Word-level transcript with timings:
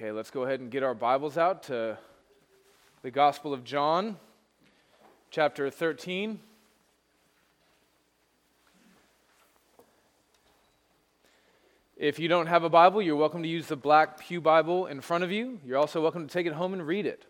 Okay, 0.00 0.12
let's 0.12 0.30
go 0.30 0.44
ahead 0.44 0.60
and 0.60 0.70
get 0.70 0.84
our 0.84 0.94
Bibles 0.94 1.36
out 1.36 1.64
to 1.64 1.98
the 3.02 3.10
Gospel 3.10 3.52
of 3.52 3.64
John, 3.64 4.16
chapter 5.32 5.70
13. 5.70 6.38
If 11.96 12.20
you 12.20 12.28
don't 12.28 12.46
have 12.46 12.62
a 12.62 12.68
Bible, 12.68 13.02
you're 13.02 13.16
welcome 13.16 13.42
to 13.42 13.48
use 13.48 13.66
the 13.66 13.74
black 13.74 14.20
Pew 14.20 14.40
Bible 14.40 14.86
in 14.86 15.00
front 15.00 15.24
of 15.24 15.32
you. 15.32 15.58
You're 15.66 15.78
also 15.78 16.00
welcome 16.00 16.28
to 16.28 16.32
take 16.32 16.46
it 16.46 16.52
home 16.52 16.74
and 16.74 16.86
read 16.86 17.04
it. 17.04 17.26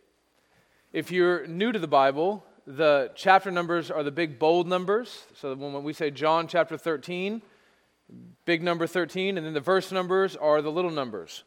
If 0.93 1.11
you're 1.11 1.47
new 1.47 1.73
to 1.73 1.79
the 1.79 1.89
Bible, 1.89 2.45
the 2.67 3.13
chapter 3.15 3.51
numbers 3.51 3.91
are 3.91 4.03
the 4.03 4.11
big 4.11 4.39
bold 4.39 4.69
numbers. 4.69 5.25
So 5.37 5.55
when 5.55 5.85
we 5.85 5.95
say 5.95 6.11
John 6.11 6.47
chapter 6.47 6.77
13, 6.77 7.41
big 8.45 8.63
number 8.63 8.87
13, 8.87 9.39
and 9.39 9.47
then 9.47 9.55
the 9.55 9.61
verse 9.61 9.91
numbers 9.91 10.37
are 10.37 10.61
the 10.61 10.71
little 10.71 10.91
numbers. 10.91 11.45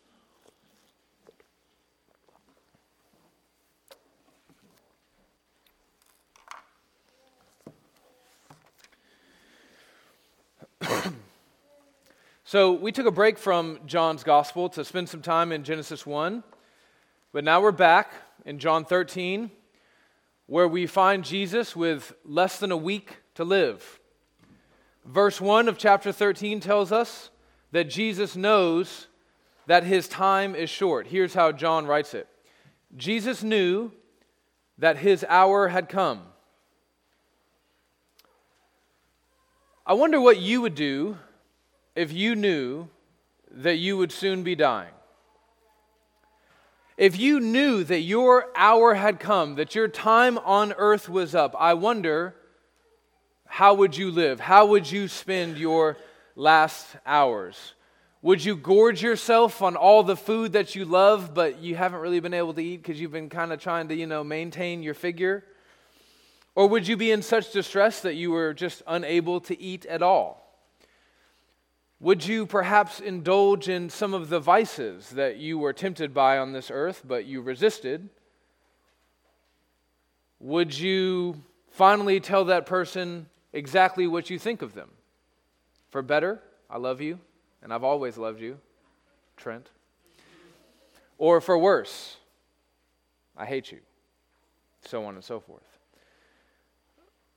so 12.43 12.73
we 12.73 12.91
took 12.91 13.05
a 13.05 13.11
break 13.11 13.37
from 13.37 13.79
John's 13.85 14.23
gospel 14.23 14.69
to 14.69 14.83
spend 14.83 15.09
some 15.09 15.21
time 15.21 15.51
in 15.51 15.63
Genesis 15.63 16.05
1, 16.05 16.43
but 17.31 17.43
now 17.43 17.61
we're 17.61 17.71
back 17.71 18.11
in 18.45 18.59
John 18.59 18.83
13, 18.83 19.51
where 20.47 20.67
we 20.67 20.85
find 20.85 21.23
Jesus 21.23 21.75
with 21.75 22.13
less 22.25 22.59
than 22.59 22.71
a 22.71 22.77
week 22.77 23.17
to 23.35 23.43
live. 23.43 23.99
Verse 25.05 25.39
1 25.39 25.67
of 25.67 25.77
chapter 25.77 26.11
13 26.11 26.59
tells 26.59 26.91
us 26.91 27.29
that 27.71 27.89
Jesus 27.89 28.35
knows 28.35 29.07
that 29.67 29.83
his 29.83 30.07
time 30.07 30.55
is 30.55 30.69
short. 30.69 31.07
Here's 31.07 31.33
how 31.33 31.51
John 31.51 31.85
writes 31.85 32.13
it 32.13 32.27
Jesus 32.97 33.43
knew 33.43 33.91
that 34.77 34.97
his 34.97 35.25
hour 35.29 35.69
had 35.69 35.87
come. 35.87 36.21
I 39.85 39.93
wonder 39.93 40.21
what 40.21 40.39
you 40.39 40.61
would 40.61 40.75
do 40.75 41.17
if 41.95 42.13
you 42.13 42.35
knew 42.35 42.87
that 43.51 43.77
you 43.77 43.97
would 43.97 44.11
soon 44.11 44.43
be 44.43 44.55
dying. 44.55 44.93
If 46.97 47.19
you 47.19 47.39
knew 47.39 47.83
that 47.85 48.01
your 48.01 48.49
hour 48.55 48.93
had 48.93 49.19
come, 49.19 49.55
that 49.55 49.73
your 49.73 49.87
time 49.87 50.37
on 50.37 50.73
earth 50.73 51.09
was 51.09 51.33
up, 51.33 51.55
I 51.57 51.73
wonder 51.73 52.35
how 53.47 53.73
would 53.73 53.97
you 53.97 54.11
live? 54.11 54.39
How 54.39 54.67
would 54.67 54.89
you 54.89 55.07
spend 55.07 55.57
your 55.57 55.97
last 56.35 56.87
hours? 57.05 57.73
Would 58.21 58.45
you 58.45 58.55
gorge 58.55 59.01
yourself 59.01 59.63
on 59.63 59.75
all 59.75 60.03
the 60.03 60.15
food 60.15 60.53
that 60.53 60.75
you 60.75 60.85
love, 60.85 61.33
but 61.33 61.59
you 61.59 61.75
haven't 61.75 62.01
really 62.01 62.19
been 62.19 62.35
able 62.35 62.53
to 62.53 62.61
eat 62.63 62.77
because 62.77 63.01
you've 63.01 63.11
been 63.11 63.29
kind 63.29 63.51
of 63.51 63.59
trying 63.59 63.87
to, 63.87 63.95
you 63.95 64.05
know, 64.05 64.23
maintain 64.23 64.83
your 64.83 64.93
figure? 64.93 65.43
Or 66.55 66.67
would 66.67 66.87
you 66.87 66.97
be 66.97 67.11
in 67.11 67.21
such 67.21 67.53
distress 67.53 68.01
that 68.01 68.15
you 68.15 68.31
were 68.31 68.53
just 68.53 68.83
unable 68.85 69.39
to 69.41 69.59
eat 69.59 69.85
at 69.85 70.01
all? 70.01 70.41
Would 71.99 72.25
you 72.25 72.45
perhaps 72.45 72.99
indulge 72.99 73.69
in 73.69 73.89
some 73.89 74.13
of 74.13 74.29
the 74.29 74.39
vices 74.39 75.11
that 75.11 75.37
you 75.37 75.59
were 75.59 75.71
tempted 75.71 76.13
by 76.13 76.39
on 76.39 76.51
this 76.51 76.71
earth, 76.71 77.03
but 77.07 77.25
you 77.25 77.41
resisted? 77.41 78.09
Would 80.39 80.77
you 80.77 81.43
finally 81.69 82.19
tell 82.19 82.45
that 82.45 82.65
person 82.65 83.27
exactly 83.53 84.07
what 84.07 84.31
you 84.31 84.39
think 84.39 84.63
of 84.63 84.73
them? 84.73 84.89
For 85.91 86.01
better, 86.01 86.41
I 86.69 86.79
love 86.79 87.01
you, 87.01 87.19
and 87.61 87.71
I've 87.71 87.83
always 87.83 88.17
loved 88.17 88.41
you, 88.41 88.57
Trent. 89.37 89.69
Or 91.19 91.39
for 91.39 91.57
worse, 91.57 92.17
I 93.37 93.45
hate 93.45 93.71
you, 93.71 93.79
so 94.83 95.05
on 95.05 95.13
and 95.13 95.23
so 95.23 95.39
forth. 95.39 95.70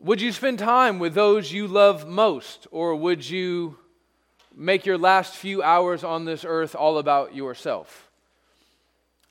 Would 0.00 0.21
you 0.21 0.32
spend 0.32 0.59
time 0.59 0.99
with 0.99 1.15
those 1.15 1.53
you 1.53 1.66
love 1.66 2.06
most, 2.06 2.66
or 2.71 2.94
would 2.94 3.28
you 3.28 3.78
make 4.55 4.87
your 4.87 4.99
last 4.99 5.34
few 5.34 5.62
hours 5.62 6.05
on 6.05 6.25
this 6.25 6.44
earth 6.44 6.75
all 6.75 6.99
about 6.99 7.34
yourself? 7.34 8.10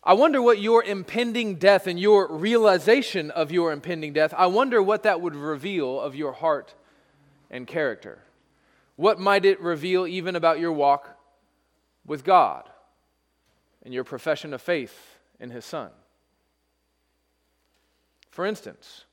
I 0.03 0.13
wonder 0.13 0.41
what 0.41 0.59
your 0.59 0.83
impending 0.83 1.55
death 1.55 1.87
and 1.87 1.99
your 1.99 2.27
realization 2.27 3.31
of 3.31 3.51
your 3.51 3.71
impending 3.71 4.11
death, 4.11 4.33
I 4.35 4.47
wonder 4.47 4.81
what 4.81 5.03
that 5.03 5.21
would 5.21 5.35
reveal 5.35 5.99
of 5.99 6.15
your 6.15 6.33
heart 6.33 6.73
and 7.49 7.65
character. 7.65 8.19
What 8.95 9.19
might 9.19 9.45
it 9.45 9.61
reveal 9.61 10.05
even 10.05 10.35
about 10.35 10.59
your 10.59 10.73
walk 10.73 11.17
with 12.05 12.23
God 12.23 12.69
and 13.83 13.93
your 13.93 14.03
profession 14.03 14.53
of 14.53 14.61
faith 14.61 15.17
in 15.39 15.51
His 15.51 15.63
Son? 15.63 15.91
For 18.29 18.45
instance, 18.45 19.05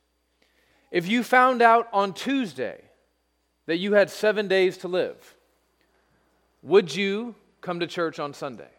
if 0.91 1.09
you 1.09 1.23
found 1.23 1.63
out 1.63 1.89
on 1.93 2.13
Tuesday 2.13 2.81
that 3.67 3.79
you 3.79 3.93
had 3.93 4.11
seven 4.11 4.49
days 4.49 4.79
to 4.79 4.89
live, 4.89 5.37
would 6.63 6.95
you 6.95 7.35
come 7.61 7.81
to 7.81 7.87
church 7.87 8.19
on 8.19 8.35
Sunday? 8.35 8.71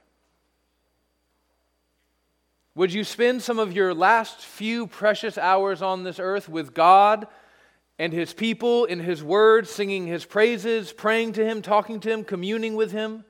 Would 2.76 2.94
you 2.94 3.04
spend 3.04 3.42
some 3.42 3.60
of 3.60 3.74
your 3.74 3.94
last 3.94 4.40
few 4.40 4.88
precious 4.88 5.38
hours 5.38 5.82
on 5.82 6.04
this 6.04 6.20
earth 6.20 6.48
with 6.48 6.74
God 6.74 7.28
and 8.00 8.14
His 8.14 8.34
people 8.34 8.86
in 8.86 9.00
His 9.00 9.24
Word, 9.24 9.68
singing 9.68 10.08
His 10.08 10.26
praises, 10.26 10.94
praying 10.94 11.34
to 11.34 11.46
Him, 11.46 11.62
talking 11.62 12.00
to 12.00 12.10
Him, 12.10 12.24
communing 12.24 12.76
with 12.76 12.92
Him? 12.92 13.26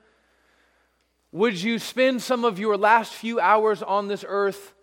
Would 1.32 1.60
you 1.60 1.78
spend 1.78 2.22
some 2.22 2.44
of 2.44 2.58
your 2.58 2.76
last 2.76 3.12
few 3.12 3.40
hours 3.40 3.82
on 3.82 4.06
this 4.06 4.24
earth 4.26 4.74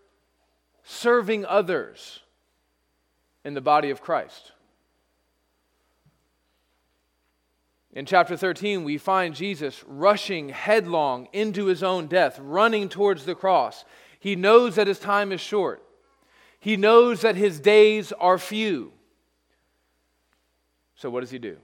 serving 0.83 1.45
others? 1.45 2.21
In 3.49 3.55
the 3.55 3.61
body 3.61 3.89
of 3.89 3.99
Christ. 3.99 4.51
In 7.91 8.05
chapter 8.05 8.37
13, 8.37 8.83
we 8.83 8.99
find 8.99 9.33
Jesus 9.33 9.83
rushing 9.87 10.49
headlong 10.49 11.27
into 11.33 11.65
his 11.65 11.81
own 11.81 12.05
death, 12.05 12.39
running 12.39 12.89
towards 12.89 13.25
the 13.25 13.33
cross. 13.33 13.85
He 14.19 14.35
knows 14.35 14.75
that 14.75 14.85
his 14.85 14.99
time 14.99 15.31
is 15.31 15.41
short, 15.41 15.83
he 16.59 16.77
knows 16.77 17.21
that 17.21 17.35
his 17.35 17.59
days 17.59 18.11
are 18.11 18.37
few. 18.37 18.91
So, 20.95 21.09
what 21.09 21.21
does 21.21 21.31
he 21.31 21.39
do? 21.39 21.57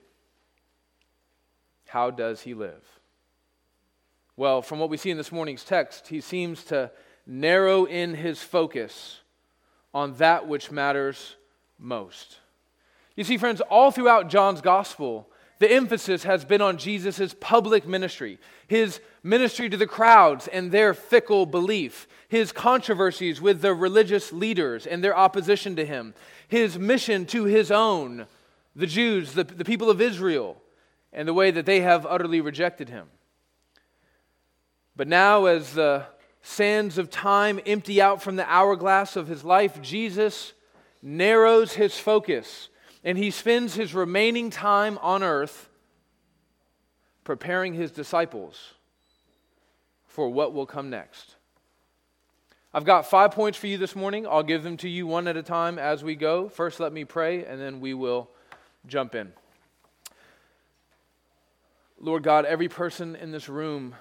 How 1.86 2.10
does 2.10 2.42
he 2.42 2.56
live? 2.56 2.84
Well, 4.36 4.64
from 4.64 4.80
what 4.80 4.90
we 4.90 4.98
see 4.98 5.12
in 5.12 5.18
this 5.18 5.32
morning's 5.32 5.64
text, 5.64 6.08
he 6.08 6.20
seems 6.20 6.64
to 6.66 6.90
narrow 7.28 7.86
in 7.86 8.16
his 8.16 8.42
focus 8.42 9.20
on 9.94 10.16
that 10.16 10.48
which 10.48 10.72
matters 10.72 11.36
most. 11.80 12.40
You 13.16 13.24
see, 13.24 13.38
friends, 13.38 13.62
all 13.62 13.92
throughout 13.92 14.30
John's 14.30 14.62
gospel, 14.62 15.30
the 15.60 15.72
emphasis 15.72 16.24
has 16.24 16.44
been 16.44 16.62
on 16.62 16.78
Jesus' 16.78 17.34
public 17.40 17.88
ministry, 17.88 18.40
his 18.68 19.00
ministry 19.24 19.70
to 19.70 19.78
the 19.78 19.88
crowds 19.88 20.48
and 20.48 20.72
their 20.72 20.94
fickle 20.94 21.46
belief, 21.46 22.08
his 22.28 22.52
controversies 22.52 23.40
with 23.40 23.62
the 23.62 23.74
religious 23.74 24.34
leaders 24.34 24.86
and 24.86 25.04
their 25.04 25.16
opposition 25.18 25.76
to 25.78 25.86
him, 25.86 26.14
his 26.48 26.78
mission 26.78 27.26
to 27.28 27.46
his 27.46 27.72
own, 27.72 28.28
the 28.76 28.88
Jews, 28.88 29.34
the, 29.34 29.46
the 29.46 29.64
people 29.64 29.90
of 29.90 30.02
Israel, 30.02 30.62
and 31.14 31.26
the 31.28 31.34
way 31.34 31.52
that 31.52 31.66
they 31.66 31.80
have 31.80 32.06
utterly 32.06 32.42
rejected 32.42 32.90
him. 32.90 33.08
But 34.98 35.08
now, 35.08 35.46
as 35.46 35.74
the 35.74 36.06
sands 36.42 36.98
of 36.98 37.10
time 37.10 37.60
empty 37.66 38.02
out 38.02 38.22
from 38.22 38.36
the 38.36 38.50
hourglass 38.50 39.16
of 39.16 39.28
his 39.28 39.44
life, 39.44 39.82
Jesus 39.82 40.54
narrows 41.06 41.74
his 41.74 41.98
focus 42.00 42.70
and 43.04 43.16
he 43.16 43.30
spends 43.30 43.76
his 43.76 43.94
remaining 43.94 44.50
time 44.50 44.98
on 45.04 45.22
earth 45.22 45.70
preparing 47.24 47.76
his 47.76 47.92
disciples 47.92 48.74
for 50.08 50.28
what 50.30 50.52
will 50.52 50.66
come 50.66 50.90
next. 50.90 51.36
I've 52.74 52.86
got 52.86 53.08
five 53.08 53.32
points 53.32 53.58
for 53.58 53.68
you 53.68 53.78
this 53.78 53.96
morning. 53.96 54.26
I'll 54.26 54.44
give 54.44 54.64
them 54.64 54.78
to 54.78 54.90
you 54.90 55.06
one 55.06 55.28
at 55.28 55.38
a 55.38 55.44
time 55.44 55.78
as 55.78 56.04
we 56.04 56.16
go. 56.16 56.50
First, 56.50 56.80
let 56.80 56.92
me 56.92 57.06
pray, 57.06 57.46
and 57.46 57.62
then 57.62 57.80
we 57.80 57.94
will 57.94 58.30
jump 58.88 59.14
in. 59.14 59.32
Lord 62.00 62.24
God, 62.24 62.46
every 62.46 62.68
person 62.68 63.16
in 63.16 63.32
this 63.32 63.48
room 63.48 63.96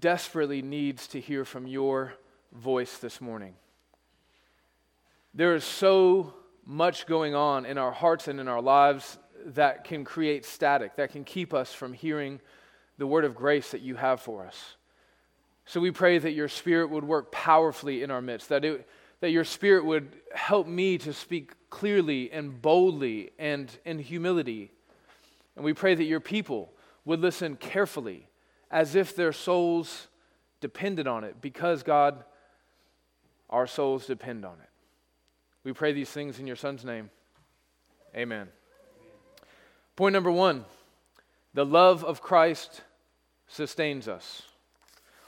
desperately 0.00 0.62
needs 0.62 1.06
to 1.08 1.20
hear 1.20 1.44
from 1.44 1.66
your 1.66 2.14
voice 2.52 2.98
this 2.98 3.20
morning. 3.20 3.54
There 5.36 5.54
is 5.54 5.64
so 5.64 6.32
much 6.64 7.06
going 7.06 7.34
on 7.34 7.66
in 7.66 7.76
our 7.76 7.92
hearts 7.92 8.26
and 8.26 8.40
in 8.40 8.48
our 8.48 8.62
lives 8.62 9.18
that 9.48 9.84
can 9.84 10.02
create 10.02 10.46
static, 10.46 10.96
that 10.96 11.12
can 11.12 11.24
keep 11.24 11.52
us 11.52 11.74
from 11.74 11.92
hearing 11.92 12.40
the 12.96 13.06
word 13.06 13.26
of 13.26 13.34
grace 13.34 13.72
that 13.72 13.82
you 13.82 13.96
have 13.96 14.22
for 14.22 14.46
us. 14.46 14.76
So 15.66 15.78
we 15.78 15.90
pray 15.90 16.16
that 16.16 16.32
your 16.32 16.48
spirit 16.48 16.88
would 16.88 17.04
work 17.04 17.30
powerfully 17.30 18.02
in 18.02 18.10
our 18.10 18.22
midst, 18.22 18.48
that, 18.48 18.64
it, 18.64 18.88
that 19.20 19.30
your 19.30 19.44
spirit 19.44 19.84
would 19.84 20.10
help 20.34 20.66
me 20.66 20.96
to 20.98 21.12
speak 21.12 21.52
clearly 21.68 22.32
and 22.32 22.62
boldly 22.62 23.32
and 23.38 23.70
in 23.84 23.98
humility. 23.98 24.70
And 25.54 25.66
we 25.66 25.74
pray 25.74 25.94
that 25.94 26.04
your 26.04 26.20
people 26.20 26.72
would 27.04 27.20
listen 27.20 27.56
carefully 27.56 28.26
as 28.70 28.94
if 28.94 29.14
their 29.14 29.34
souls 29.34 30.08
depended 30.62 31.06
on 31.06 31.24
it 31.24 31.42
because 31.42 31.82
God, 31.82 32.24
our 33.50 33.66
souls 33.66 34.06
depend 34.06 34.46
on 34.46 34.54
it. 34.62 34.70
We 35.66 35.72
pray 35.72 35.92
these 35.92 36.10
things 36.10 36.38
in 36.38 36.46
your 36.46 36.54
Son's 36.54 36.84
name. 36.84 37.10
Amen. 38.14 38.46
Point 39.96 40.12
number 40.12 40.30
one 40.30 40.64
the 41.54 41.66
love 41.66 42.04
of 42.04 42.22
Christ 42.22 42.82
sustains 43.48 44.06
us. 44.06 44.42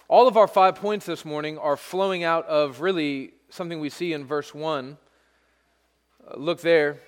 All 0.07 0.29
of 0.29 0.37
our 0.37 0.47
five 0.47 0.77
points 0.77 1.07
this 1.07 1.25
morning 1.25 1.59
are 1.59 1.77
flowing 1.77 2.23
out 2.23 2.47
of 2.47 2.81
really 2.81 3.33
something 3.51 3.81
we 3.81 3.91
see 3.91 4.13
in 4.13 4.25
verse 4.25 4.55
1. 4.55 4.97
Uh, 6.25 6.37
look 6.37 6.61
there. 6.61 7.01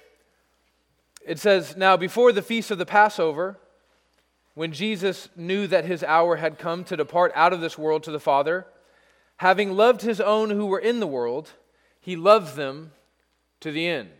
It 1.25 1.39
says, 1.39 1.77
Now 1.77 1.97
before 1.97 2.33
the 2.33 2.43
feast 2.43 2.73
of 2.73 2.79
the 2.79 2.85
Passover, 2.85 3.59
when 4.55 4.73
Jesus 4.73 5.29
knew 5.37 5.69
that 5.69 5.85
his 5.85 6.03
hour 6.03 6.35
had 6.35 6.59
come 6.59 6.83
to 6.83 6.97
depart 6.97 7.31
out 7.37 7.53
of 7.53 7.61
this 7.61 7.79
world 7.79 8.03
to 8.03 8.11
the 8.11 8.19
Father, 8.19 8.67
having 9.37 9.77
loved 9.77 10.03
his 10.03 10.21
own 10.21 10.51
who 10.51 10.67
were 10.67 10.81
in 10.81 10.99
the 10.99 11.07
world, 11.07 11.53
he 12.01 12.17
loved 12.17 12.57
them 12.57 12.91
to 13.61 13.73
the 13.73 13.87
end. 13.87 14.11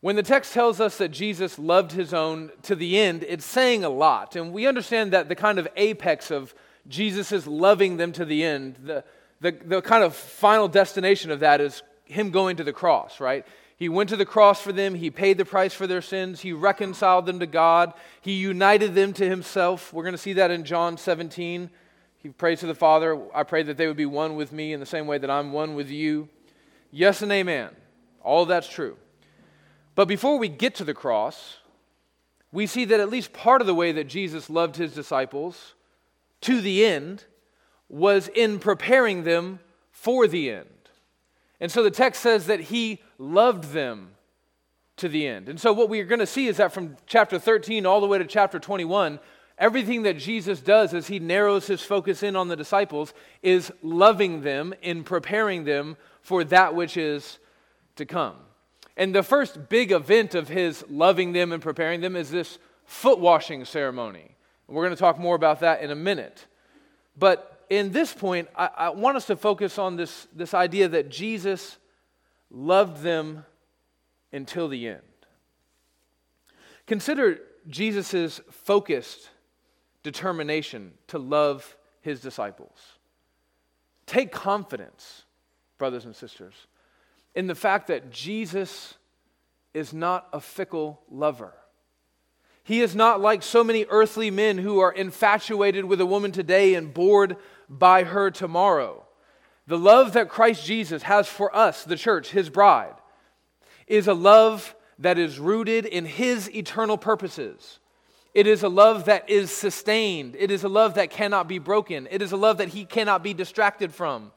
When 0.00 0.16
the 0.16 0.22
text 0.22 0.52
tells 0.52 0.80
us 0.80 0.98
that 0.98 1.10
Jesus 1.10 1.60
loved 1.60 1.92
his 1.92 2.12
own 2.12 2.50
to 2.62 2.74
the 2.74 2.98
end, 2.98 3.24
it's 3.28 3.44
saying 3.44 3.84
a 3.84 3.88
lot. 3.88 4.34
And 4.34 4.52
we 4.52 4.66
understand 4.66 5.12
that 5.12 5.28
the 5.28 5.36
kind 5.36 5.60
of 5.60 5.68
apex 5.76 6.32
of 6.32 6.54
Jesus' 6.88 7.46
loving 7.46 7.98
them 7.98 8.10
to 8.12 8.24
the 8.24 8.42
end, 8.42 8.76
the, 8.82 9.04
the, 9.40 9.52
the 9.52 9.80
kind 9.80 10.02
of 10.02 10.16
final 10.16 10.66
destination 10.66 11.30
of 11.30 11.40
that 11.40 11.60
is 11.60 11.84
him 12.04 12.30
going 12.30 12.56
to 12.56 12.64
the 12.64 12.72
cross, 12.72 13.20
right? 13.20 13.46
He 13.76 13.88
went 13.88 14.10
to 14.10 14.16
the 14.16 14.26
cross 14.26 14.60
for 14.60 14.72
them. 14.72 14.94
He 14.94 15.10
paid 15.10 15.38
the 15.38 15.44
price 15.44 15.72
for 15.72 15.86
their 15.86 16.02
sins. 16.02 16.40
He 16.40 16.52
reconciled 16.52 17.26
them 17.26 17.38
to 17.38 17.46
God. 17.46 17.94
He 18.20 18.32
united 18.32 18.94
them 18.94 19.12
to 19.14 19.28
himself. 19.28 19.92
We're 19.92 20.04
going 20.04 20.14
to 20.14 20.18
see 20.18 20.34
that 20.34 20.50
in 20.50 20.64
John 20.64 20.96
17. 20.96 21.70
He 22.18 22.28
prays 22.28 22.60
to 22.60 22.66
the 22.66 22.74
Father, 22.74 23.20
I 23.34 23.42
pray 23.42 23.62
that 23.64 23.76
they 23.76 23.86
would 23.86 23.96
be 23.96 24.06
one 24.06 24.36
with 24.36 24.52
me 24.52 24.72
in 24.72 24.80
the 24.80 24.86
same 24.86 25.06
way 25.06 25.18
that 25.18 25.30
I'm 25.30 25.52
one 25.52 25.74
with 25.74 25.90
you. 25.90 26.28
Yes 26.92 27.22
and 27.22 27.32
amen. 27.32 27.70
All 28.22 28.46
that's 28.46 28.68
true. 28.68 28.96
But 29.94 30.06
before 30.06 30.38
we 30.38 30.48
get 30.48 30.76
to 30.76 30.84
the 30.84 30.94
cross, 30.94 31.56
we 32.52 32.66
see 32.66 32.84
that 32.84 33.00
at 33.00 33.10
least 33.10 33.32
part 33.32 33.60
of 33.60 33.66
the 33.66 33.74
way 33.74 33.92
that 33.92 34.08
Jesus 34.08 34.48
loved 34.48 34.76
his 34.76 34.94
disciples 34.94 35.74
to 36.42 36.60
the 36.60 36.84
end 36.84 37.24
was 37.88 38.28
in 38.28 38.58
preparing 38.58 39.24
them 39.24 39.58
for 39.90 40.28
the 40.28 40.50
end. 40.50 40.68
And 41.60 41.72
so 41.72 41.82
the 41.82 41.90
text 41.90 42.22
says 42.22 42.46
that 42.46 42.60
he 42.60 43.00
loved 43.18 43.72
them 43.72 44.10
to 44.96 45.08
the 45.08 45.26
end. 45.26 45.48
And 45.48 45.60
so 45.60 45.72
what 45.72 45.88
we 45.88 46.00
are 46.00 46.04
going 46.04 46.18
to 46.18 46.26
see 46.26 46.46
is 46.46 46.58
that 46.58 46.72
from 46.72 46.96
chapter 47.06 47.38
13 47.38 47.86
all 47.86 48.00
the 48.00 48.06
way 48.06 48.18
to 48.18 48.24
chapter 48.24 48.58
21, 48.58 49.18
everything 49.56 50.02
that 50.02 50.18
Jesus 50.18 50.60
does 50.60 50.92
as 50.92 51.06
he 51.06 51.18
narrows 51.18 51.66
his 51.66 51.80
focus 51.80 52.22
in 52.22 52.36
on 52.36 52.48
the 52.48 52.56
disciples 52.56 53.14
is 53.42 53.72
loving 53.82 54.42
them 54.42 54.74
in 54.82 55.04
preparing 55.04 55.64
them 55.64 55.96
for 56.22 56.44
that 56.44 56.74
which 56.74 56.96
is 56.96 57.38
to 57.96 58.06
come. 58.06 58.36
And 58.96 59.14
the 59.14 59.22
first 59.22 59.68
big 59.68 59.92
event 59.92 60.34
of 60.34 60.48
his 60.48 60.84
loving 60.88 61.32
them 61.32 61.52
and 61.52 61.62
preparing 61.62 62.00
them 62.00 62.16
is 62.16 62.30
this 62.30 62.58
foot 62.84 63.18
washing 63.18 63.64
ceremony. 63.64 64.36
We're 64.68 64.84
going 64.84 64.96
to 64.96 65.00
talk 65.00 65.18
more 65.18 65.34
about 65.34 65.60
that 65.60 65.82
in 65.82 65.90
a 65.90 65.94
minute. 65.94 66.46
But 67.18 67.64
in 67.68 67.92
this 67.92 68.12
point, 68.12 68.48
I, 68.56 68.70
I 68.76 68.88
want 68.90 69.16
us 69.16 69.26
to 69.26 69.36
focus 69.36 69.78
on 69.78 69.96
this, 69.96 70.28
this 70.34 70.54
idea 70.54 70.88
that 70.88 71.10
Jesus 71.10 71.78
loved 72.50 73.02
them 73.02 73.44
until 74.32 74.68
the 74.68 74.88
end. 74.88 75.00
Consider 76.86 77.40
Jesus' 77.68 78.40
focused 78.50 79.30
determination 80.02 80.92
to 81.08 81.18
love 81.18 81.76
his 82.00 82.20
disciples. 82.20 82.78
Take 84.06 84.32
confidence, 84.32 85.24
brothers 85.82 86.04
and 86.04 86.14
sisters, 86.14 86.54
in 87.34 87.48
the 87.48 87.56
fact 87.56 87.88
that 87.88 88.12
Jesus 88.12 88.94
is 89.74 89.92
not 89.92 90.28
a 90.32 90.38
fickle 90.40 91.00
lover. 91.10 91.52
He 92.62 92.82
is 92.82 92.94
not 92.94 93.20
like 93.20 93.42
so 93.42 93.64
many 93.64 93.84
earthly 93.90 94.30
men 94.30 94.58
who 94.58 94.78
are 94.78 94.92
infatuated 94.92 95.84
with 95.84 96.00
a 96.00 96.06
woman 96.06 96.30
today 96.30 96.74
and 96.74 96.94
bored 96.94 97.36
by 97.68 98.04
her 98.04 98.30
tomorrow. 98.30 99.04
The 99.66 99.76
love 99.76 100.12
that 100.12 100.28
Christ 100.28 100.64
Jesus 100.64 101.02
has 101.02 101.26
for 101.26 101.52
us, 101.52 101.82
the 101.82 101.96
church, 101.96 102.30
his 102.30 102.48
bride, 102.48 102.94
is 103.88 104.06
a 104.06 104.14
love 104.14 104.76
that 105.00 105.18
is 105.18 105.40
rooted 105.40 105.84
in 105.84 106.04
his 106.04 106.48
eternal 106.54 106.96
purposes. 106.96 107.80
It 108.34 108.46
is 108.46 108.62
a 108.62 108.68
love 108.68 109.06
that 109.06 109.28
is 109.28 109.50
sustained. 109.50 110.36
It 110.38 110.52
is 110.52 110.62
a 110.62 110.68
love 110.68 110.94
that 110.94 111.10
cannot 111.10 111.48
be 111.48 111.58
broken. 111.58 112.06
It 112.08 112.22
is 112.22 112.30
a 112.30 112.36
love 112.36 112.58
that 112.58 112.68
he 112.68 112.84
cannot 112.84 113.24
be 113.24 113.34
distracted 113.34 113.92
from. 113.92 114.30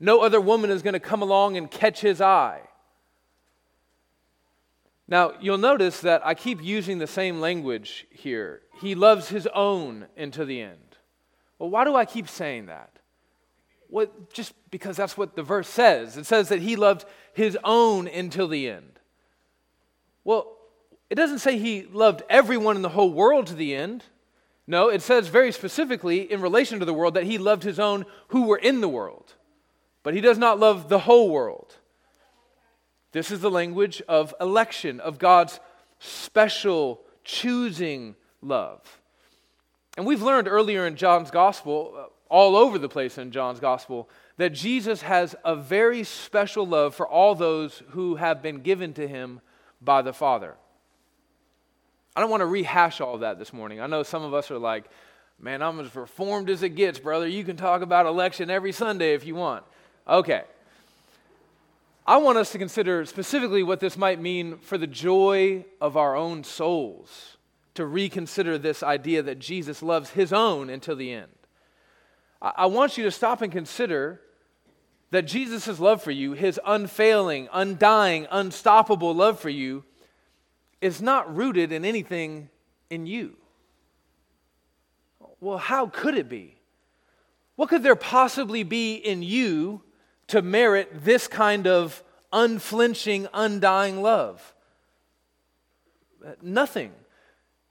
No 0.00 0.20
other 0.20 0.40
woman 0.40 0.70
is 0.70 0.82
going 0.82 0.94
to 0.94 1.00
come 1.00 1.22
along 1.22 1.56
and 1.56 1.70
catch 1.70 2.00
his 2.00 2.20
eye. 2.20 2.60
Now, 5.08 5.32
you'll 5.40 5.58
notice 5.58 6.00
that 6.00 6.24
I 6.24 6.34
keep 6.34 6.62
using 6.62 6.98
the 6.98 7.06
same 7.06 7.40
language 7.40 8.06
here. 8.10 8.60
He 8.80 8.94
loves 8.94 9.28
his 9.28 9.48
own 9.54 10.06
into 10.16 10.44
the 10.44 10.60
end. 10.60 10.96
Well, 11.58 11.70
why 11.70 11.84
do 11.84 11.96
I 11.96 12.04
keep 12.04 12.28
saying 12.28 12.66
that? 12.66 12.98
Well, 13.88 14.06
just 14.32 14.52
because 14.70 14.96
that's 14.96 15.16
what 15.16 15.34
the 15.34 15.42
verse 15.42 15.66
says. 15.66 16.18
It 16.18 16.26
says 16.26 16.50
that 16.50 16.60
he 16.60 16.76
loved 16.76 17.06
his 17.32 17.56
own 17.64 18.06
until 18.06 18.48
the 18.48 18.68
end. 18.68 19.00
Well, 20.24 20.56
it 21.08 21.14
doesn't 21.14 21.38
say 21.38 21.58
he 21.58 21.84
loved 21.90 22.22
everyone 22.28 22.76
in 22.76 22.82
the 22.82 22.90
whole 22.90 23.10
world 23.10 23.46
to 23.46 23.54
the 23.54 23.74
end. 23.74 24.04
No, 24.66 24.90
it 24.90 25.00
says 25.00 25.28
very 25.28 25.52
specifically 25.52 26.30
in 26.30 26.42
relation 26.42 26.78
to 26.80 26.84
the 26.84 26.92
world 26.92 27.14
that 27.14 27.24
he 27.24 27.38
loved 27.38 27.62
his 27.62 27.80
own 27.80 28.04
who 28.28 28.46
were 28.46 28.58
in 28.58 28.82
the 28.82 28.88
world 28.88 29.34
but 30.02 30.14
he 30.14 30.20
does 30.20 30.38
not 30.38 30.58
love 30.58 30.88
the 30.88 31.00
whole 31.00 31.30
world. 31.30 31.74
This 33.12 33.30
is 33.30 33.40
the 33.40 33.50
language 33.50 34.02
of 34.08 34.34
election, 34.40 35.00
of 35.00 35.18
God's 35.18 35.60
special 35.98 37.00
choosing 37.24 38.14
love. 38.42 39.00
And 39.96 40.06
we've 40.06 40.22
learned 40.22 40.46
earlier 40.48 40.86
in 40.86 40.96
John's 40.96 41.30
gospel, 41.30 41.94
uh, 41.96 42.04
all 42.28 42.56
over 42.56 42.78
the 42.78 42.88
place 42.88 43.18
in 43.18 43.30
John's 43.30 43.58
gospel, 43.58 44.08
that 44.36 44.50
Jesus 44.50 45.02
has 45.02 45.34
a 45.44 45.56
very 45.56 46.04
special 46.04 46.66
love 46.66 46.94
for 46.94 47.08
all 47.08 47.34
those 47.34 47.82
who 47.88 48.16
have 48.16 48.42
been 48.42 48.60
given 48.60 48.92
to 48.94 49.08
him 49.08 49.40
by 49.80 50.02
the 50.02 50.12
Father. 50.12 50.54
I 52.14 52.20
don't 52.20 52.30
want 52.30 52.42
to 52.42 52.46
rehash 52.46 53.00
all 53.00 53.14
of 53.14 53.20
that 53.20 53.38
this 53.38 53.52
morning. 53.52 53.80
I 53.80 53.86
know 53.86 54.02
some 54.02 54.22
of 54.22 54.34
us 54.34 54.50
are 54.50 54.58
like, 54.58 54.84
man, 55.40 55.62
I'm 55.62 55.80
as 55.80 55.94
reformed 55.94 56.50
as 56.50 56.62
it 56.62 56.70
gets, 56.70 56.98
brother. 56.98 57.26
You 57.26 57.44
can 57.44 57.56
talk 57.56 57.82
about 57.82 58.06
election 58.06 58.50
every 58.50 58.72
Sunday 58.72 59.14
if 59.14 59.24
you 59.24 59.34
want. 59.34 59.64
Okay. 60.08 60.42
I 62.06 62.16
want 62.16 62.38
us 62.38 62.52
to 62.52 62.58
consider 62.58 63.04
specifically 63.04 63.62
what 63.62 63.80
this 63.80 63.98
might 63.98 64.18
mean 64.18 64.56
for 64.58 64.78
the 64.78 64.86
joy 64.86 65.66
of 65.80 65.96
our 65.96 66.16
own 66.16 66.42
souls, 66.42 67.36
to 67.74 67.84
reconsider 67.84 68.56
this 68.56 68.82
idea 68.82 69.22
that 69.22 69.38
Jesus 69.38 69.82
loves 69.82 70.10
his 70.10 70.32
own 70.32 70.70
until 70.70 70.96
the 70.96 71.12
end. 71.12 71.28
I 72.40 72.66
want 72.66 72.96
you 72.96 73.04
to 73.04 73.10
stop 73.10 73.42
and 73.42 73.52
consider 73.52 74.22
that 75.10 75.22
Jesus' 75.22 75.78
love 75.78 76.02
for 76.02 76.10
you, 76.10 76.32
his 76.32 76.58
unfailing, 76.64 77.48
undying, 77.52 78.26
unstoppable 78.30 79.14
love 79.14 79.38
for 79.38 79.50
you, 79.50 79.84
is 80.80 81.02
not 81.02 81.34
rooted 81.34 81.72
in 81.72 81.84
anything 81.84 82.48
in 82.88 83.06
you. 83.06 83.36
Well, 85.40 85.58
how 85.58 85.86
could 85.86 86.16
it 86.16 86.28
be? 86.28 86.56
What 87.56 87.68
could 87.68 87.82
there 87.82 87.96
possibly 87.96 88.62
be 88.62 88.94
in 88.94 89.22
you 89.22 89.82
to 90.28 90.42
merit 90.42 91.04
this 91.04 91.26
kind 91.26 91.66
of 91.66 92.02
unflinching, 92.32 93.28
undying 93.32 94.02
love? 94.02 94.54
Uh, 96.24 96.32
nothing. 96.42 96.92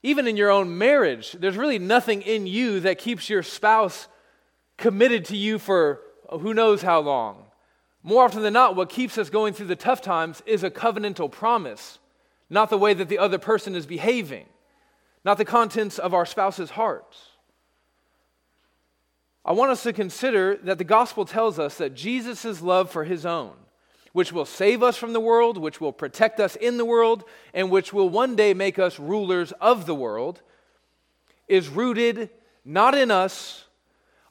Even 0.02 0.26
in 0.26 0.36
your 0.36 0.50
own 0.50 0.78
marriage, 0.78 1.32
there's 1.32 1.56
really 1.56 1.78
nothing 1.78 2.22
in 2.22 2.46
you 2.46 2.80
that 2.80 2.98
keeps 2.98 3.28
your 3.28 3.42
spouse 3.42 4.08
committed 4.76 5.24
to 5.26 5.36
you 5.36 5.58
for 5.58 6.00
who 6.30 6.54
knows 6.54 6.82
how 6.82 7.00
long. 7.00 7.44
More 8.02 8.24
often 8.24 8.42
than 8.42 8.52
not, 8.52 8.76
what 8.76 8.88
keeps 8.88 9.18
us 9.18 9.28
going 9.28 9.54
through 9.54 9.66
the 9.66 9.76
tough 9.76 10.00
times 10.00 10.42
is 10.46 10.62
a 10.62 10.70
covenantal 10.70 11.30
promise, 11.30 11.98
not 12.48 12.70
the 12.70 12.78
way 12.78 12.94
that 12.94 13.08
the 13.08 13.18
other 13.18 13.38
person 13.38 13.74
is 13.74 13.86
behaving, 13.86 14.46
not 15.24 15.36
the 15.36 15.44
contents 15.44 15.98
of 15.98 16.14
our 16.14 16.24
spouse's 16.24 16.70
hearts. 16.70 17.18
I 19.48 19.52
want 19.52 19.70
us 19.70 19.82
to 19.84 19.94
consider 19.94 20.56
that 20.64 20.76
the 20.76 20.84
gospel 20.84 21.24
tells 21.24 21.58
us 21.58 21.78
that 21.78 21.94
Jesus' 21.94 22.60
love 22.60 22.90
for 22.90 23.04
his 23.04 23.24
own, 23.24 23.52
which 24.12 24.30
will 24.30 24.44
save 24.44 24.82
us 24.82 24.98
from 24.98 25.14
the 25.14 25.20
world, 25.20 25.56
which 25.56 25.80
will 25.80 25.90
protect 25.90 26.38
us 26.38 26.54
in 26.54 26.76
the 26.76 26.84
world, 26.84 27.24
and 27.54 27.70
which 27.70 27.90
will 27.90 28.10
one 28.10 28.36
day 28.36 28.52
make 28.52 28.78
us 28.78 28.98
rulers 28.98 29.52
of 29.52 29.86
the 29.86 29.94
world, 29.94 30.42
is 31.48 31.70
rooted 31.70 32.28
not 32.62 32.94
in 32.94 33.10
us, 33.10 33.64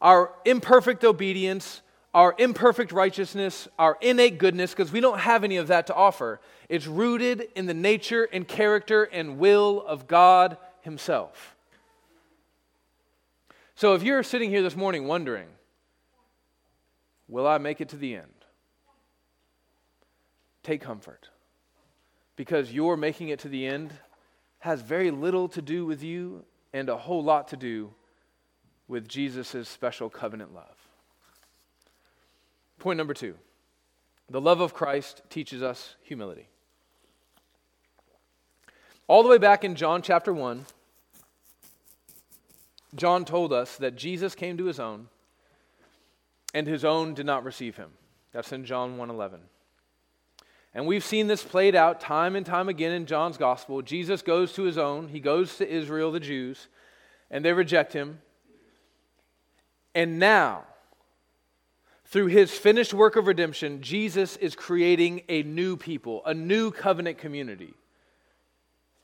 our 0.04 0.36
imperfect 0.46 1.04
obedience, 1.04 1.82
our 2.14 2.36
imperfect 2.38 2.92
righteousness, 2.92 3.68
our 3.80 3.98
innate 4.02 4.38
goodness, 4.38 4.70
because 4.70 4.92
we 4.92 5.00
don't 5.00 5.22
have 5.22 5.44
any 5.44 5.58
of 5.58 5.70
that 5.70 5.88
to 5.88 5.96
offer. 5.96 6.40
It's 6.70 6.86
rooted 6.86 7.48
in 7.56 7.66
the 7.66 7.74
nature 7.74 8.26
and 8.32 8.48
character 8.48 9.06
and 9.06 9.40
will 9.40 9.84
of 9.88 10.08
God 10.08 10.58
Himself. 10.82 11.57
So 13.78 13.94
if 13.94 14.02
you're 14.02 14.24
sitting 14.24 14.50
here 14.50 14.64
this 14.64 14.76
morning 14.76 15.06
wondering, 15.06 15.46
will 17.28 17.46
I 17.46 17.60
make 17.60 17.80
it 17.80 17.90
to 17.90 17.96
the 17.96 18.16
end? 18.16 18.34
Take 20.64 20.82
comfort. 20.82 21.30
Because 22.36 22.74
your 22.74 22.98
making 22.98 23.30
it 23.30 23.38
to 23.42 23.50
the 23.50 23.68
end 23.68 23.94
has 24.58 24.82
very 24.82 25.12
little 25.12 25.48
to 25.50 25.62
do 25.62 25.86
with 25.86 26.02
you 26.02 26.44
and 26.74 26.90
a 26.90 26.98
whole 26.98 27.24
lot 27.24 27.50
to 27.50 27.56
do 27.56 27.94
with 28.88 29.08
Jesus' 29.08 29.70
special 29.70 30.10
covenant 30.10 30.56
love. 30.56 30.76
Point 32.80 32.98
number 32.98 33.14
two 33.14 33.36
the 34.28 34.42
love 34.42 34.60
of 34.60 34.74
Christ 34.74 35.22
teaches 35.30 35.62
us 35.62 35.96
humility. 36.02 36.48
All 39.08 39.22
the 39.22 39.30
way 39.30 39.38
back 39.38 39.64
in 39.64 39.76
John 39.76 40.02
chapter 40.02 40.34
1, 40.34 40.66
John 42.96 43.26
told 43.26 43.52
us 43.52 43.78
that 43.78 43.96
Jesus 43.96 44.36
came 44.36 44.58
to 44.58 44.66
his 44.66 44.80
own 44.80 45.08
and 46.54 46.68
his 46.68 46.86
own 46.86 47.14
did 47.14 47.26
not 47.26 47.44
receive 47.44 47.76
him. 47.76 47.92
That's 48.32 48.52
in 48.52 48.66
John 48.66 48.98
1:11. 48.98 49.42
And 50.74 50.86
we've 50.86 51.04
seen 51.04 51.28
this 51.28 51.44
played 51.44 51.76
out 51.76 52.00
time 52.00 52.36
and 52.36 52.46
time 52.46 52.70
again 52.70 52.92
in 52.92 53.06
John's 53.06 53.38
gospel. 53.38 53.82
Jesus 53.82 54.22
goes 54.22 54.54
to 54.54 54.64
his 54.64 54.78
own, 54.78 55.08
he 55.08 55.20
goes 55.20 55.58
to 55.58 55.68
Israel, 55.68 56.12
the 56.12 56.20
Jews, 56.20 56.68
and 57.32 57.44
they 57.44 57.54
reject 57.54 57.94
him. 57.94 58.22
And 59.96 60.20
now, 60.20 60.66
through 62.06 62.28
his 62.28 62.52
finished 62.52 62.94
work 62.94 63.16
of 63.16 63.28
redemption, 63.28 63.82
Jesus 63.82 64.38
is 64.38 64.56
creating 64.56 65.24
a 65.28 65.44
new 65.44 65.76
people, 65.76 66.22
a 66.26 66.34
new 66.34 66.72
covenant 66.72 67.18
community. 67.18 67.74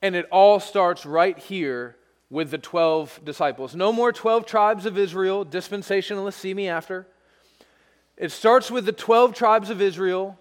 And 0.02 0.16
it 0.16 0.28
all 0.32 0.60
starts 0.60 1.06
right 1.06 1.38
here 1.38 1.98
with 2.34 2.50
the 2.50 2.58
12 2.58 3.22
disciples. 3.24 3.76
No 3.76 3.94
more 3.94 4.12
12 4.12 4.48
tribes 4.48 4.88
of 4.88 4.98
Israel, 4.98 5.46
dispensationalists 5.46 6.34
see 6.34 6.56
me 6.56 6.68
after. 6.68 7.06
It 8.18 8.32
starts 8.32 8.72
with 8.72 8.88
the 8.88 8.92
12 8.92 9.36
tribes 9.36 9.70
of 9.70 9.84
Israel, 9.84 10.40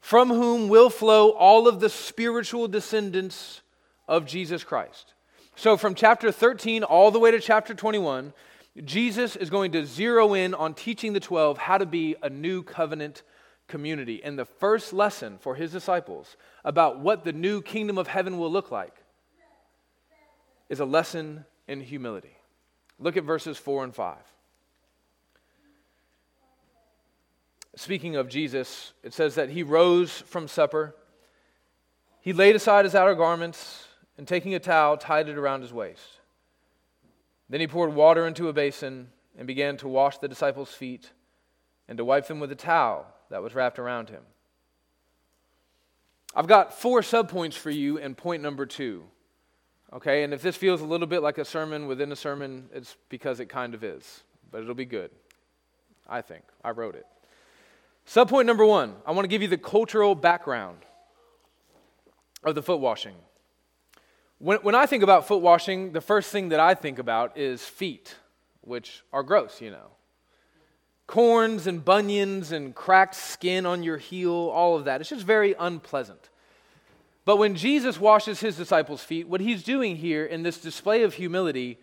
from 0.00 0.28
whom 0.28 0.68
will 0.68 0.90
flow 0.90 1.30
all 1.30 1.68
of 1.68 1.78
the 1.78 1.88
spiritual 1.88 2.66
descendants 2.66 3.60
of 4.08 4.26
Jesus 4.26 4.64
Christ. 4.64 5.14
So, 5.54 5.76
from 5.76 5.94
chapter 5.94 6.32
13 6.32 6.82
all 6.82 7.12
the 7.12 7.20
way 7.20 7.30
to 7.30 7.38
chapter 7.38 7.74
21, 7.74 8.32
Jesus 8.84 9.36
is 9.36 9.50
going 9.50 9.70
to 9.72 9.86
zero 9.86 10.34
in 10.34 10.52
on 10.52 10.74
teaching 10.74 11.12
the 11.12 11.20
12 11.20 11.58
how 11.58 11.78
to 11.78 11.86
be 11.86 12.16
a 12.24 12.28
new 12.28 12.64
covenant 12.64 13.22
community. 13.68 14.20
And 14.24 14.36
the 14.36 14.44
first 14.44 14.92
lesson 14.92 15.38
for 15.38 15.54
his 15.54 15.70
disciples 15.70 16.36
about 16.64 16.98
what 16.98 17.22
the 17.22 17.32
new 17.32 17.62
kingdom 17.62 17.98
of 17.98 18.08
heaven 18.08 18.36
will 18.36 18.50
look 18.50 18.72
like 18.72 18.97
is 20.68 20.80
a 20.80 20.84
lesson 20.84 21.44
in 21.66 21.80
humility. 21.80 22.36
Look 22.98 23.16
at 23.16 23.24
verses 23.24 23.56
4 23.56 23.84
and 23.84 23.94
5. 23.94 24.16
Speaking 27.76 28.16
of 28.16 28.28
Jesus, 28.28 28.92
it 29.04 29.14
says 29.14 29.36
that 29.36 29.50
he 29.50 29.62
rose 29.62 30.10
from 30.10 30.48
supper. 30.48 30.96
He 32.20 32.32
laid 32.32 32.56
aside 32.56 32.84
his 32.84 32.94
outer 32.94 33.14
garments 33.14 33.86
and 34.16 34.26
taking 34.26 34.54
a 34.54 34.58
towel, 34.58 34.96
tied 34.96 35.28
it 35.28 35.38
around 35.38 35.62
his 35.62 35.72
waist. 35.72 36.02
Then 37.48 37.60
he 37.60 37.68
poured 37.68 37.94
water 37.94 38.26
into 38.26 38.48
a 38.48 38.52
basin 38.52 39.08
and 39.36 39.46
began 39.46 39.76
to 39.78 39.88
wash 39.88 40.18
the 40.18 40.28
disciples' 40.28 40.74
feet 40.74 41.12
and 41.86 41.96
to 41.98 42.04
wipe 42.04 42.26
them 42.26 42.40
with 42.40 42.50
a 42.50 42.56
towel 42.56 43.06
that 43.30 43.42
was 43.42 43.54
wrapped 43.54 43.78
around 43.78 44.10
him. 44.10 44.22
I've 46.34 46.48
got 46.48 46.74
four 46.74 47.00
subpoints 47.00 47.54
for 47.54 47.70
you 47.70 47.96
in 47.96 48.14
point 48.14 48.42
number 48.42 48.66
two. 48.66 49.04
Okay, 49.92 50.22
and 50.22 50.34
if 50.34 50.42
this 50.42 50.56
feels 50.56 50.80
a 50.80 50.84
little 50.84 51.06
bit 51.06 51.22
like 51.22 51.38
a 51.38 51.44
sermon 51.44 51.86
within 51.86 52.12
a 52.12 52.16
sermon, 52.16 52.68
it's 52.72 52.96
because 53.08 53.40
it 53.40 53.46
kind 53.46 53.74
of 53.74 53.82
is, 53.82 54.22
but 54.50 54.62
it'll 54.62 54.74
be 54.74 54.84
good. 54.84 55.10
I 56.08 56.20
think. 56.20 56.44
I 56.64 56.70
wrote 56.70 56.94
it. 56.94 57.06
Subpoint 58.06 58.46
number 58.46 58.64
one 58.64 58.94
I 59.06 59.12
want 59.12 59.24
to 59.24 59.28
give 59.28 59.42
you 59.42 59.48
the 59.48 59.58
cultural 59.58 60.14
background 60.14 60.78
of 62.44 62.54
the 62.54 62.62
foot 62.62 62.80
washing. 62.80 63.14
When, 64.38 64.58
when 64.58 64.74
I 64.74 64.86
think 64.86 65.02
about 65.02 65.26
foot 65.26 65.42
washing, 65.42 65.92
the 65.92 66.00
first 66.00 66.30
thing 66.30 66.50
that 66.50 66.60
I 66.60 66.74
think 66.74 66.98
about 66.98 67.36
is 67.36 67.64
feet, 67.64 68.14
which 68.60 69.02
are 69.12 69.22
gross, 69.22 69.60
you 69.60 69.70
know 69.70 69.90
corns 71.08 71.66
and 71.66 71.84
bunions 71.84 72.52
and 72.52 72.74
cracked 72.74 73.16
skin 73.16 73.66
on 73.66 73.82
your 73.82 73.96
heel, 73.96 74.30
all 74.30 74.76
of 74.76 74.84
that. 74.84 75.00
It's 75.00 75.10
just 75.10 75.24
very 75.24 75.56
unpleasant. 75.58 76.28
But 77.28 77.36
when 77.36 77.56
Jesus 77.56 78.00
washes 78.00 78.40
his 78.40 78.56
disciples' 78.56 79.02
feet, 79.02 79.28
what 79.28 79.42
he's 79.42 79.62
doing 79.62 79.96
here 79.96 80.24
in 80.24 80.44
this 80.44 80.56
display 80.56 81.02
of 81.02 81.12
humility, 81.12 81.76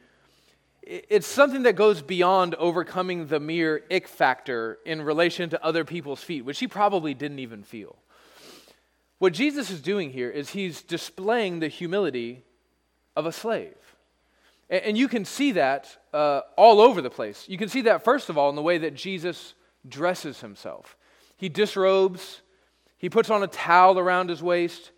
it's 0.81 1.27
something 1.27 1.61
that 1.61 1.75
goes 1.75 2.01
beyond 2.01 2.55
overcoming 2.55 3.27
the 3.27 3.39
mere 3.39 3.83
ick 3.91 4.07
factor 4.07 4.79
in 4.87 5.03
relation 5.03 5.51
to 5.51 5.63
other 5.63 5.85
people's 5.85 6.23
feet, 6.23 6.45
which 6.45 6.57
he 6.57 6.67
probably 6.67 7.13
didn't 7.13 7.37
even 7.37 7.61
feel. 7.61 7.95
What 9.19 9.33
Jesus 9.33 9.69
is 9.69 9.83
doing 9.83 10.09
here 10.09 10.31
is 10.31 10.49
he's 10.49 10.81
displaying 10.81 11.59
the 11.59 11.67
humility 11.67 12.43
of 13.15 13.27
a 13.27 13.31
slave. 13.31 13.77
And 14.67 14.97
you 14.97 15.07
can 15.07 15.25
see 15.25 15.51
that 15.51 15.95
uh, 16.11 16.41
all 16.57 16.81
over 16.81 17.03
the 17.03 17.11
place. 17.11 17.45
You 17.47 17.59
can 17.59 17.69
see 17.69 17.81
that, 17.81 18.03
first 18.03 18.29
of 18.29 18.37
all, 18.39 18.49
in 18.49 18.55
the 18.55 18.63
way 18.63 18.79
that 18.79 18.95
Jesus 18.95 19.53
dresses 19.87 20.41
himself. 20.41 20.97
He 21.37 21.49
disrobes, 21.49 22.41
he 22.97 23.11
puts 23.11 23.29
on 23.29 23.43
a 23.43 23.47
towel 23.47 23.99
around 23.99 24.29
his 24.29 24.41
waist. 24.41 24.89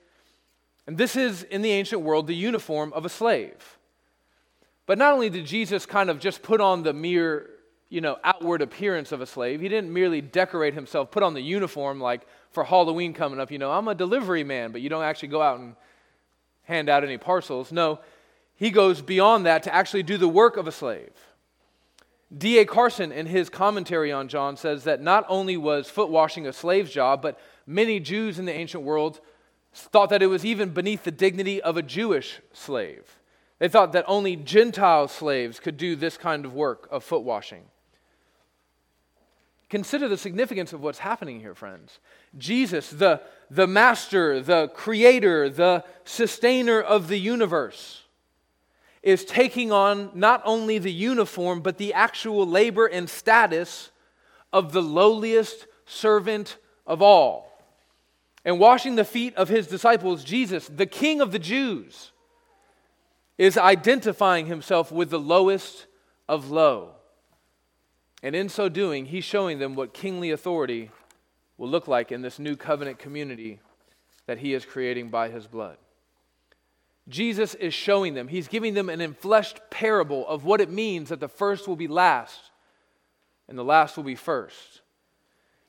And 0.87 0.97
this 0.97 1.15
is, 1.17 1.43
in 1.43 1.61
the 1.61 1.71
ancient 1.71 2.01
world, 2.01 2.27
the 2.27 2.35
uniform 2.35 2.93
of 2.93 3.05
a 3.05 3.09
slave. 3.09 3.77
But 4.85 4.97
not 4.97 5.13
only 5.13 5.29
did 5.29 5.45
Jesus 5.45 5.85
kind 5.85 6.09
of 6.09 6.19
just 6.19 6.41
put 6.41 6.61
on 6.61 6.83
the 6.83 6.93
mere, 6.93 7.49
you 7.89 7.99
know, 7.99 8.17
outward 8.23 8.61
appearance 8.61 9.11
of 9.11 9.19
a 9.19 9.25
slave, 9.25 9.59
he 9.59 9.67
didn't 9.67 9.93
merely 9.93 10.21
decorate 10.21 10.73
himself, 10.73 11.11
put 11.11 11.23
on 11.23 11.33
the 11.33 11.41
uniform 11.41 11.99
like 11.99 12.25
for 12.51 12.63
Halloween 12.63 13.13
coming 13.13 13.39
up, 13.39 13.51
you 13.51 13.59
know, 13.59 13.69
I'm 13.69 13.89
a 13.89 13.95
delivery 13.95 14.45
man, 14.45 14.71
but 14.71 14.79
you 14.79 14.89
don't 14.89 15.03
actually 15.03 15.27
go 15.27 15.41
out 15.41 15.59
and 15.59 15.75
hand 16.63 16.87
out 16.87 17.03
any 17.03 17.17
parcels. 17.17 17.71
No, 17.71 17.99
he 18.55 18.71
goes 18.71 19.01
beyond 19.01 19.45
that 19.45 19.63
to 19.63 19.75
actually 19.75 20.03
do 20.03 20.17
the 20.17 20.27
work 20.27 20.55
of 20.55 20.67
a 20.67 20.71
slave. 20.71 21.11
D.A. 22.35 22.65
Carson, 22.65 23.11
in 23.11 23.25
his 23.25 23.49
commentary 23.49 24.11
on 24.11 24.27
John, 24.27 24.57
says 24.57 24.85
that 24.85 25.01
not 25.01 25.25
only 25.29 25.55
was 25.55 25.89
foot 25.89 26.09
washing 26.09 26.47
a 26.47 26.53
slave's 26.53 26.91
job, 26.91 27.21
but 27.21 27.39
many 27.65 27.99
Jews 27.99 28.39
in 28.39 28.45
the 28.45 28.53
ancient 28.53 28.83
world 28.83 29.21
thought 29.77 30.09
that 30.09 30.23
it 30.23 30.27
was 30.27 30.45
even 30.45 30.69
beneath 30.69 31.03
the 31.03 31.11
dignity 31.11 31.61
of 31.61 31.77
a 31.77 31.81
Jewish 31.81 32.39
slave. 32.53 33.19
They 33.59 33.67
thought 33.67 33.93
that 33.93 34.05
only 34.07 34.35
Gentile 34.35 35.07
slaves 35.07 35.59
could 35.59 35.77
do 35.77 35.95
this 35.95 36.17
kind 36.17 36.45
of 36.45 36.53
work 36.53 36.87
of 36.91 37.03
foot 37.03 37.23
washing. 37.23 37.65
Consider 39.69 40.07
the 40.07 40.17
significance 40.17 40.71
of 40.71 40.81
what's 40.81 40.99
happening 40.99 41.41
here, 41.41 41.53
friends. 41.53 41.99
Jesus, 42.37 42.89
the, 42.89 43.21
the 43.49 43.67
master, 43.67 44.41
the 44.41 44.69
creator, 44.69 45.49
the 45.49 45.83
sustainer 46.05 46.79
of 46.79 47.09
the 47.09 47.19
universe, 47.19 48.03
is 49.03 49.25
taking 49.25 49.71
on 49.71 50.11
not 50.13 50.41
only 50.45 50.77
the 50.77 50.91
uniform, 50.91 51.61
but 51.61 51.77
the 51.77 51.93
actual 51.93 52.47
labor 52.47 52.85
and 52.85 53.09
status 53.09 53.91
of 54.53 54.71
the 54.71 54.81
lowliest 54.81 55.67
servant 55.85 56.57
of 56.85 57.01
all. 57.01 57.46
And 58.47 58.59
washing 58.59 58.95
the 58.95 59.03
feet 59.03 59.35
of 59.35 59.49
his 59.49 59.67
disciples, 59.67 60.23
Jesus, 60.23 60.69
the 60.69 60.85
King 60.85 61.19
of 61.19 61.33
the 61.33 61.37
Jews, 61.37 62.13
is 63.37 63.57
identifying 63.57 64.45
himself 64.45 64.89
with 64.89 65.09
the 65.09 65.19
lowest 65.19 65.85
of 66.29 66.49
low. 66.49 66.91
And 68.23 68.33
in 68.33 68.47
so 68.47 68.69
doing, 68.69 69.07
he's 69.07 69.25
showing 69.25 69.59
them 69.59 69.75
what 69.75 69.93
kingly 69.93 70.31
authority 70.31 70.91
will 71.57 71.67
look 71.67 71.89
like 71.89 72.09
in 72.09 72.21
this 72.21 72.39
new 72.39 72.55
covenant 72.55 72.99
community 72.99 73.59
that 74.27 74.37
he 74.37 74.53
is 74.53 74.63
creating 74.63 75.09
by 75.09 75.27
his 75.27 75.45
blood. 75.45 75.75
Jesus 77.09 77.53
is 77.53 77.73
showing 77.73 78.13
them, 78.13 78.29
he's 78.29 78.47
giving 78.47 78.75
them 78.75 78.87
an 78.87 79.01
enfleshed 79.01 79.57
parable 79.69 80.25
of 80.25 80.45
what 80.45 80.61
it 80.61 80.71
means 80.71 81.09
that 81.09 81.19
the 81.19 81.27
first 81.27 81.67
will 81.67 81.75
be 81.75 81.89
last 81.89 82.39
and 83.49 83.57
the 83.57 83.63
last 83.65 83.97
will 83.97 84.05
be 84.05 84.15
first. 84.15 84.83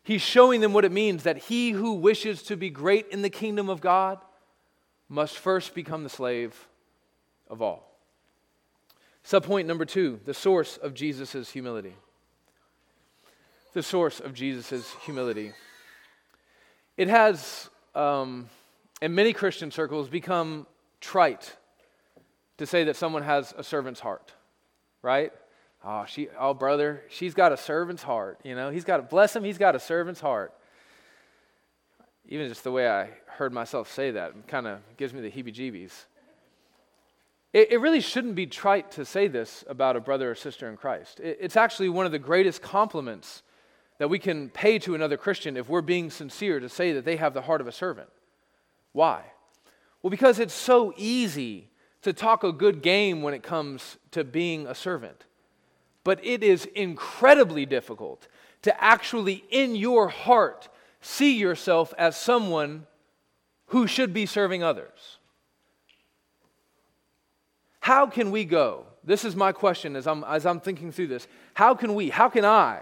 He's 0.09 0.23
showing 0.23 0.63
them 0.63 0.73
what 0.73 0.87
it 0.87 0.91
means 0.91 1.25
that 1.25 1.37
he 1.37 1.73
who 1.73 1.93
wishes 1.93 2.43
to 2.45 2.57
be 2.57 2.71
great 2.71 3.09
in 3.11 3.21
the 3.21 3.29
kingdom 3.29 3.69
of 3.69 3.83
God 3.83 4.19
must 5.07 5.37
first 5.37 5.75
become 5.75 6.03
the 6.03 6.09
slave 6.09 6.67
of 7.47 7.61
all. 7.61 7.95
Subpoint 9.23 9.67
number 9.67 9.85
two 9.85 10.19
the 10.25 10.33
source 10.33 10.79
of 10.79 10.95
Jesus' 10.95 11.51
humility. 11.51 11.95
The 13.75 13.83
source 13.83 14.19
of 14.19 14.33
Jesus' 14.33 14.95
humility. 15.05 15.53
It 16.97 17.09
has, 17.09 17.69
um, 17.95 18.49
in 19.03 19.15
many 19.15 19.35
Christian 19.35 19.71
circles, 19.71 20.09
become 20.09 20.67
trite 21.03 21.55
to 22.57 22.65
say 22.65 22.85
that 22.85 22.97
someone 22.97 23.25
has 23.25 23.53
a 23.59 23.63
servant's 23.63 24.01
heart, 24.01 24.33
right? 25.03 25.33
Oh, 25.91 26.05
she, 26.07 26.29
oh, 26.39 26.53
brother, 26.53 27.03
she's 27.09 27.33
got 27.33 27.51
a 27.51 27.57
servant's 27.57 28.03
heart. 28.03 28.39
You 28.45 28.55
know, 28.55 28.69
he's 28.69 28.85
got, 28.85 29.09
bless 29.09 29.35
him, 29.35 29.43
he's 29.43 29.57
got 29.57 29.75
a 29.75 29.81
servant's 29.81 30.21
heart. 30.21 30.53
Even 32.29 32.47
just 32.47 32.63
the 32.63 32.71
way 32.71 32.87
I 32.87 33.09
heard 33.25 33.55
myself 33.55 33.91
say 33.91 34.11
that 34.11 34.47
kind 34.49 34.67
of 34.67 34.81
gives 34.99 35.15
me 35.15 35.23
the 35.23 35.31
heebie 35.31 35.55
jeebies. 35.55 36.05
It, 37.55 37.73
it 37.73 37.81
really 37.81 38.03
shouldn't 38.03 38.35
be 38.35 38.47
trite 38.47 38.91
to 38.93 39.07
say 39.07 39.29
this 39.29 39.65
about 39.67 39.97
a 39.97 40.01
brother 40.01 40.31
or 40.31 40.35
sister 40.35 40.69
in 40.69 40.77
Christ. 40.77 41.21
It, 41.21 41.39
it's 41.41 41.57
actually 41.57 41.89
one 41.89 42.05
of 42.05 42.13
the 42.13 42.19
greatest 42.19 42.61
compliments 42.61 43.43
that 43.97 44.11
we 44.11 44.19
can 44.19 44.51
pay 44.51 44.79
to 44.81 44.95
another 44.95 45.17
Christian 45.17 45.57
if 45.57 45.71
we're 45.71 45.81
being 45.81 46.11
sincere 46.11 46.61
to 46.61 46.69
say 46.69 46.93
that 46.93 47.07
they 47.07 47.17
have 47.17 47.33
the 47.33 47.41
heart 47.41 47.63
of 47.63 47.67
a 47.67 47.73
servant. 47.73 48.11
Why? 48.93 49.23
Well, 50.03 50.11
because 50.11 50.39
it's 50.39 50.53
so 50.53 50.93
easy 50.99 51.71
to 52.03 52.13
talk 52.13 52.45
a 52.45 52.53
good 52.53 52.83
game 52.83 53.23
when 53.23 53.33
it 53.33 53.43
comes 53.43 53.97
to 54.11 54.23
being 54.23 54.67
a 54.67 54.75
servant. 54.75 55.25
But 56.09 56.25
it 56.25 56.43
is 56.43 56.65
incredibly 56.75 57.67
difficult 57.67 58.29
to 58.63 58.83
actually, 58.83 59.45
in 59.51 59.77
your 59.77 60.09
heart, 60.09 60.71
see 61.03 61.37
yourself 61.37 61.93
as 61.99 62.17
someone 62.17 62.87
who 63.67 63.87
should 63.87 64.15
be 64.15 64.25
serving 64.25 64.63
others. 64.63 65.19
How 67.81 68.07
can 68.07 68.31
we 68.31 68.47
go? 68.47 68.87
This 69.05 69.23
is 69.23 69.37
my 69.37 69.53
question 69.53 69.97
as 69.97 70.07
I'm, 70.07 70.25
as 70.25 70.47
I'm 70.47 70.61
thinking 70.61 70.93
through 70.93 71.09
this. 71.09 71.29
How 71.53 71.75
can 71.75 71.95
we, 71.95 72.09
how 72.09 72.31
can 72.31 72.47
I 72.47 72.81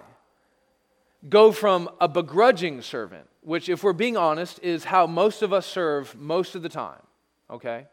go 1.29 1.51
from 1.51 1.91
a 2.01 2.07
begrudging 2.07 2.81
servant, 2.81 3.27
which, 3.41 3.69
if 3.69 3.83
we're 3.83 3.93
being 3.93 4.17
honest, 4.17 4.61
is 4.63 4.85
how 4.85 5.09
most 5.09 5.43
of 5.43 5.53
us 5.53 5.67
serve 5.67 6.15
most 6.15 6.55
of 6.55 6.63
the 6.63 6.69
time, 6.69 7.03
okay? 7.51 7.89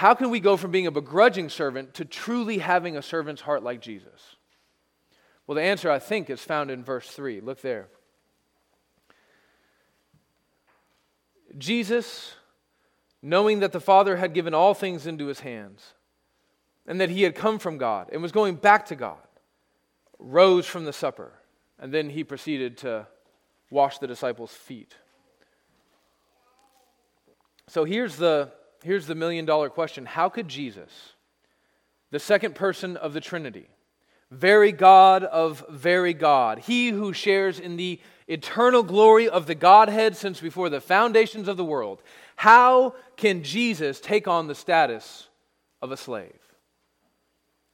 How 0.00 0.14
can 0.14 0.30
we 0.30 0.40
go 0.40 0.56
from 0.56 0.70
being 0.70 0.86
a 0.86 0.90
begrudging 0.90 1.50
servant 1.50 1.92
to 1.92 2.06
truly 2.06 2.56
having 2.56 2.96
a 2.96 3.02
servant's 3.02 3.42
heart 3.42 3.62
like 3.62 3.82
Jesus? 3.82 4.34
Well, 5.46 5.56
the 5.56 5.60
answer, 5.60 5.90
I 5.90 5.98
think, 5.98 6.30
is 6.30 6.40
found 6.40 6.70
in 6.70 6.82
verse 6.82 7.06
3. 7.10 7.42
Look 7.42 7.60
there. 7.60 7.88
Jesus, 11.58 12.32
knowing 13.20 13.60
that 13.60 13.72
the 13.72 13.78
Father 13.80 14.16
had 14.16 14.32
given 14.32 14.54
all 14.54 14.72
things 14.72 15.06
into 15.06 15.26
his 15.26 15.40
hands, 15.40 15.92
and 16.86 16.98
that 16.98 17.10
he 17.10 17.24
had 17.24 17.34
come 17.34 17.58
from 17.58 17.76
God 17.76 18.08
and 18.10 18.22
was 18.22 18.32
going 18.32 18.54
back 18.54 18.86
to 18.86 18.96
God, 18.96 19.18
rose 20.18 20.64
from 20.64 20.86
the 20.86 20.94
supper, 20.94 21.34
and 21.78 21.92
then 21.92 22.08
he 22.08 22.24
proceeded 22.24 22.78
to 22.78 23.06
wash 23.70 23.98
the 23.98 24.06
disciples' 24.06 24.54
feet. 24.54 24.94
So 27.68 27.84
here's 27.84 28.16
the, 28.16 28.50
here's 28.82 29.06
the 29.06 29.14
million 29.14 29.44
dollar 29.44 29.68
question 29.68 30.06
How 30.06 30.28
could 30.28 30.48
Jesus, 30.48 30.90
the 32.10 32.18
second 32.18 32.54
person 32.54 32.96
of 32.96 33.12
the 33.12 33.20
Trinity, 33.20 33.68
very 34.30 34.72
God 34.72 35.24
of 35.24 35.64
very 35.68 36.14
God, 36.14 36.60
he 36.60 36.90
who 36.90 37.12
shares 37.12 37.58
in 37.58 37.76
the 37.76 38.00
eternal 38.28 38.82
glory 38.82 39.28
of 39.28 39.46
the 39.46 39.54
Godhead 39.54 40.16
since 40.16 40.40
before 40.40 40.68
the 40.68 40.80
foundations 40.80 41.48
of 41.48 41.56
the 41.56 41.64
world, 41.64 42.02
how 42.36 42.94
can 43.16 43.42
Jesus 43.42 44.00
take 44.00 44.28
on 44.28 44.46
the 44.46 44.54
status 44.54 45.28
of 45.82 45.90
a 45.90 45.96
slave? 45.96 46.38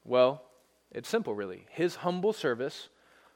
Well, 0.04 0.42
it's 0.90 1.08
simple, 1.08 1.34
really. 1.34 1.66
His 1.70 1.96
humble 1.96 2.32
service 2.32 2.88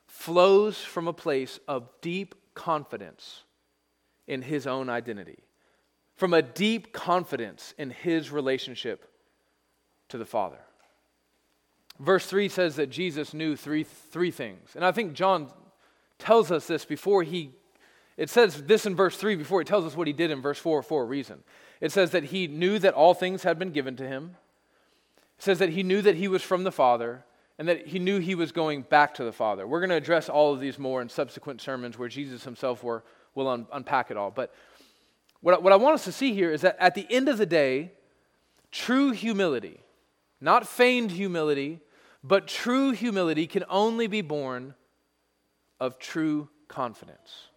flows 0.07 0.79
from 0.79 1.07
a 1.07 1.13
place 1.13 1.61
of 1.69 1.89
deep 2.01 2.35
confidence 2.55 3.43
in 4.27 4.43
his 4.43 4.67
own 4.67 4.89
identity, 4.89 5.39
from 6.21 6.35
a 6.35 6.43
deep 6.43 6.93
confidence 6.93 7.73
in 7.79 7.89
his 7.89 8.31
relationship 8.31 9.11
to 10.11 10.19
the 10.19 10.27
Father. 10.27 10.59
Verse 11.99 12.27
3 12.27 12.51
says 12.51 12.77
that 12.77 12.91
Jesus 12.91 13.33
knew 13.33 13.57
three, 13.57 13.85
three 13.85 14.31
things. 14.31 14.73
And 14.75 14.85
I 14.85 14.93
think 14.93 15.15
John 15.15 15.51
tells 16.19 16.53
us 16.53 16.67
this 16.67 16.85
before 16.85 17.23
he, 17.23 17.53
it 18.19 18.29
says 18.29 18.65
this 18.65 18.85
in 18.85 18.95
verse 18.95 19.17
3 19.17 19.35
before 19.37 19.63
he 19.63 19.65
tells 19.65 19.87
us 19.87 19.97
what 19.97 20.07
he 20.07 20.13
did 20.13 20.31
in 20.31 20.43
verse 20.43 20.59
4 20.59 20.83
for 20.83 21.05
a 21.05 21.07
reason. 21.07 21.43
It 21.81 21.91
says 21.91 22.11
that 22.11 22.25
he 22.25 22.47
knew 22.47 22.79
that 22.81 22.93
all 22.93 23.15
things 23.15 23.43
had 23.43 23.59
been 23.59 23.73
given 23.73 23.97
to 23.97 24.07
him. 24.07 24.37
It 25.39 25.45
says 25.45 25.59
that 25.59 25.71
he 25.71 25.83
knew 25.83 26.03
that 26.03 26.17
he 26.17 26.29
was 26.29 26.43
from 26.43 26.65
the 26.65 26.73
Father 26.73 27.25
and 27.59 27.67
that 27.67 27.87
he 27.87 27.99
knew 27.99 28.19
he 28.19 28.35
was 28.35 28.53
going 28.53 28.83
back 28.83 29.15
to 29.15 29.25
the 29.25 29.33
Father. 29.33 29.67
We're 29.67 29.81
going 29.81 29.89
to 29.89 29.97
address 29.97 30.29
all 30.29 30.53
of 30.53 30.61
these 30.61 30.79
more 30.79 31.01
in 31.01 31.09
subsequent 31.09 31.63
sermons 31.63 31.99
where 31.99 32.11
Jesus 32.11 32.45
himself 32.45 32.85
were, 32.85 33.05
will 33.35 33.49
un- 33.49 33.67
unpack 33.73 34.11
it 34.11 34.19
all. 34.19 34.31
But 34.31 34.53
what, 35.41 35.63
what 35.63 35.73
I 35.73 35.77
want 35.77 35.95
us 35.95 36.05
to 36.05 36.13
see 36.13 36.35
here 36.35 36.53
is 36.53 36.61
that 36.63 36.77
at 36.79 36.95
the 36.95 37.07
end 37.11 37.29
of 37.29 37.39
the 37.39 37.47
day, 37.47 37.93
true 38.71 39.11
humility, 39.13 39.81
not 40.41 40.67
feigned 40.67 41.11
humility, 41.11 41.81
but 42.23 42.47
true 42.47 42.91
humility 42.91 43.47
can 43.47 43.65
only 43.69 44.07
be 44.07 44.21
born 44.21 44.75
of 45.79 45.99
true 45.99 46.49
confidence. 46.69 47.49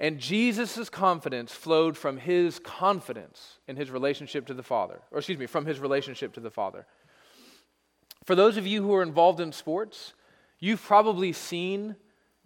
And 0.00 0.18
Jesus' 0.18 0.88
confidence 0.88 1.52
flowed 1.52 1.96
from 1.96 2.18
his 2.18 2.60
confidence 2.60 3.58
in 3.66 3.76
his 3.76 3.90
relationship 3.90 4.46
to 4.46 4.54
the 4.54 4.62
Father, 4.62 5.00
or 5.10 5.18
excuse 5.18 5.38
me, 5.38 5.46
from 5.46 5.66
his 5.66 5.80
relationship 5.80 6.34
to 6.34 6.40
the 6.40 6.50
Father. 6.50 6.86
For 8.24 8.34
those 8.34 8.56
of 8.56 8.66
you 8.66 8.82
who 8.82 8.94
are 8.94 9.02
involved 9.02 9.40
in 9.40 9.50
sports, 9.52 10.12
you've 10.60 10.82
probably 10.82 11.32
seen 11.32 11.96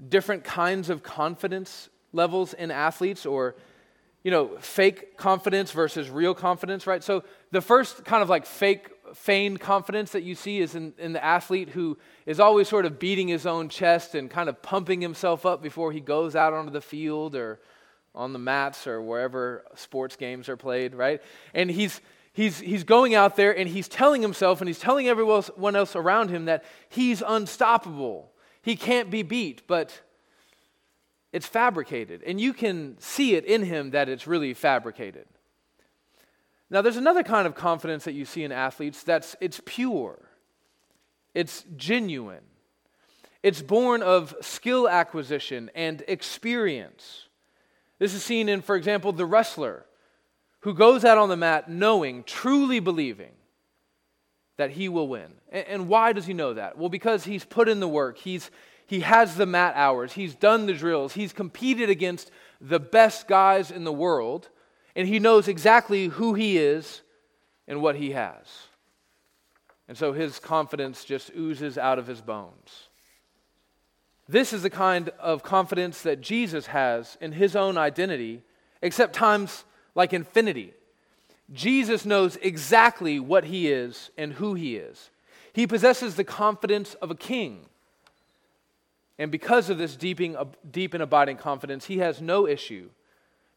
different 0.08 0.44
kinds 0.44 0.88
of 0.88 1.02
confidence 1.02 1.90
levels 2.12 2.54
in 2.54 2.70
athletes 2.70 3.26
or 3.26 3.56
you 4.22 4.30
know 4.30 4.56
fake 4.60 5.16
confidence 5.16 5.72
versus 5.72 6.10
real 6.10 6.34
confidence 6.34 6.86
right 6.86 7.02
so 7.02 7.24
the 7.50 7.60
first 7.60 8.04
kind 8.04 8.22
of 8.22 8.28
like 8.28 8.46
fake 8.46 8.88
feigned 9.14 9.60
confidence 9.60 10.12
that 10.12 10.22
you 10.22 10.34
see 10.34 10.60
is 10.60 10.74
in, 10.74 10.94
in 10.98 11.12
the 11.12 11.22
athlete 11.22 11.68
who 11.70 11.98
is 12.26 12.40
always 12.40 12.68
sort 12.68 12.86
of 12.86 12.98
beating 12.98 13.28
his 13.28 13.46
own 13.46 13.68
chest 13.68 14.14
and 14.14 14.30
kind 14.30 14.48
of 14.48 14.62
pumping 14.62 15.00
himself 15.00 15.44
up 15.44 15.62
before 15.62 15.92
he 15.92 16.00
goes 16.00 16.34
out 16.34 16.52
onto 16.52 16.70
the 16.70 16.80
field 16.80 17.34
or 17.34 17.60
on 18.14 18.32
the 18.32 18.38
mats 18.38 18.86
or 18.86 19.00
wherever 19.00 19.64
sports 19.74 20.16
games 20.16 20.48
are 20.48 20.56
played, 20.56 20.94
right? 20.94 21.22
And 21.54 21.70
he's, 21.70 22.00
he's, 22.32 22.58
he's 22.58 22.84
going 22.84 23.14
out 23.14 23.36
there 23.36 23.56
and 23.56 23.68
he's 23.68 23.88
telling 23.88 24.22
himself 24.22 24.60
and 24.60 24.68
he's 24.68 24.78
telling 24.78 25.08
everyone 25.08 25.76
else 25.76 25.96
around 25.96 26.28
him 26.28 26.46
that 26.46 26.64
he's 26.88 27.22
unstoppable. 27.26 28.30
He 28.60 28.76
can't 28.76 29.10
be 29.10 29.22
beat, 29.22 29.66
but 29.66 30.00
it's 31.32 31.46
fabricated. 31.46 32.22
And 32.24 32.40
you 32.40 32.52
can 32.52 32.96
see 32.98 33.34
it 33.34 33.44
in 33.44 33.64
him 33.64 33.90
that 33.90 34.08
it's 34.08 34.26
really 34.26 34.54
fabricated. 34.54 35.26
Now, 36.70 36.80
there's 36.80 36.96
another 36.96 37.22
kind 37.22 37.46
of 37.46 37.54
confidence 37.54 38.04
that 38.04 38.12
you 38.12 38.24
see 38.24 38.44
in 38.44 38.52
athletes 38.52 39.02
that's 39.02 39.36
it's 39.40 39.60
pure, 39.64 40.18
it's 41.34 41.64
genuine, 41.76 42.44
it's 43.42 43.60
born 43.60 44.02
of 44.02 44.34
skill 44.40 44.88
acquisition 44.88 45.70
and 45.74 46.02
experience. 46.08 47.28
This 47.98 48.14
is 48.14 48.24
seen 48.24 48.48
in, 48.48 48.62
for 48.62 48.74
example, 48.74 49.12
the 49.12 49.26
wrestler 49.26 49.84
who 50.60 50.74
goes 50.74 51.04
out 51.04 51.18
on 51.18 51.28
the 51.28 51.36
mat 51.36 51.68
knowing, 51.68 52.24
truly 52.24 52.80
believing 52.80 53.32
that 54.56 54.70
he 54.70 54.88
will 54.88 55.08
win. 55.08 55.34
And, 55.50 55.88
why 55.88 56.12
does 56.12 56.24
he 56.26 56.34
know 56.34 56.54
that? 56.54 56.78
Well, 56.78 56.88
because 56.88 57.24
he's 57.24 57.44
put 57.44 57.68
in 57.68 57.80
the 57.80 57.88
work, 57.88 58.16
he's, 58.16 58.50
he 58.92 59.00
has 59.00 59.36
the 59.36 59.46
mat 59.46 59.72
hours, 59.74 60.12
he's 60.12 60.34
done 60.34 60.66
the 60.66 60.74
drills, 60.74 61.14
he's 61.14 61.32
competed 61.32 61.88
against 61.88 62.30
the 62.60 62.78
best 62.78 63.26
guys 63.26 63.70
in 63.70 63.84
the 63.84 63.92
world 63.92 64.50
and 64.94 65.08
he 65.08 65.18
knows 65.18 65.48
exactly 65.48 66.08
who 66.08 66.34
he 66.34 66.58
is 66.58 67.00
and 67.66 67.80
what 67.80 67.96
he 67.96 68.10
has. 68.10 68.44
And 69.88 69.96
so 69.96 70.12
his 70.12 70.38
confidence 70.38 71.06
just 71.06 71.30
oozes 71.34 71.78
out 71.78 71.98
of 71.98 72.06
his 72.06 72.20
bones. 72.20 72.90
This 74.28 74.52
is 74.52 74.62
the 74.62 74.68
kind 74.68 75.08
of 75.18 75.42
confidence 75.42 76.02
that 76.02 76.20
Jesus 76.20 76.66
has 76.66 77.16
in 77.18 77.32
his 77.32 77.56
own 77.56 77.78
identity, 77.78 78.42
except 78.82 79.14
times 79.14 79.64
like 79.94 80.12
infinity. 80.12 80.74
Jesus 81.50 82.04
knows 82.04 82.36
exactly 82.42 83.18
what 83.18 83.44
he 83.44 83.72
is 83.72 84.10
and 84.18 84.34
who 84.34 84.52
he 84.52 84.76
is. 84.76 85.08
He 85.54 85.66
possesses 85.66 86.16
the 86.16 86.24
confidence 86.24 86.92
of 86.96 87.10
a 87.10 87.14
king. 87.14 87.68
And 89.18 89.30
because 89.30 89.70
of 89.70 89.78
this 89.78 89.96
deep 89.96 90.20
and 90.20 91.02
abiding 91.02 91.36
confidence, 91.36 91.86
he 91.86 91.98
has 91.98 92.20
no 92.20 92.46
issue 92.46 92.90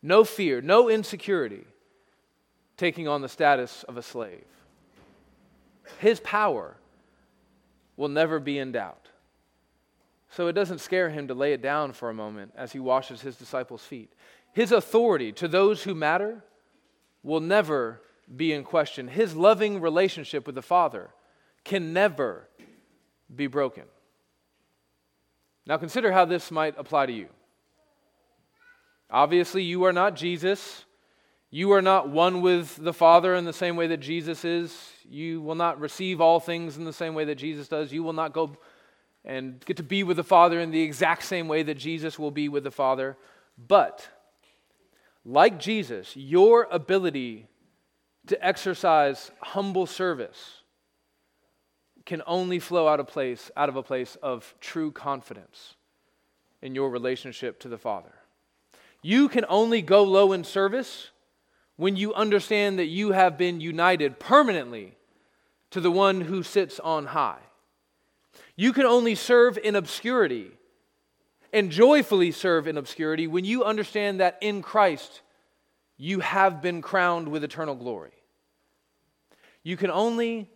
no 0.01 0.23
fear, 0.23 0.61
no 0.61 0.87
insecurity, 0.87 1.65
taking 2.77 3.07
on 3.07 3.21
the 3.21 3.29
status 3.29 3.83
of 3.83 3.97
a 3.97 4.03
slave. 4.03 4.45
His 5.97 6.19
power 6.19 6.77
will 7.97 8.09
never 8.09 8.39
be 8.39 8.59
in 8.59 8.71
doubt. 8.71 9.07
So 10.29 10.47
it 10.47 10.53
doesn't 10.53 10.79
scare 10.79 11.09
him 11.09 11.27
to 11.29 11.33
lay 11.33 11.53
it 11.53 11.61
down 11.63 11.93
for 11.93 12.11
a 12.11 12.13
moment 12.13 12.51
as 12.55 12.71
he 12.71 12.79
washes 12.79 13.21
his 13.21 13.35
disciples' 13.35 13.83
feet. 13.83 14.13
His 14.53 14.71
authority 14.71 15.31
to 15.33 15.47
those 15.47 15.83
who 15.83 15.95
matter 15.95 16.43
will 17.23 17.39
never 17.39 18.01
be 18.35 18.53
in 18.53 18.63
question. 18.63 19.07
His 19.07 19.35
loving 19.35 19.81
relationship 19.81 20.45
with 20.45 20.53
the 20.53 20.61
Father 20.61 21.09
can 21.63 21.93
never 21.93 22.47
be 23.33 23.47
broken. 23.47 23.85
Now 25.67 25.77
consider 25.77 26.11
how 26.11 26.25
this 26.25 26.51
might 26.51 26.75
apply 26.77 27.07
to 27.07 27.13
you. 27.13 27.27
Obviously, 29.09 29.63
you 29.63 29.83
are 29.85 29.93
not 29.93 30.15
Jesus. 30.15 30.85
You 31.49 31.71
are 31.73 31.81
not 31.81 32.09
one 32.09 32.41
with 32.41 32.75
the 32.75 32.93
Father 32.93 33.35
in 33.35 33.45
the 33.45 33.53
same 33.53 33.75
way 33.75 33.87
that 33.87 33.99
Jesus 33.99 34.43
is. 34.43 34.77
You 35.07 35.41
will 35.41 35.55
not 35.55 35.79
receive 35.79 36.19
all 36.19 36.39
things 36.39 36.77
in 36.77 36.85
the 36.85 36.93
same 36.93 37.13
way 37.13 37.25
that 37.25 37.35
Jesus 37.35 37.67
does. 37.67 37.93
You 37.93 38.03
will 38.03 38.13
not 38.13 38.33
go 38.33 38.57
and 39.23 39.63
get 39.65 39.77
to 39.77 39.83
be 39.83 40.03
with 40.03 40.17
the 40.17 40.23
Father 40.23 40.59
in 40.59 40.71
the 40.71 40.81
exact 40.81 41.23
same 41.23 41.47
way 41.47 41.63
that 41.63 41.75
Jesus 41.75 42.19
will 42.19 42.31
be 42.31 42.49
with 42.49 42.63
the 42.63 42.71
Father. 42.71 43.17
But, 43.57 44.07
like 45.23 45.59
Jesus, 45.59 46.15
your 46.15 46.67
ability 46.69 47.47
to 48.27 48.45
exercise 48.45 49.31
humble 49.41 49.85
service 49.85 50.61
can 52.05 52.21
only 52.27 52.59
flow 52.59 52.87
out 52.87 52.99
of 52.99 53.07
place 53.07 53.51
out 53.57 53.69
of 53.69 53.75
a 53.75 53.83
place 53.83 54.15
of 54.21 54.53
true 54.61 54.91
confidence 54.91 55.75
in 56.61 56.75
your 56.75 56.89
relationship 56.89 57.59
to 57.59 57.67
the 57.67 57.77
Father. 57.77 58.13
You 59.01 59.29
can 59.29 59.45
only 59.49 59.81
go 59.81 60.03
low 60.03 60.31
in 60.31 60.43
service 60.43 61.09
when 61.75 61.95
you 61.95 62.13
understand 62.13 62.79
that 62.79 62.85
you 62.85 63.11
have 63.11 63.37
been 63.37 63.59
united 63.59 64.19
permanently 64.19 64.95
to 65.71 65.81
the 65.81 65.91
one 65.91 66.21
who 66.21 66.41
sits 66.41 66.79
on 66.79 67.07
high. 67.07 67.41
You 68.55 68.71
can 68.71 68.85
only 68.85 69.15
serve 69.15 69.57
in 69.57 69.75
obscurity 69.75 70.51
and 71.51 71.71
joyfully 71.71 72.31
serve 72.31 72.67
in 72.67 72.77
obscurity 72.77 73.27
when 73.27 73.45
you 73.45 73.63
understand 73.63 74.19
that 74.19 74.37
in 74.41 74.61
Christ 74.61 75.21
you 75.97 76.19
have 76.19 76.61
been 76.61 76.81
crowned 76.81 77.27
with 77.27 77.43
eternal 77.43 77.75
glory. 77.75 78.11
You 79.63 79.77
can 79.77 79.91
only 79.91 80.49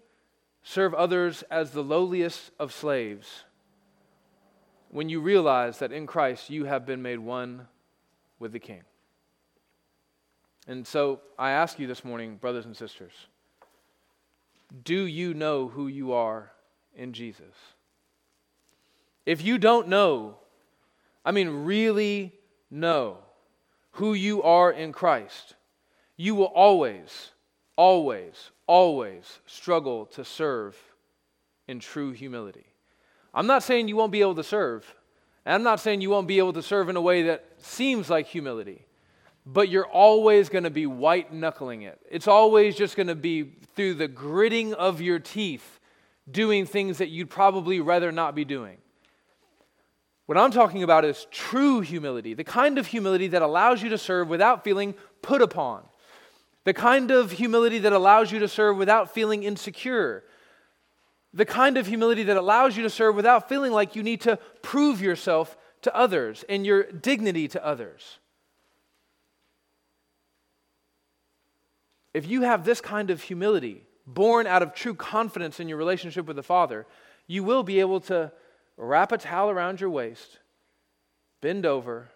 serve 0.63 0.93
others 0.93 1.43
as 1.49 1.71
the 1.71 1.83
lowliest 1.83 2.51
of 2.59 2.73
slaves 2.73 3.43
when 4.91 5.09
you 5.09 5.21
realize 5.21 5.79
that 5.79 5.91
in 5.91 6.07
Christ 6.07 6.49
you 6.49 6.65
have 6.65 6.85
been 6.85 7.01
made 7.01 7.19
one 7.19 7.67
with 8.39 8.51
the 8.51 8.59
King. 8.59 8.81
And 10.67 10.85
so 10.85 11.21
I 11.37 11.51
ask 11.51 11.79
you 11.79 11.87
this 11.87 12.03
morning, 12.03 12.37
brothers 12.37 12.65
and 12.65 12.75
sisters, 12.75 13.13
do 14.83 15.05
you 15.05 15.33
know 15.33 15.67
who 15.67 15.87
you 15.87 16.13
are 16.13 16.51
in 16.95 17.13
Jesus? 17.13 17.55
If 19.25 19.43
you 19.43 19.57
don't 19.57 19.87
know, 19.87 20.37
I 21.25 21.31
mean, 21.31 21.65
really 21.65 22.33
know 22.69 23.17
who 23.93 24.13
you 24.13 24.43
are 24.43 24.71
in 24.71 24.91
Christ, 24.91 25.55
you 26.17 26.35
will 26.35 26.45
always, 26.45 27.31
always, 27.75 28.51
always 28.69 29.39
struggle 29.45 30.05
to 30.05 30.23
serve 30.23 30.77
in 31.67 31.79
true 31.79 32.11
humility. 32.11 32.67
I'm 33.33 33.47
not 33.47 33.63
saying 33.63 33.87
you 33.87 33.95
won't 33.95 34.11
be 34.11 34.21
able 34.21 34.35
to 34.35 34.43
serve, 34.43 34.85
and 35.45 35.55
I'm 35.55 35.63
not 35.63 35.79
saying 35.79 36.01
you 36.01 36.09
won't 36.09 36.27
be 36.27 36.37
able 36.37 36.53
to 36.53 36.61
serve 36.61 36.89
in 36.89 36.95
a 36.95 37.01
way 37.01 37.23
that 37.23 37.45
seems 37.57 38.09
like 38.09 38.27
humility 38.27 38.85
but 39.51 39.69
you're 39.69 39.87
always 39.87 40.47
going 40.47 40.63
to 40.63 40.69
be 40.69 40.85
white 40.85 41.33
knuckling 41.33 41.81
it. 41.81 41.99
It's 42.09 42.27
always 42.27 42.75
just 42.75 42.95
going 42.95 43.07
to 43.07 43.15
be 43.15 43.51
through 43.75 43.95
the 43.95 44.07
gritting 44.07 44.75
of 44.75 45.01
your 45.01 45.17
teeth 45.17 45.79
doing 46.29 46.67
things 46.67 46.99
that 46.99 47.09
you'd 47.09 47.31
probably 47.31 47.79
rather 47.79 48.11
not 48.11 48.35
be 48.35 48.45
doing. 48.45 48.77
What 50.27 50.37
I'm 50.37 50.51
talking 50.51 50.83
about 50.83 51.05
is 51.05 51.25
true 51.31 51.81
humility, 51.81 52.35
the 52.35 52.43
kind 52.43 52.77
of 52.77 52.85
humility 52.85 53.29
that 53.29 53.41
allows 53.41 53.81
you 53.81 53.89
to 53.89 53.97
serve 53.97 54.29
without 54.29 54.63
feeling 54.63 54.93
put 55.23 55.41
upon, 55.41 55.83
the 56.63 56.73
kind 56.73 57.11
of 57.11 57.31
humility 57.31 57.79
that 57.79 57.93
allows 57.93 58.31
you 58.31 58.39
to 58.39 58.47
serve 58.47 58.77
without 58.77 59.13
feeling 59.13 59.43
insecure, 59.43 60.23
the 61.33 61.45
kind 61.45 61.77
of 61.77 61.87
humility 61.87 62.23
that 62.23 62.37
allows 62.37 62.75
you 62.75 62.83
to 62.83 62.89
serve 62.89 63.15
without 63.15 63.47
feeling 63.47 63.71
like 63.71 63.95
you 63.95 64.03
need 64.03 64.21
to 64.21 64.37
prove 64.61 65.01
yourself 65.01 65.57
to 65.81 65.95
others 65.95 66.43
and 66.49 66.65
your 66.65 66.83
dignity 66.83 67.47
to 67.47 67.65
others. 67.65 68.19
If 72.13 72.27
you 72.27 72.41
have 72.41 72.65
this 72.65 72.81
kind 72.81 73.11
of 73.11 73.21
humility, 73.21 73.83
born 74.05 74.47
out 74.47 74.63
of 74.63 74.73
true 74.73 74.95
confidence 74.95 75.59
in 75.59 75.69
your 75.69 75.77
relationship 75.77 76.25
with 76.25 76.35
the 76.35 76.43
Father, 76.43 76.87
you 77.27 77.43
will 77.43 77.63
be 77.63 77.79
able 77.79 78.01
to 78.01 78.31
wrap 78.75 79.11
a 79.11 79.17
towel 79.17 79.49
around 79.49 79.79
your 79.79 79.91
waist, 79.91 80.39
bend 81.41 81.65
over, 81.65 82.09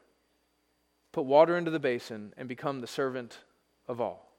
put 1.12 1.26
water 1.26 1.56
into 1.56 1.70
the 1.70 1.80
basin, 1.80 2.34
and 2.36 2.50
become 2.50 2.82
the 2.82 2.88
servant 2.88 3.38
of 3.88 4.02
all. 4.02 4.33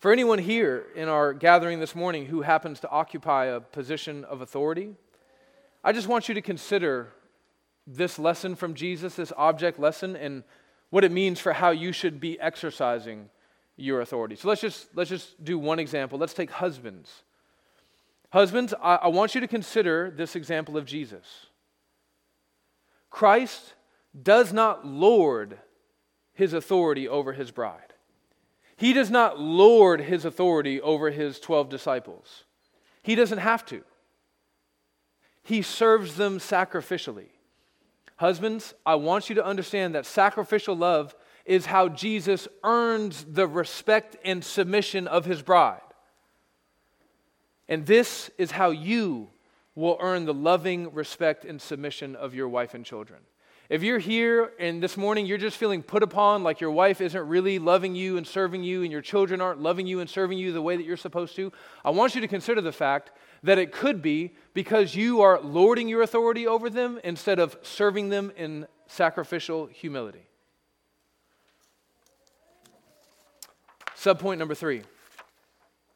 For 0.00 0.10
anyone 0.10 0.38
here 0.38 0.86
in 0.96 1.08
our 1.08 1.34
gathering 1.34 1.78
this 1.78 1.94
morning 1.94 2.24
who 2.24 2.40
happens 2.40 2.80
to 2.80 2.88
occupy 2.88 3.46
a 3.46 3.60
position 3.60 4.24
of 4.24 4.40
authority, 4.40 4.94
I 5.84 5.92
just 5.92 6.08
want 6.08 6.26
you 6.26 6.34
to 6.34 6.40
consider 6.40 7.12
this 7.86 8.18
lesson 8.18 8.56
from 8.56 8.72
Jesus, 8.72 9.16
this 9.16 9.30
object 9.36 9.78
lesson, 9.78 10.16
and 10.16 10.42
what 10.88 11.04
it 11.04 11.12
means 11.12 11.38
for 11.38 11.52
how 11.52 11.68
you 11.68 11.92
should 11.92 12.18
be 12.18 12.40
exercising 12.40 13.28
your 13.76 14.00
authority. 14.00 14.36
So 14.36 14.48
let's 14.48 14.62
just, 14.62 14.88
let's 14.94 15.10
just 15.10 15.44
do 15.44 15.58
one 15.58 15.78
example. 15.78 16.18
Let's 16.18 16.34
take 16.34 16.50
husbands. 16.50 17.22
Husbands, 18.30 18.72
I, 18.82 18.96
I 18.96 19.08
want 19.08 19.34
you 19.34 19.42
to 19.42 19.48
consider 19.48 20.10
this 20.10 20.34
example 20.34 20.78
of 20.78 20.86
Jesus. 20.86 21.26
Christ 23.10 23.74
does 24.22 24.50
not 24.50 24.86
lord 24.86 25.58
his 26.32 26.54
authority 26.54 27.06
over 27.06 27.34
his 27.34 27.50
bride. 27.50 27.89
He 28.80 28.94
does 28.94 29.10
not 29.10 29.38
lord 29.38 30.00
his 30.00 30.24
authority 30.24 30.80
over 30.80 31.10
his 31.10 31.38
12 31.38 31.68
disciples. 31.68 32.44
He 33.02 33.14
doesn't 33.14 33.36
have 33.36 33.62
to. 33.66 33.82
He 35.42 35.60
serves 35.60 36.14
them 36.16 36.38
sacrificially. 36.38 37.28
Husbands, 38.16 38.72
I 38.86 38.94
want 38.94 39.28
you 39.28 39.34
to 39.34 39.44
understand 39.44 39.94
that 39.94 40.06
sacrificial 40.06 40.74
love 40.74 41.14
is 41.44 41.66
how 41.66 41.90
Jesus 41.90 42.48
earns 42.64 43.26
the 43.28 43.46
respect 43.46 44.16
and 44.24 44.42
submission 44.42 45.06
of 45.06 45.26
his 45.26 45.42
bride. 45.42 45.82
And 47.68 47.84
this 47.84 48.30
is 48.38 48.52
how 48.52 48.70
you 48.70 49.28
will 49.74 49.98
earn 50.00 50.24
the 50.24 50.32
loving 50.32 50.94
respect 50.94 51.44
and 51.44 51.60
submission 51.60 52.16
of 52.16 52.34
your 52.34 52.48
wife 52.48 52.72
and 52.72 52.86
children. 52.86 53.20
If 53.70 53.84
you're 53.84 54.00
here 54.00 54.50
and 54.58 54.82
this 54.82 54.96
morning 54.96 55.26
you're 55.26 55.38
just 55.38 55.56
feeling 55.56 55.84
put 55.84 56.02
upon, 56.02 56.42
like 56.42 56.60
your 56.60 56.72
wife 56.72 57.00
isn't 57.00 57.28
really 57.28 57.60
loving 57.60 57.94
you 57.94 58.16
and 58.16 58.26
serving 58.26 58.64
you, 58.64 58.82
and 58.82 58.90
your 58.90 59.00
children 59.00 59.40
aren't 59.40 59.62
loving 59.62 59.86
you 59.86 60.00
and 60.00 60.10
serving 60.10 60.38
you 60.38 60.52
the 60.52 60.60
way 60.60 60.76
that 60.76 60.82
you're 60.82 60.96
supposed 60.96 61.36
to, 61.36 61.52
I 61.84 61.90
want 61.90 62.16
you 62.16 62.20
to 62.20 62.26
consider 62.26 62.60
the 62.60 62.72
fact 62.72 63.12
that 63.44 63.58
it 63.58 63.70
could 63.70 64.02
be 64.02 64.34
because 64.54 64.96
you 64.96 65.20
are 65.20 65.40
lording 65.40 65.86
your 65.86 66.02
authority 66.02 66.48
over 66.48 66.68
them 66.68 66.98
instead 67.04 67.38
of 67.38 67.56
serving 67.62 68.08
them 68.08 68.32
in 68.36 68.66
sacrificial 68.88 69.66
humility. 69.66 70.26
Subpoint 73.96 74.38
number 74.38 74.56
three 74.56 74.82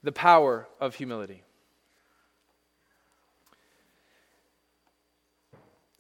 the 0.05 0.13
power 0.13 0.69
of 0.81 0.95
humility. 0.95 1.43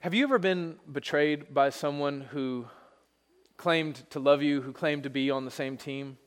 Have 0.04 0.12
you 0.12 0.24
ever 0.24 0.38
been 0.38 0.76
betrayed 0.92 1.54
by 1.54 1.70
someone 1.70 2.20
who 2.20 2.66
claimed 3.56 4.02
to 4.10 4.20
love 4.20 4.42
you, 4.42 4.60
who 4.60 4.70
claimed 4.70 5.04
to 5.04 5.08
be 5.08 5.30
on 5.30 5.46
the 5.46 5.50
same 5.50 5.78
team? 5.78 6.18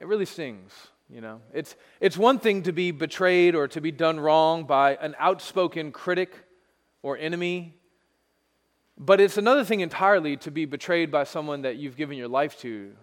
It 0.00 0.06
really 0.06 0.24
stings, 0.24 0.72
you 1.10 1.20
know. 1.20 1.42
It's, 1.52 1.76
it's 2.00 2.16
one 2.16 2.38
thing 2.38 2.62
to 2.62 2.72
be 2.72 2.90
betrayed 2.90 3.54
or 3.54 3.68
to 3.68 3.82
be 3.82 3.92
done 3.92 4.18
wrong 4.18 4.64
by 4.64 4.94
an 4.94 5.14
outspoken 5.18 5.92
critic 5.92 6.32
or 7.02 7.18
enemy, 7.18 7.74
but 8.96 9.20
it's 9.20 9.36
another 9.36 9.62
thing 9.62 9.80
entirely 9.80 10.38
to 10.38 10.50
be 10.50 10.64
betrayed 10.64 11.10
by 11.10 11.24
someone 11.24 11.60
that 11.60 11.76
you've 11.76 11.98
given 11.98 12.16
your 12.16 12.28
life 12.28 12.58
to, 12.60 12.96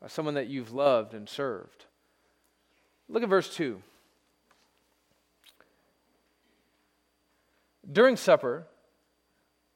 by 0.00 0.08
someone 0.08 0.32
that 0.36 0.46
you've 0.46 0.72
loved 0.72 1.12
and 1.12 1.28
served. 1.28 1.84
Look 3.10 3.22
at 3.22 3.28
verse 3.28 3.54
2. 3.54 3.82
During 7.90 8.16
supper, 8.16 8.66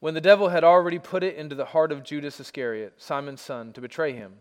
when 0.01 0.14
the 0.14 0.21
devil 0.21 0.49
had 0.49 0.64
already 0.64 0.99
put 0.99 1.23
it 1.23 1.37
into 1.37 1.55
the 1.55 1.64
heart 1.64 1.90
of 1.90 2.05
Judas 2.05 2.38
Iscariot, 2.38 2.95
Simon's 2.97 3.40
son, 3.40 3.73
to 3.73 3.81
betray 3.81 4.12
him, 4.12 4.35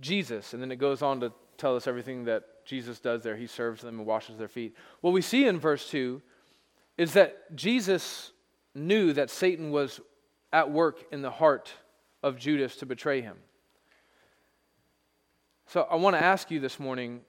Jesus, 0.00 0.52
and 0.52 0.62
then 0.62 0.72
it 0.72 0.76
goes 0.76 1.02
on 1.02 1.20
to 1.20 1.32
tell 1.56 1.76
us 1.76 1.86
everything 1.86 2.24
that 2.24 2.42
Jesus 2.64 2.98
does 2.98 3.22
there. 3.22 3.36
He 3.36 3.46
serves 3.46 3.82
them 3.82 3.98
and 3.98 4.06
washes 4.06 4.38
their 4.38 4.48
feet. 4.48 4.74
What 5.00 5.12
we 5.12 5.20
see 5.20 5.46
in 5.46 5.60
verse 5.60 5.88
2 5.90 6.20
is 6.96 7.12
that 7.12 7.54
Jesus 7.54 8.32
knew 8.74 9.12
that 9.12 9.30
Satan 9.30 9.70
was 9.70 10.00
at 10.52 10.70
work 10.70 11.04
in 11.12 11.22
the 11.22 11.30
heart 11.30 11.72
of 12.22 12.38
Judas 12.38 12.76
to 12.76 12.86
betray 12.86 13.20
him. 13.20 13.36
So 15.66 15.86
I 15.90 15.96
want 15.96 16.16
to 16.16 16.22
ask 16.22 16.50
you 16.50 16.60
this 16.60 16.78
morning 16.78 17.20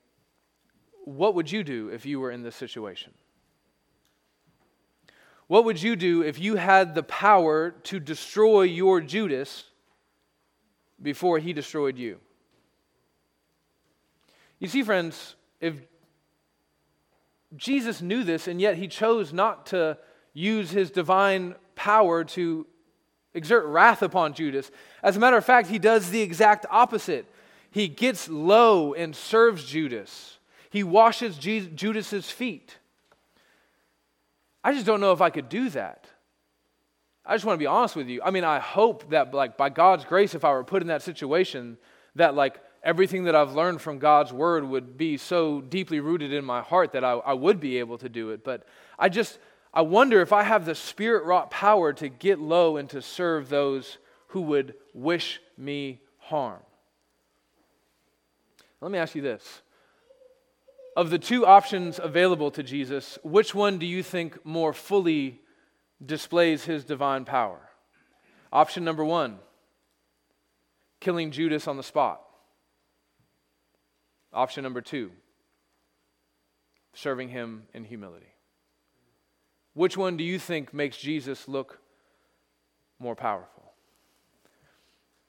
what 1.03 1.35
would 1.35 1.51
you 1.51 1.63
do 1.63 1.89
if 1.89 2.05
you 2.05 2.19
were 2.19 2.31
in 2.31 2.41
this 2.41 2.55
situation? 2.55 3.13
What 5.47 5.65
would 5.65 5.81
you 5.81 5.95
do 5.95 6.23
if 6.23 6.39
you 6.39 6.55
had 6.55 6.95
the 6.95 7.03
power 7.03 7.71
to 7.83 7.99
destroy 7.99 8.63
your 8.63 8.99
Judas 9.01 9.65
before 11.01 11.37
he 11.37 11.53
destroyed 11.53 11.97
you? 11.97 12.19
You 14.59 14.67
see, 14.67 14.83
friends, 14.83 15.35
if 15.61 15.75
Jesus 17.55 18.01
knew 18.01 18.23
this 18.23 18.47
and 18.47 18.59
yet 18.59 18.77
he 18.77 18.87
chose 18.87 19.31
not 19.31 19.67
to 19.67 19.97
use 20.33 20.71
his 20.71 20.89
divine 20.89 21.55
power 21.75 22.23
to 22.23 22.65
exert 23.33 23.65
wrath 23.65 24.01
upon 24.01 24.33
Judas, 24.33 24.71
as 25.03 25.15
a 25.15 25.19
matter 25.19 25.37
of 25.37 25.45
fact, 25.45 25.69
he 25.69 25.77
does 25.77 26.09
the 26.09 26.21
exact 26.21 26.65
opposite. 26.71 27.25
He 27.69 27.87
gets 27.87 28.27
low 28.29 28.93
and 28.93 29.15
serves 29.15 29.65
Judas, 29.65 30.39
he 30.71 30.83
washes 30.83 31.37
Judas's 31.37 32.31
feet. 32.31 32.79
I 34.65 34.73
just 34.73 34.87
don't 34.87 34.99
know 34.99 35.11
if 35.11 35.21
I 35.21 35.29
could 35.29 35.47
do 35.47 35.69
that. 35.69 36.07
I 37.23 37.35
just 37.35 37.45
want 37.45 37.55
to 37.55 37.59
be 37.59 37.67
honest 37.67 37.95
with 37.95 38.07
you. 38.07 38.19
I 38.25 38.31
mean, 38.31 38.43
I 38.43 38.57
hope 38.57 39.11
that, 39.11 39.31
like, 39.31 39.57
by 39.57 39.69
God's 39.69 40.05
grace, 40.05 40.33
if 40.33 40.43
I 40.43 40.49
were 40.53 40.63
put 40.63 40.81
in 40.81 40.87
that 40.87 41.03
situation, 41.03 41.77
that, 42.15 42.33
like, 42.33 42.59
everything 42.83 43.25
that 43.25 43.35
I've 43.35 43.53
learned 43.53 43.79
from 43.79 43.99
God's 43.99 44.33
word 44.33 44.67
would 44.67 44.97
be 44.97 45.17
so 45.17 45.61
deeply 45.61 45.99
rooted 45.99 46.33
in 46.33 46.43
my 46.43 46.63
heart 46.63 46.93
that 46.93 47.03
I, 47.03 47.11
I 47.11 47.33
would 47.33 47.59
be 47.59 47.77
able 47.77 47.99
to 47.99 48.09
do 48.09 48.31
it. 48.31 48.43
But 48.43 48.65
I 48.97 49.07
just, 49.07 49.37
I 49.71 49.83
wonder 49.83 50.19
if 50.21 50.33
I 50.33 50.41
have 50.41 50.65
the 50.65 50.73
spirit 50.73 51.25
wrought 51.25 51.51
power 51.51 51.93
to 51.93 52.09
get 52.09 52.39
low 52.39 52.77
and 52.77 52.89
to 52.89 53.03
serve 53.03 53.49
those 53.49 53.99
who 54.29 54.41
would 54.41 54.73
wish 54.95 55.41
me 55.59 56.01
harm. 56.17 56.61
Let 58.81 58.89
me 58.89 58.97
ask 58.97 59.13
you 59.13 59.21
this. 59.21 59.61
Of 60.95 61.09
the 61.09 61.19
two 61.19 61.45
options 61.45 61.99
available 62.01 62.51
to 62.51 62.63
Jesus, 62.63 63.19
which 63.21 63.53
one 63.53 63.77
do 63.77 63.85
you 63.85 64.01
think 64.01 64.45
more 64.45 64.71
fully 64.71 65.41
displays 66.03 66.63
his 66.63 66.85
divine 66.85 67.25
power? 67.25 67.59
Option 68.51 68.83
number 68.85 69.03
one 69.03 69.39
killing 71.01 71.31
Judas 71.31 71.67
on 71.67 71.77
the 71.77 71.83
spot. 71.83 72.21
Option 74.33 74.63
number 74.63 74.81
two 74.81 75.11
serving 76.93 77.29
him 77.29 77.63
in 77.73 77.83
humility. 77.83 78.33
Which 79.73 79.97
one 79.97 80.15
do 80.15 80.23
you 80.23 80.39
think 80.39 80.73
makes 80.73 80.95
Jesus 80.97 81.47
look 81.47 81.79
more 82.97 83.15
powerful? 83.15 83.73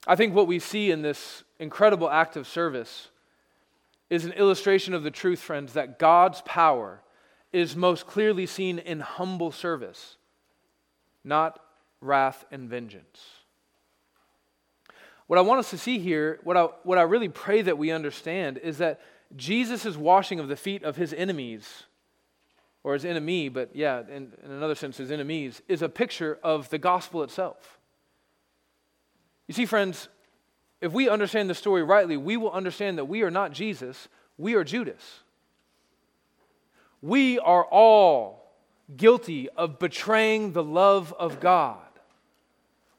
I 0.06 0.14
think 0.14 0.34
what 0.34 0.46
we 0.46 0.60
see 0.60 0.92
in 0.92 1.02
this 1.02 1.42
incredible 1.58 2.08
act 2.08 2.36
of 2.36 2.46
service 2.46 3.08
is 4.08 4.24
an 4.24 4.32
illustration 4.32 4.94
of 4.94 5.02
the 5.02 5.10
truth, 5.10 5.40
friends, 5.40 5.72
that 5.72 5.98
God's 5.98 6.42
power 6.42 7.02
is 7.52 7.74
most 7.74 8.06
clearly 8.06 8.46
seen 8.46 8.78
in 8.78 9.00
humble 9.00 9.50
service, 9.50 10.16
not 11.24 11.58
wrath 12.00 12.44
and 12.50 12.68
vengeance. 12.68 13.20
What 15.26 15.38
I 15.38 15.42
want 15.42 15.58
us 15.58 15.70
to 15.70 15.78
see 15.78 15.98
here, 15.98 16.38
what 16.44 16.56
I, 16.56 16.64
what 16.84 16.98
I 16.98 17.02
really 17.02 17.28
pray 17.28 17.62
that 17.62 17.78
we 17.78 17.90
understand, 17.90 18.58
is 18.58 18.78
that 18.78 19.00
Jesus' 19.34 19.96
washing 19.96 20.38
of 20.38 20.48
the 20.48 20.56
feet 20.56 20.84
of 20.84 20.96
his 20.96 21.12
enemies, 21.12 21.84
or 22.84 22.94
his 22.94 23.04
enemy, 23.04 23.48
but 23.48 23.74
yeah, 23.74 24.02
in, 24.08 24.32
in 24.44 24.52
another 24.52 24.76
sense, 24.76 24.98
his 24.98 25.10
enemies, 25.10 25.60
is 25.66 25.82
a 25.82 25.88
picture 25.88 26.38
of 26.44 26.70
the 26.70 26.78
gospel 26.78 27.24
itself. 27.24 27.78
You 29.48 29.54
see, 29.54 29.66
friends, 29.66 30.08
if 30.86 30.92
we 30.92 31.08
understand 31.08 31.50
the 31.50 31.54
story 31.54 31.82
rightly, 31.82 32.16
we 32.16 32.36
will 32.36 32.52
understand 32.52 32.98
that 32.98 33.06
we 33.06 33.22
are 33.22 33.30
not 33.30 33.52
Jesus, 33.52 34.08
we 34.38 34.54
are 34.54 34.64
Judas. 34.64 35.20
We 37.02 37.38
are 37.38 37.64
all 37.64 38.52
guilty 38.96 39.48
of 39.50 39.78
betraying 39.78 40.52
the 40.52 40.62
love 40.62 41.12
of 41.18 41.40
God. 41.40 41.78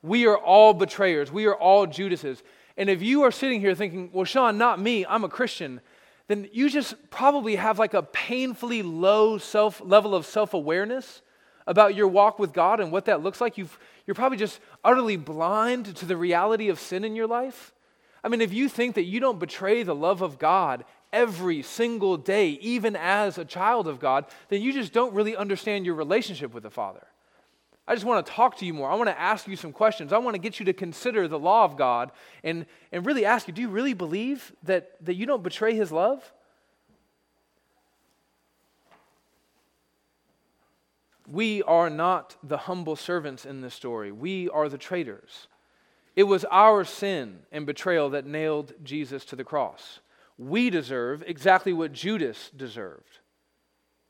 We 0.01 0.27
are 0.27 0.37
all 0.37 0.73
betrayers. 0.73 1.31
We 1.31 1.45
are 1.45 1.55
all 1.55 1.87
Judases. 1.87 2.43
And 2.75 2.89
if 2.89 3.01
you 3.01 3.23
are 3.23 3.31
sitting 3.31 3.59
here 3.61 3.73
thinking, 3.73 4.09
well, 4.11 4.25
Sean, 4.25 4.57
not 4.57 4.79
me, 4.79 5.05
I'm 5.05 5.23
a 5.23 5.29
Christian, 5.29 5.81
then 6.27 6.47
you 6.51 6.69
just 6.69 7.09
probably 7.09 7.55
have 7.55 7.79
like 7.79 7.93
a 7.93 8.03
painfully 8.03 8.83
low 8.83 9.37
self 9.37 9.81
level 9.83 10.13
of 10.13 10.25
self-awareness 10.25 11.21
about 11.65 11.95
your 11.95 12.07
walk 12.07 12.37
with 12.37 12.53
God 12.53 12.79
and 12.79 12.91
what 12.91 13.05
that 13.05 13.23
looks 13.23 13.41
like. 13.41 13.57
You've, 13.57 13.77
you're 14.05 14.15
probably 14.15 14.37
just 14.37 14.59
utterly 14.83 15.15
blind 15.15 15.95
to 15.97 16.05
the 16.05 16.17
reality 16.17 16.69
of 16.69 16.79
sin 16.79 17.03
in 17.03 17.15
your 17.15 17.27
life. 17.27 17.73
I 18.27 18.29
mean, 18.29 18.41
if 18.41 18.51
you 18.51 18.67
think 18.67 18.95
that 18.95 19.05
you 19.05 19.21
don't 19.21 19.39
betray 19.39 19.83
the 19.83 19.95
love 19.95 20.21
of 20.21 20.37
God 20.37 20.83
every 21.13 21.61
single 21.61 22.17
day, 22.17 22.49
even 22.59 22.97
as 22.97 23.37
a 23.37 23.45
child 23.45 23.87
of 23.87 24.01
God, 24.01 24.25
then 24.49 24.61
you 24.61 24.73
just 24.73 24.91
don't 24.91 25.13
really 25.13 25.33
understand 25.33 25.85
your 25.85 25.95
relationship 25.95 26.53
with 26.53 26.63
the 26.63 26.69
Father. 26.69 27.07
I 27.87 27.95
just 27.95 28.05
want 28.05 28.25
to 28.25 28.29
talk 28.29 28.57
to 28.57 28.65
you 28.65 28.73
more. 28.73 28.89
I 28.89 28.95
want 28.95 29.07
to 29.07 29.17
ask 29.17 29.47
you 29.47 29.55
some 29.55 29.71
questions. 29.71 30.11
I 30.11 30.17
want 30.17 30.35
to 30.35 30.41
get 30.41 30.59
you 30.59 30.65
to 30.65 30.73
consider 30.73 31.29
the 31.29 31.39
law 31.39 31.63
of 31.63 31.77
God 31.77 32.11
and, 32.43 32.65
and 32.91 33.05
really 33.05 33.23
ask 33.23 33.47
you 33.47 33.53
do 33.53 33.61
you 33.61 33.69
really 33.69 33.93
believe 33.93 34.51
that, 34.63 34.97
that 35.05 35.15
you 35.15 35.25
don't 35.25 35.41
betray 35.41 35.73
His 35.73 35.89
love? 35.89 36.33
We 41.31 41.63
are 41.63 41.89
not 41.89 42.35
the 42.43 42.57
humble 42.57 42.97
servants 42.97 43.45
in 43.45 43.61
this 43.61 43.73
story, 43.73 44.11
we 44.11 44.49
are 44.49 44.67
the 44.67 44.77
traitors. 44.77 45.47
It 46.17 46.23
was 46.23 46.45
our 46.49 46.83
sin 46.83 47.41
and 47.51 47.67
betrayal 47.67 48.09
that 48.09 48.25
nailed 48.25 48.73
Jesus 48.83 49.23
to 49.25 49.35
the 49.35 49.43
cross. 49.43 49.99
We 50.35 50.71
deserve 50.71 51.23
exactly 51.27 51.73
what 51.73 51.93
Judas 51.93 52.49
deserved 52.57 53.19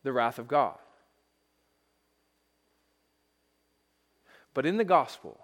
the 0.04 0.13
wrath 0.13 0.39
of 0.39 0.48
God. 0.48 0.78
But 4.54 4.65
in 4.65 4.78
the 4.78 4.86
gospel, 4.86 5.38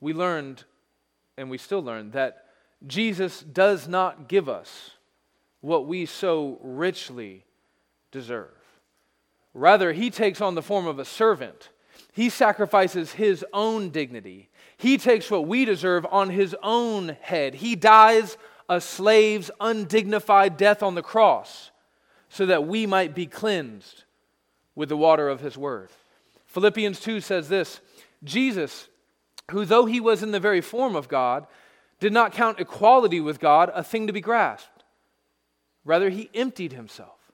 we 0.00 0.12
learned, 0.12 0.62
and 1.36 1.50
we 1.50 1.58
still 1.58 1.82
learn, 1.82 2.12
that 2.12 2.44
Jesus 2.86 3.40
does 3.40 3.88
not 3.88 4.28
give 4.28 4.48
us 4.48 4.92
what 5.60 5.88
we 5.88 6.06
so 6.06 6.60
richly 6.62 7.44
deserve. 8.12 8.54
Rather, 9.54 9.92
he 9.92 10.08
takes 10.08 10.40
on 10.40 10.54
the 10.54 10.62
form 10.62 10.86
of 10.86 11.00
a 11.00 11.04
servant. 11.04 11.70
He 12.12 12.28
sacrifices 12.28 13.12
his 13.14 13.44
own 13.52 13.90
dignity. 13.90 14.50
He 14.82 14.98
takes 14.98 15.30
what 15.30 15.46
we 15.46 15.64
deserve 15.64 16.04
on 16.10 16.30
his 16.30 16.56
own 16.60 17.16
head. 17.20 17.54
He 17.54 17.76
dies 17.76 18.36
a 18.68 18.80
slave's 18.80 19.48
undignified 19.60 20.56
death 20.56 20.82
on 20.82 20.96
the 20.96 21.04
cross 21.04 21.70
so 22.28 22.46
that 22.46 22.66
we 22.66 22.84
might 22.84 23.14
be 23.14 23.26
cleansed 23.26 24.02
with 24.74 24.88
the 24.88 24.96
water 24.96 25.28
of 25.28 25.38
his 25.38 25.56
word. 25.56 25.90
Philippians 26.46 26.98
2 26.98 27.20
says 27.20 27.48
this 27.48 27.80
Jesus, 28.24 28.88
who 29.52 29.64
though 29.64 29.86
he 29.86 30.00
was 30.00 30.20
in 30.20 30.32
the 30.32 30.40
very 30.40 30.60
form 30.60 30.96
of 30.96 31.06
God, 31.06 31.46
did 32.00 32.12
not 32.12 32.32
count 32.32 32.58
equality 32.58 33.20
with 33.20 33.38
God 33.38 33.70
a 33.76 33.84
thing 33.84 34.08
to 34.08 34.12
be 34.12 34.20
grasped. 34.20 34.82
Rather, 35.84 36.10
he 36.10 36.28
emptied 36.34 36.72
himself 36.72 37.30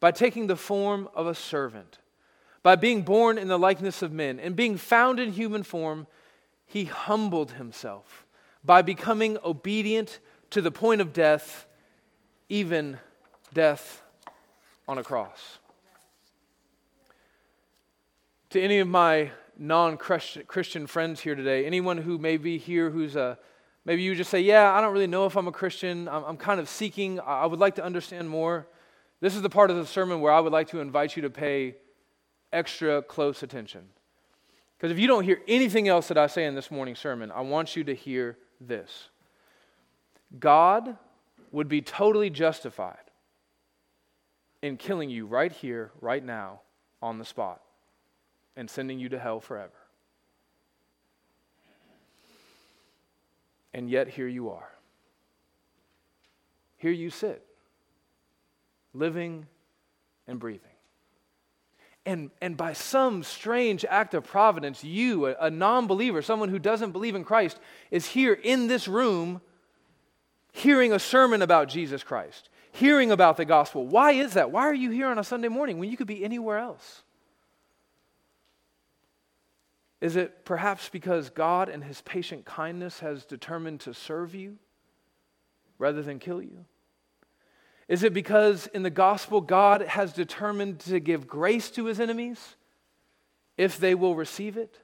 by 0.00 0.12
taking 0.12 0.46
the 0.46 0.56
form 0.56 1.10
of 1.14 1.26
a 1.26 1.34
servant. 1.34 1.98
By 2.62 2.74
being 2.74 3.02
born 3.02 3.36
in 3.36 3.48
the 3.48 3.58
likeness 3.58 4.00
of 4.00 4.12
men 4.12 4.40
and 4.40 4.56
being 4.56 4.78
found 4.78 5.20
in 5.20 5.32
human 5.32 5.62
form, 5.62 6.06
he 6.66 6.84
humbled 6.84 7.52
himself 7.52 8.26
by 8.64 8.82
becoming 8.82 9.38
obedient 9.44 10.18
to 10.50 10.60
the 10.60 10.70
point 10.70 11.00
of 11.00 11.12
death, 11.12 11.66
even 12.48 12.98
death 13.54 14.02
on 14.88 14.98
a 14.98 15.04
cross. 15.04 15.58
To 18.50 18.60
any 18.60 18.78
of 18.78 18.88
my 18.88 19.30
non 19.56 19.96
Christian 19.96 20.86
friends 20.86 21.20
here 21.20 21.34
today, 21.34 21.64
anyone 21.64 21.98
who 21.98 22.18
may 22.18 22.36
be 22.36 22.58
here 22.58 22.90
who's 22.90 23.16
a 23.16 23.38
maybe 23.84 24.02
you 24.02 24.14
just 24.14 24.30
say, 24.30 24.40
Yeah, 24.40 24.72
I 24.72 24.80
don't 24.80 24.92
really 24.92 25.06
know 25.06 25.26
if 25.26 25.36
I'm 25.36 25.48
a 25.48 25.52
Christian. 25.52 26.08
I'm, 26.08 26.24
I'm 26.24 26.36
kind 26.36 26.60
of 26.60 26.68
seeking, 26.68 27.20
I 27.20 27.46
would 27.46 27.60
like 27.60 27.76
to 27.76 27.84
understand 27.84 28.28
more. 28.28 28.66
This 29.20 29.34
is 29.34 29.42
the 29.42 29.48
part 29.48 29.70
of 29.70 29.76
the 29.76 29.86
sermon 29.86 30.20
where 30.20 30.32
I 30.32 30.40
would 30.40 30.52
like 30.52 30.68
to 30.68 30.80
invite 30.80 31.16
you 31.16 31.22
to 31.22 31.30
pay 31.30 31.76
extra 32.52 33.00
close 33.02 33.42
attention. 33.42 33.88
Because 34.76 34.92
if 34.92 34.98
you 34.98 35.06
don't 35.06 35.24
hear 35.24 35.40
anything 35.48 35.88
else 35.88 36.08
that 36.08 36.18
I 36.18 36.26
say 36.26 36.44
in 36.44 36.54
this 36.54 36.70
morning's 36.70 36.98
sermon, 36.98 37.30
I 37.30 37.40
want 37.40 37.76
you 37.76 37.84
to 37.84 37.94
hear 37.94 38.36
this 38.60 39.08
God 40.38 40.96
would 41.52 41.68
be 41.68 41.80
totally 41.80 42.30
justified 42.30 42.98
in 44.62 44.76
killing 44.76 45.08
you 45.08 45.26
right 45.26 45.52
here, 45.52 45.92
right 46.00 46.24
now, 46.24 46.60
on 47.00 47.18
the 47.18 47.24
spot, 47.24 47.62
and 48.56 48.68
sending 48.68 48.98
you 48.98 49.08
to 49.10 49.18
hell 49.18 49.40
forever. 49.40 49.72
And 53.72 53.88
yet, 53.88 54.08
here 54.08 54.28
you 54.28 54.50
are. 54.50 54.70
Here 56.78 56.90
you 56.90 57.10
sit, 57.10 57.44
living 58.92 59.46
and 60.26 60.38
breathing. 60.38 60.75
And, 62.06 62.30
and 62.40 62.56
by 62.56 62.72
some 62.72 63.24
strange 63.24 63.84
act 63.84 64.14
of 64.14 64.24
providence, 64.24 64.84
you, 64.84 65.26
a, 65.26 65.36
a 65.40 65.50
non 65.50 65.88
believer, 65.88 66.22
someone 66.22 66.48
who 66.48 66.60
doesn't 66.60 66.92
believe 66.92 67.16
in 67.16 67.24
Christ, 67.24 67.58
is 67.90 68.06
here 68.06 68.32
in 68.32 68.68
this 68.68 68.86
room 68.86 69.40
hearing 70.52 70.92
a 70.92 70.98
sermon 70.98 71.42
about 71.42 71.68
Jesus 71.68 72.02
Christ, 72.02 72.48
hearing 72.72 73.10
about 73.10 73.36
the 73.36 73.44
gospel. 73.44 73.86
Why 73.86 74.12
is 74.12 74.34
that? 74.34 74.52
Why 74.52 74.62
are 74.62 74.74
you 74.74 74.90
here 74.90 75.08
on 75.08 75.18
a 75.18 75.24
Sunday 75.24 75.48
morning 75.48 75.78
when 75.78 75.90
you 75.90 75.96
could 75.96 76.06
be 76.06 76.24
anywhere 76.24 76.58
else? 76.58 77.02
Is 80.00 80.14
it 80.14 80.44
perhaps 80.44 80.88
because 80.88 81.30
God 81.30 81.68
and 81.68 81.82
his 81.82 82.00
patient 82.02 82.44
kindness 82.44 83.00
has 83.00 83.24
determined 83.24 83.80
to 83.80 83.92
serve 83.92 84.34
you 84.34 84.58
rather 85.78 86.02
than 86.02 86.18
kill 86.18 86.40
you? 86.40 86.64
Is 87.88 88.02
it 88.02 88.12
because 88.12 88.66
in 88.68 88.82
the 88.82 88.90
gospel 88.90 89.40
God 89.40 89.82
has 89.82 90.12
determined 90.12 90.80
to 90.80 90.98
give 90.98 91.28
grace 91.28 91.70
to 91.72 91.84
his 91.86 92.00
enemies 92.00 92.56
if 93.56 93.78
they 93.78 93.94
will 93.94 94.16
receive 94.16 94.56
it? 94.56 94.78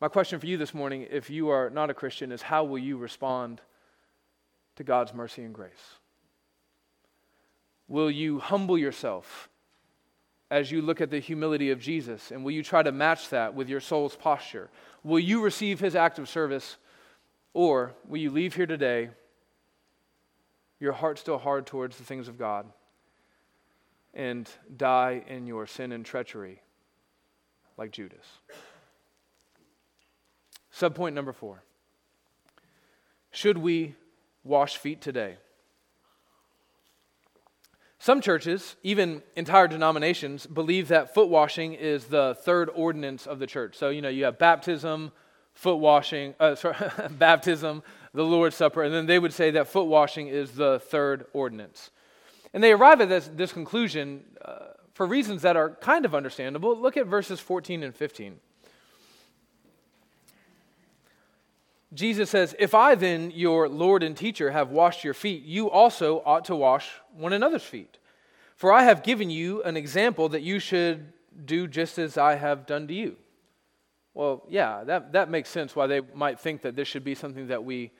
My 0.00 0.08
question 0.08 0.38
for 0.38 0.46
you 0.46 0.56
this 0.56 0.72
morning, 0.72 1.06
if 1.10 1.28
you 1.28 1.48
are 1.48 1.70
not 1.70 1.90
a 1.90 1.94
Christian, 1.94 2.30
is 2.30 2.40
how 2.40 2.64
will 2.64 2.78
you 2.78 2.96
respond 2.96 3.60
to 4.76 4.84
God's 4.84 5.12
mercy 5.12 5.42
and 5.42 5.52
grace? 5.52 5.72
Will 7.88 8.10
you 8.10 8.38
humble 8.38 8.78
yourself 8.78 9.48
as 10.50 10.70
you 10.70 10.82
look 10.82 11.00
at 11.00 11.10
the 11.10 11.18
humility 11.18 11.70
of 11.70 11.80
Jesus? 11.80 12.30
And 12.30 12.44
will 12.44 12.52
you 12.52 12.62
try 12.62 12.82
to 12.82 12.92
match 12.92 13.30
that 13.30 13.54
with 13.54 13.68
your 13.68 13.80
soul's 13.80 14.14
posture? 14.14 14.70
Will 15.02 15.18
you 15.18 15.42
receive 15.42 15.80
his 15.80 15.96
act 15.96 16.20
of 16.20 16.28
service, 16.28 16.76
or 17.58 17.92
will 18.06 18.18
you 18.18 18.30
leave 18.30 18.54
here 18.54 18.68
today, 18.68 19.10
your 20.78 20.92
heart 20.92 21.18
still 21.18 21.38
hard 21.38 21.66
towards 21.66 21.98
the 21.98 22.04
things 22.04 22.28
of 22.28 22.38
God, 22.38 22.66
and 24.14 24.48
die 24.76 25.24
in 25.26 25.44
your 25.48 25.66
sin 25.66 25.90
and 25.90 26.06
treachery 26.06 26.62
like 27.76 27.90
Judas? 27.90 28.24
Subpoint 30.72 31.14
number 31.14 31.32
four 31.32 31.64
Should 33.32 33.58
we 33.58 33.96
wash 34.44 34.76
feet 34.76 35.00
today? 35.00 35.38
Some 37.98 38.20
churches, 38.20 38.76
even 38.84 39.20
entire 39.34 39.66
denominations, 39.66 40.46
believe 40.46 40.86
that 40.88 41.12
foot 41.12 41.28
washing 41.28 41.74
is 41.74 42.04
the 42.04 42.36
third 42.40 42.70
ordinance 42.72 43.26
of 43.26 43.40
the 43.40 43.48
church. 43.48 43.74
So, 43.76 43.88
you 43.88 44.00
know, 44.00 44.08
you 44.08 44.26
have 44.26 44.38
baptism, 44.38 45.10
foot 45.58 45.78
washing, 45.78 46.36
uh, 46.38 46.54
sorry, 46.54 46.76
baptism, 47.10 47.82
the 48.14 48.22
Lord's 48.22 48.54
Supper, 48.54 48.84
and 48.84 48.94
then 48.94 49.06
they 49.06 49.18
would 49.18 49.32
say 49.32 49.50
that 49.50 49.66
foot 49.66 49.86
washing 49.88 50.28
is 50.28 50.52
the 50.52 50.78
third 50.78 51.26
ordinance. 51.32 51.90
And 52.54 52.62
they 52.62 52.70
arrive 52.70 53.00
at 53.00 53.08
this, 53.08 53.28
this 53.34 53.52
conclusion 53.52 54.22
uh, 54.44 54.66
for 54.94 55.04
reasons 55.04 55.42
that 55.42 55.56
are 55.56 55.70
kind 55.70 56.04
of 56.04 56.14
understandable. 56.14 56.78
Look 56.78 56.96
at 56.96 57.06
verses 57.06 57.40
14 57.40 57.82
and 57.82 57.92
15. 57.92 58.38
Jesus 61.92 62.30
says, 62.30 62.54
If 62.60 62.72
I 62.72 62.94
then, 62.94 63.32
your 63.32 63.68
Lord 63.68 64.04
and 64.04 64.16
teacher, 64.16 64.52
have 64.52 64.70
washed 64.70 65.02
your 65.02 65.14
feet, 65.14 65.42
you 65.42 65.68
also 65.68 66.22
ought 66.24 66.44
to 66.44 66.54
wash 66.54 66.88
one 67.16 67.32
another's 67.32 67.64
feet. 67.64 67.98
For 68.54 68.72
I 68.72 68.84
have 68.84 69.02
given 69.02 69.28
you 69.28 69.64
an 69.64 69.76
example 69.76 70.28
that 70.28 70.42
you 70.42 70.60
should 70.60 71.12
do 71.44 71.66
just 71.66 71.98
as 71.98 72.16
I 72.16 72.36
have 72.36 72.64
done 72.64 72.86
to 72.86 72.94
you. 72.94 73.16
Well, 74.18 74.42
yeah, 74.48 74.82
that, 74.82 75.12
that 75.12 75.30
makes 75.30 75.48
sense 75.48 75.76
why 75.76 75.86
they 75.86 76.00
might 76.12 76.40
think 76.40 76.62
that 76.62 76.74
this 76.74 76.88
should 76.88 77.04
be 77.04 77.14
something 77.14 77.46
that 77.46 77.62
we 77.62 77.92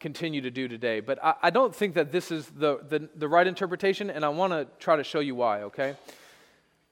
continue 0.00 0.40
to 0.40 0.50
do 0.50 0.66
today. 0.66 0.98
But 0.98 1.24
I, 1.24 1.34
I 1.40 1.50
don't 1.50 1.72
think 1.72 1.94
that 1.94 2.10
this 2.10 2.32
is 2.32 2.46
the, 2.48 2.80
the, 2.88 3.08
the 3.14 3.28
right 3.28 3.46
interpretation, 3.46 4.10
and 4.10 4.24
I 4.24 4.28
want 4.30 4.52
to 4.54 4.66
try 4.80 4.96
to 4.96 5.04
show 5.04 5.20
you 5.20 5.36
why, 5.36 5.62
okay? 5.62 5.94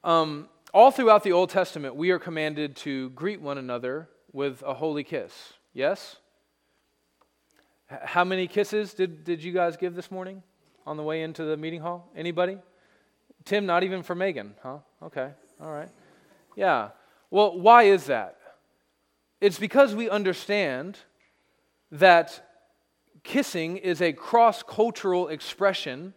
Um, 0.05 0.49
all 0.73 0.93
throughout 0.93 1.25
the 1.25 1.33
Old 1.33 1.51
Testament, 1.51 1.97
we 1.97 2.13
are 2.13 2.21
commanded 2.21 2.77
to 2.77 3.11
greet 3.11 3.41
one 3.41 3.59
another 3.59 4.09
with 4.33 4.63
a 4.65 4.75
holy 4.75 5.03
kiss. 5.03 5.33
Yes? 5.73 6.15
How 7.89 8.23
many 8.23 8.47
kisses 8.47 8.95
did, 8.95 9.25
did 9.25 9.43
you 9.43 9.51
guys 9.51 9.77
give 9.77 9.97
this 9.97 10.13
morning 10.13 10.45
on 10.87 10.97
the 10.97 11.03
way 11.03 11.23
into 11.23 11.43
the 11.43 11.57
meeting 11.57 11.81
hall? 11.81 12.09
Anybody? 12.17 12.59
Tim, 13.45 13.67
not 13.67 13.83
even 13.83 14.05
for 14.05 14.15
Megan, 14.15 14.55
huh? 14.63 14.79
Okay, 15.03 15.31
all 15.61 15.73
right. 15.73 15.89
Yeah. 16.55 16.91
Well, 17.33 17.59
why 17.59 17.83
is 17.85 18.05
that? 18.05 18.39
It's 19.45 19.59
because 19.59 19.95
we 19.95 20.09
understand 20.09 20.97
that 21.93 22.49
kissing 23.25 23.77
is 23.77 24.01
a 24.01 24.15
cross 24.15 24.63
cultural 24.63 25.29
expression 25.29 26.15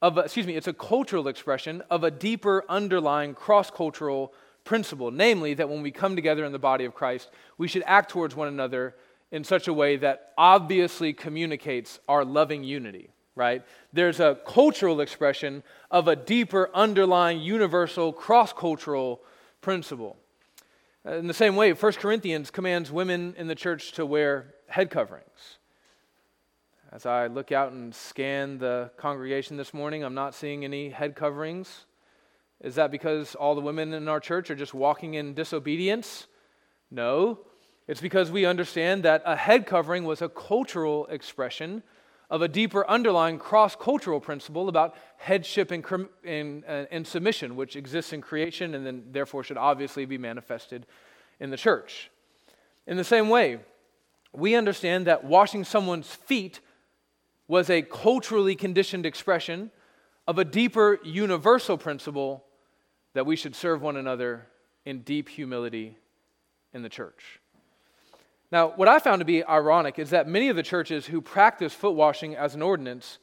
of, 0.00 0.16
excuse 0.16 0.46
me, 0.46 0.54
it's 0.54 0.68
a 0.68 0.72
cultural 0.72 1.26
expression 1.26 1.82
of 1.90 2.04
a 2.04 2.10
deeper 2.12 2.64
underlying 2.68 3.34
cross 3.34 3.68
cultural 3.68 4.32
principle, 4.62 5.10
namely 5.10 5.54
that 5.54 5.68
when 5.68 5.82
we 5.82 5.90
come 5.90 6.14
together 6.14 6.44
in 6.44 6.52
the 6.52 6.58
body 6.60 6.84
of 6.84 6.94
Christ, 6.94 7.30
we 7.58 7.66
should 7.66 7.82
act 7.84 8.12
towards 8.12 8.36
one 8.36 8.46
another 8.46 8.94
in 9.32 9.42
such 9.42 9.66
a 9.66 9.72
way 9.72 9.96
that 9.96 10.30
obviously 10.38 11.12
communicates 11.12 11.98
our 12.08 12.24
loving 12.24 12.62
unity, 12.62 13.08
right? 13.34 13.64
There's 13.92 14.20
a 14.20 14.38
cultural 14.46 15.00
expression 15.00 15.64
of 15.90 16.06
a 16.06 16.14
deeper 16.14 16.70
underlying 16.72 17.40
universal 17.40 18.12
cross 18.12 18.52
cultural 18.52 19.20
principle. 19.60 20.16
Uh, 21.06 21.14
in 21.14 21.26
the 21.26 21.34
same 21.34 21.56
way, 21.56 21.72
1 21.72 21.92
Corinthians 21.94 22.50
commands 22.50 22.90
women 22.92 23.34
in 23.36 23.48
the 23.48 23.54
church 23.54 23.92
to 23.92 24.06
wear 24.06 24.54
head 24.68 24.90
coverings. 24.90 25.58
As 26.92 27.06
I 27.06 27.26
look 27.26 27.52
out 27.52 27.72
and 27.72 27.94
scan 27.94 28.58
the 28.58 28.90
congregation 28.96 29.56
this 29.56 29.72
morning, 29.74 30.04
I'm 30.04 30.14
not 30.14 30.34
seeing 30.34 30.64
any 30.64 30.90
head 30.90 31.16
coverings 31.16 31.86
is 32.62 32.76
that 32.76 32.90
because 32.90 33.34
all 33.34 33.54
the 33.54 33.60
women 33.60 33.92
in 33.92 34.08
our 34.08 34.20
church 34.20 34.48
are 34.50 34.54
just 34.54 34.72
walking 34.72 35.14
in 35.14 35.34
disobedience? 35.34 36.28
No. 36.90 37.40
It's 37.88 38.00
because 38.00 38.30
we 38.30 38.46
understand 38.46 39.02
that 39.02 39.22
a 39.26 39.34
head 39.34 39.66
covering 39.66 40.04
was 40.04 40.22
a 40.22 40.28
cultural 40.28 41.06
expression 41.06 41.82
of 42.32 42.40
a 42.40 42.48
deeper 42.48 42.88
underlying 42.88 43.38
cross 43.38 43.76
cultural 43.76 44.18
principle 44.18 44.70
about 44.70 44.96
headship 45.18 45.70
and, 45.70 45.84
and, 46.24 46.64
uh, 46.64 46.86
and, 46.90 47.06
submission, 47.06 47.56
which 47.56 47.76
exists 47.76 48.14
in 48.14 48.22
creation 48.22 48.74
and 48.74 48.86
then 48.86 49.04
therefore 49.10 49.44
should 49.44 49.58
obviously 49.58 50.06
be 50.06 50.16
manifested 50.16 50.86
in 51.40 51.50
the 51.50 51.58
church. 51.58 52.10
In 52.86 52.96
the 52.96 53.04
same 53.04 53.28
way, 53.28 53.60
we 54.32 54.54
understand 54.54 55.06
that 55.08 55.24
washing 55.24 55.62
someone's 55.62 56.08
feet 56.08 56.60
was 57.48 57.68
a 57.68 57.82
culturally 57.82 58.56
conditioned 58.56 59.04
expression 59.04 59.70
of 60.26 60.38
a 60.38 60.44
deeper 60.44 60.98
universal 61.04 61.76
principle 61.76 62.42
that 63.12 63.26
we 63.26 63.36
should 63.36 63.54
serve 63.54 63.82
one 63.82 63.98
another 63.98 64.46
in 64.86 65.02
deep 65.02 65.28
humility 65.28 65.98
in 66.72 66.80
the 66.80 66.88
church. 66.88 67.41
Now, 68.52 68.68
what 68.76 68.86
I 68.86 68.98
found 68.98 69.20
to 69.20 69.24
be 69.24 69.42
ironic 69.42 69.98
is 69.98 70.10
that 70.10 70.28
many 70.28 70.50
of 70.50 70.56
the 70.56 70.62
churches 70.62 71.06
who 71.06 71.22
practice 71.22 71.72
foot 71.72 71.94
washing 71.94 72.36
as 72.36 72.54
an 72.54 72.60
ordinance 72.60 73.18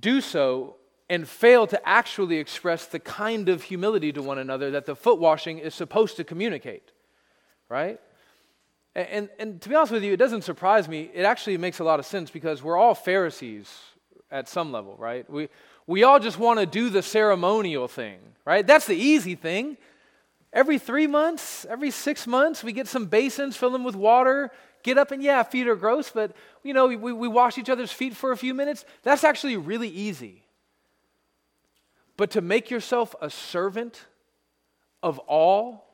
do 0.00 0.22
so 0.22 0.76
and 1.10 1.28
fail 1.28 1.66
to 1.66 1.88
actually 1.88 2.38
express 2.38 2.86
the 2.86 2.98
kind 2.98 3.50
of 3.50 3.62
humility 3.62 4.12
to 4.12 4.22
one 4.22 4.38
another 4.38 4.70
that 4.70 4.86
the 4.86 4.96
foot 4.96 5.20
washing 5.20 5.58
is 5.58 5.74
supposed 5.74 6.16
to 6.16 6.24
communicate, 6.24 6.90
right? 7.68 8.00
And, 8.94 9.08
and, 9.08 9.28
and, 9.38 9.60
to 9.60 9.68
be 9.68 9.74
honest 9.74 9.92
with 9.92 10.02
you, 10.02 10.14
it 10.14 10.16
doesn't 10.16 10.42
surprise 10.42 10.88
me. 10.88 11.10
It 11.12 11.24
actually 11.24 11.58
makes 11.58 11.78
a 11.78 11.84
lot 11.84 12.00
of 12.00 12.06
sense 12.06 12.30
because 12.30 12.62
we're 12.62 12.78
all 12.78 12.94
Pharisees 12.94 13.70
at 14.30 14.48
some 14.48 14.72
level, 14.72 14.96
right? 14.98 15.28
We, 15.30 15.50
we 15.86 16.02
all 16.02 16.18
just 16.18 16.38
want 16.38 16.60
to 16.60 16.66
do 16.66 16.88
the 16.88 17.02
ceremonial 17.02 17.88
thing, 17.88 18.18
right? 18.46 18.66
That's 18.66 18.86
the 18.86 18.96
easy 18.96 19.34
thing. 19.34 19.76
Every 20.56 20.78
three 20.78 21.06
months, 21.06 21.66
every 21.68 21.90
six 21.90 22.26
months, 22.26 22.64
we 22.64 22.72
get 22.72 22.88
some 22.88 23.04
basins, 23.04 23.58
fill 23.58 23.68
them 23.68 23.84
with 23.84 23.94
water, 23.94 24.50
get 24.82 24.96
up 24.96 25.10
and 25.10 25.22
yeah, 25.22 25.42
feet 25.42 25.68
are 25.68 25.76
gross, 25.76 26.08
but 26.08 26.34
you 26.62 26.72
know, 26.72 26.86
we, 26.86 26.96
we 26.96 27.28
wash 27.28 27.58
each 27.58 27.68
other's 27.68 27.92
feet 27.92 28.16
for 28.16 28.32
a 28.32 28.38
few 28.38 28.54
minutes. 28.54 28.86
That's 29.02 29.22
actually 29.22 29.58
really 29.58 29.90
easy. 29.90 30.44
But 32.16 32.30
to 32.30 32.40
make 32.40 32.70
yourself 32.70 33.14
a 33.20 33.28
servant 33.28 34.06
of 35.02 35.18
all, 35.18 35.85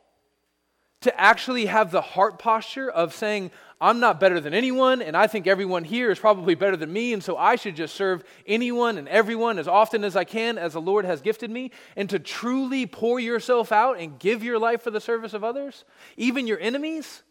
to 1.02 1.20
actually 1.20 1.66
have 1.66 1.90
the 1.90 2.00
heart 2.00 2.38
posture 2.38 2.90
of 2.90 3.14
saying, 3.14 3.50
I'm 3.80 3.98
not 3.98 4.20
better 4.20 4.40
than 4.40 4.54
anyone, 4.54 5.02
and 5.02 5.16
I 5.16 5.26
think 5.26 5.46
everyone 5.46 5.82
here 5.82 6.10
is 6.10 6.18
probably 6.18 6.54
better 6.54 6.76
than 6.76 6.92
me, 6.92 7.12
and 7.12 7.22
so 7.22 7.36
I 7.36 7.56
should 7.56 7.74
just 7.74 7.96
serve 7.96 8.22
anyone 8.46 8.96
and 8.96 9.08
everyone 9.08 9.58
as 9.58 9.66
often 9.66 10.04
as 10.04 10.14
I 10.14 10.22
can 10.22 10.56
as 10.56 10.74
the 10.74 10.80
Lord 10.80 11.04
has 11.04 11.20
gifted 11.20 11.50
me, 11.50 11.72
and 11.96 12.08
to 12.10 12.20
truly 12.20 12.86
pour 12.86 13.18
yourself 13.18 13.72
out 13.72 13.98
and 13.98 14.18
give 14.18 14.44
your 14.44 14.58
life 14.58 14.82
for 14.82 14.92
the 14.92 15.00
service 15.00 15.34
of 15.34 15.42
others, 15.42 15.84
even 16.16 16.46
your 16.46 16.60
enemies, 16.60 17.24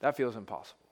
that 0.00 0.16
feels 0.16 0.36
impossible. 0.36 0.83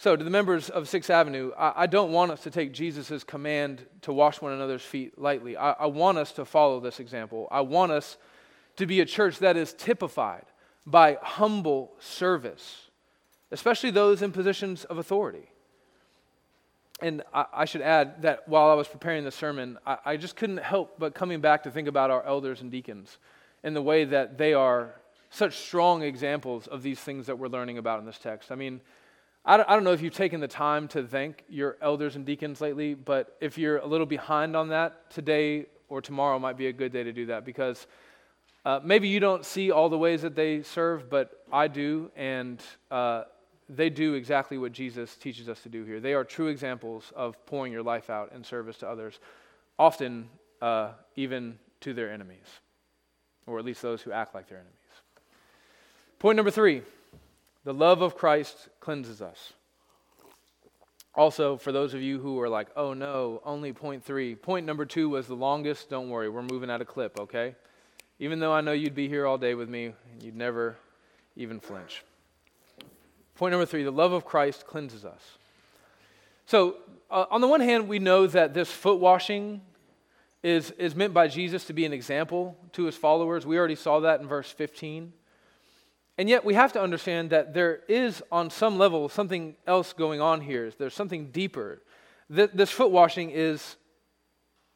So, 0.00 0.14
to 0.14 0.22
the 0.22 0.30
members 0.30 0.70
of 0.70 0.88
Sixth 0.88 1.10
Avenue, 1.10 1.50
I, 1.58 1.72
I 1.82 1.86
don't 1.88 2.12
want 2.12 2.30
us 2.30 2.44
to 2.44 2.52
take 2.52 2.72
Jesus' 2.72 3.24
command 3.24 3.84
to 4.02 4.12
wash 4.12 4.40
one 4.40 4.52
another's 4.52 4.82
feet 4.82 5.18
lightly. 5.18 5.56
I, 5.56 5.72
I 5.72 5.86
want 5.86 6.18
us 6.18 6.30
to 6.32 6.44
follow 6.44 6.78
this 6.78 7.00
example. 7.00 7.48
I 7.50 7.62
want 7.62 7.90
us 7.90 8.16
to 8.76 8.86
be 8.86 9.00
a 9.00 9.04
church 9.04 9.40
that 9.40 9.56
is 9.56 9.72
typified 9.72 10.44
by 10.86 11.18
humble 11.20 11.90
service, 11.98 12.90
especially 13.50 13.90
those 13.90 14.22
in 14.22 14.30
positions 14.30 14.84
of 14.84 14.98
authority. 14.98 15.50
And 17.00 17.24
I, 17.34 17.46
I 17.52 17.64
should 17.64 17.82
add 17.82 18.22
that 18.22 18.46
while 18.46 18.70
I 18.70 18.74
was 18.74 18.86
preparing 18.86 19.24
the 19.24 19.32
sermon, 19.32 19.78
I, 19.84 19.98
I 20.04 20.16
just 20.16 20.36
couldn't 20.36 20.58
help 20.58 21.00
but 21.00 21.12
coming 21.12 21.40
back 21.40 21.64
to 21.64 21.72
think 21.72 21.88
about 21.88 22.12
our 22.12 22.24
elders 22.24 22.60
and 22.60 22.70
deacons 22.70 23.18
and 23.64 23.74
the 23.74 23.82
way 23.82 24.04
that 24.04 24.38
they 24.38 24.54
are 24.54 24.94
such 25.30 25.56
strong 25.56 26.02
examples 26.04 26.68
of 26.68 26.84
these 26.84 27.00
things 27.00 27.26
that 27.26 27.36
we're 27.36 27.48
learning 27.48 27.78
about 27.78 27.98
in 27.98 28.06
this 28.06 28.18
text. 28.18 28.52
I 28.52 28.54
mean, 28.54 28.80
I 29.48 29.56
don't, 29.56 29.66
I 29.70 29.72
don't, 29.72 29.84
know 29.84 29.92
if 29.92 30.02
you've 30.02 30.12
taken 30.12 30.40
the 30.40 30.46
time 30.46 30.88
to 30.88 31.06
thank 31.06 31.42
your 31.48 31.78
elders 31.80 32.16
and 32.16 32.26
deacons 32.26 32.60
lately, 32.60 32.92
but 32.92 33.34
if 33.40 33.56
you're 33.56 33.78
a 33.78 33.86
little 33.86 34.04
behind 34.04 34.54
on 34.54 34.68
that, 34.68 35.10
today 35.10 35.64
or 35.88 36.02
tomorrow 36.02 36.38
might 36.38 36.58
be 36.58 36.66
a 36.66 36.72
good 36.72 36.92
day 36.92 37.02
to 37.02 37.14
do 37.14 37.24
that 37.24 37.46
because 37.46 37.86
uh, 38.66 38.78
maybe 38.84 39.08
you 39.08 39.20
don't 39.20 39.46
see 39.46 39.70
all 39.70 39.88
the 39.88 39.96
ways 39.96 40.20
that 40.20 40.36
they 40.36 40.60
serve, 40.60 41.08
but 41.08 41.44
I 41.50 41.66
do, 41.66 42.10
and 42.14 42.62
uh, 42.90 43.22
they 43.70 43.88
do 43.88 44.12
exactly 44.12 44.58
what 44.58 44.72
Jesus 44.72 45.16
teaches 45.16 45.48
us 45.48 45.62
to 45.62 45.70
do 45.70 45.82
here. 45.82 45.98
They 45.98 46.12
are 46.12 46.24
true 46.24 46.48
examples 46.48 47.10
of 47.16 47.46
pouring 47.46 47.72
your 47.72 47.82
life 47.82 48.10
out 48.10 48.32
in 48.34 48.44
service 48.44 48.76
to 48.80 48.86
others, 48.86 49.18
often 49.78 50.28
uh, 50.60 50.90
even 51.16 51.58
to 51.80 51.94
their 51.94 52.12
enemies, 52.12 52.44
or 53.46 53.58
at 53.58 53.64
least 53.64 53.80
those 53.80 54.02
who 54.02 54.12
act 54.12 54.34
like 54.34 54.46
their 54.46 54.58
enemies. 54.58 54.74
Point 56.18 56.36
number 56.36 56.50
three 56.50 56.82
the 57.68 57.74
love 57.74 58.00
of 58.00 58.16
Christ 58.16 58.70
cleanses 58.80 59.20
us. 59.20 59.52
Also, 61.14 61.58
for 61.58 61.70
those 61.70 61.92
of 61.92 62.00
you 62.00 62.18
who 62.18 62.40
are 62.40 62.48
like, 62.48 62.68
oh 62.76 62.94
no, 62.94 63.42
only 63.44 63.74
point 63.74 64.02
three. 64.02 64.34
Point 64.34 64.64
number 64.64 64.86
two 64.86 65.10
was 65.10 65.26
the 65.26 65.36
longest. 65.36 65.90
Don't 65.90 66.08
worry, 66.08 66.30
we're 66.30 66.40
moving 66.40 66.70
at 66.70 66.80
a 66.80 66.86
clip, 66.86 67.20
okay? 67.20 67.54
even 68.18 68.40
though 68.40 68.54
I 68.54 68.62
know 68.62 68.72
you'd 68.72 68.94
be 68.94 69.06
here 69.06 69.26
all 69.26 69.36
day 69.36 69.52
with 69.52 69.68
me 69.68 69.92
and 70.10 70.22
you'd 70.22 70.34
never 70.34 70.76
even 71.36 71.60
flinch. 71.60 72.04
Point 73.34 73.52
number 73.52 73.66
three 73.66 73.82
the 73.82 73.90
love 73.90 74.12
of 74.12 74.24
Christ 74.24 74.66
cleanses 74.66 75.04
us. 75.04 75.20
So, 76.46 76.76
uh, 77.10 77.26
on 77.30 77.42
the 77.42 77.48
one 77.48 77.60
hand, 77.60 77.86
we 77.86 77.98
know 77.98 78.26
that 78.28 78.54
this 78.54 78.70
foot 78.70 78.98
washing 78.98 79.60
is, 80.42 80.70
is 80.70 80.94
meant 80.94 81.12
by 81.12 81.28
Jesus 81.28 81.66
to 81.66 81.74
be 81.74 81.84
an 81.84 81.92
example 81.92 82.56
to 82.72 82.84
his 82.84 82.96
followers. 82.96 83.44
We 83.44 83.58
already 83.58 83.74
saw 83.74 84.00
that 84.00 84.22
in 84.22 84.26
verse 84.26 84.50
15. 84.50 85.12
And 86.18 86.28
yet, 86.28 86.44
we 86.44 86.54
have 86.54 86.72
to 86.72 86.82
understand 86.82 87.30
that 87.30 87.54
there 87.54 87.80
is, 87.88 88.22
on 88.32 88.50
some 88.50 88.76
level, 88.76 89.08
something 89.08 89.54
else 89.66 89.92
going 89.92 90.20
on 90.20 90.40
here. 90.40 90.70
There's 90.76 90.92
something 90.94 91.30
deeper. 91.30 91.80
This 92.28 92.70
foot 92.70 92.90
washing 92.90 93.30
is, 93.30 93.76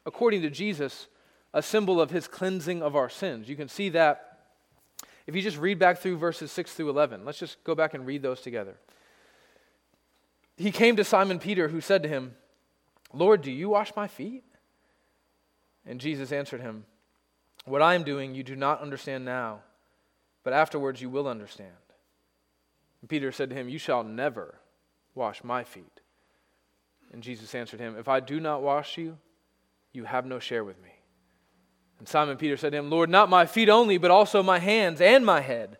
according 0.05 0.41
to 0.43 0.49
Jesus, 0.49 1.07
a 1.53 1.61
symbol 1.61 2.01
of 2.01 2.09
his 2.11 2.27
cleansing 2.27 2.81
of 2.81 2.95
our 2.95 3.09
sins. 3.09 3.49
You 3.49 3.57
can 3.57 3.67
see 3.67 3.89
that 3.89 4.39
if 5.27 5.35
you 5.35 5.41
just 5.41 5.57
read 5.57 5.79
back 5.79 5.99
through 5.99 6.17
verses 6.17 6.51
6 6.51 6.73
through 6.73 6.89
11. 6.89 7.25
Let's 7.25 7.39
just 7.39 7.63
go 7.63 7.75
back 7.75 7.93
and 7.93 8.05
read 8.05 8.21
those 8.21 8.41
together. 8.41 8.75
He 10.57 10.71
came 10.71 10.95
to 10.95 11.03
Simon 11.03 11.39
Peter, 11.39 11.67
who 11.67 11.81
said 11.81 12.03
to 12.03 12.09
him, 12.09 12.35
Lord, 13.13 13.41
do 13.41 13.51
you 13.51 13.69
wash 13.69 13.95
my 13.95 14.07
feet? 14.07 14.43
And 15.85 15.99
Jesus 15.99 16.31
answered 16.31 16.61
him, 16.61 16.85
What 17.65 17.81
I 17.81 17.95
am 17.95 18.03
doing 18.03 18.33
you 18.33 18.43
do 18.43 18.55
not 18.55 18.81
understand 18.81 19.25
now, 19.25 19.59
but 20.43 20.53
afterwards 20.53 21.01
you 21.01 21.09
will 21.09 21.27
understand. 21.27 21.71
And 23.01 23.09
Peter 23.09 23.31
said 23.31 23.49
to 23.49 23.55
him, 23.55 23.69
You 23.69 23.77
shall 23.79 24.03
never 24.03 24.59
wash 25.15 25.43
my 25.43 25.63
feet. 25.63 26.01
And 27.11 27.21
Jesus 27.21 27.53
answered 27.53 27.79
him, 27.79 27.95
If 27.97 28.07
I 28.07 28.19
do 28.19 28.39
not 28.39 28.61
wash 28.61 28.97
you, 28.97 29.17
you 29.91 30.05
have 30.05 30.25
no 30.25 30.39
share 30.39 30.63
with 30.63 30.81
me. 30.81 30.89
And 31.99 32.07
Simon 32.07 32.37
Peter 32.37 32.57
said 32.57 32.71
to 32.71 32.77
him, 32.77 32.89
Lord, 32.89 33.09
not 33.09 33.29
my 33.29 33.45
feet 33.45 33.69
only, 33.69 33.97
but 33.97 34.11
also 34.11 34.41
my 34.41 34.59
hands 34.59 34.99
and 34.99 35.25
my 35.25 35.41
head. 35.41 35.77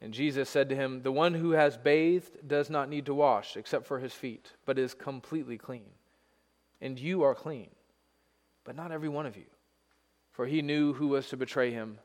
And 0.00 0.14
Jesus 0.14 0.48
said 0.48 0.68
to 0.68 0.76
him, 0.76 1.02
The 1.02 1.12
one 1.12 1.34
who 1.34 1.50
has 1.52 1.76
bathed 1.76 2.46
does 2.46 2.70
not 2.70 2.88
need 2.88 3.06
to 3.06 3.14
wash 3.14 3.56
except 3.56 3.86
for 3.86 3.98
his 3.98 4.12
feet, 4.12 4.52
but 4.64 4.78
is 4.78 4.94
completely 4.94 5.58
clean. 5.58 5.90
And 6.80 6.98
you 6.98 7.24
are 7.24 7.34
clean 7.34 7.70
but 8.68 8.76
not 8.76 8.92
every 8.92 9.08
one 9.08 9.24
of 9.24 9.34
you. 9.34 9.46
For 10.30 10.44
he 10.44 10.60
knew 10.60 10.92
who 10.92 11.08
was 11.08 11.30
to 11.30 11.38
betray 11.38 11.70
him, 11.70 12.00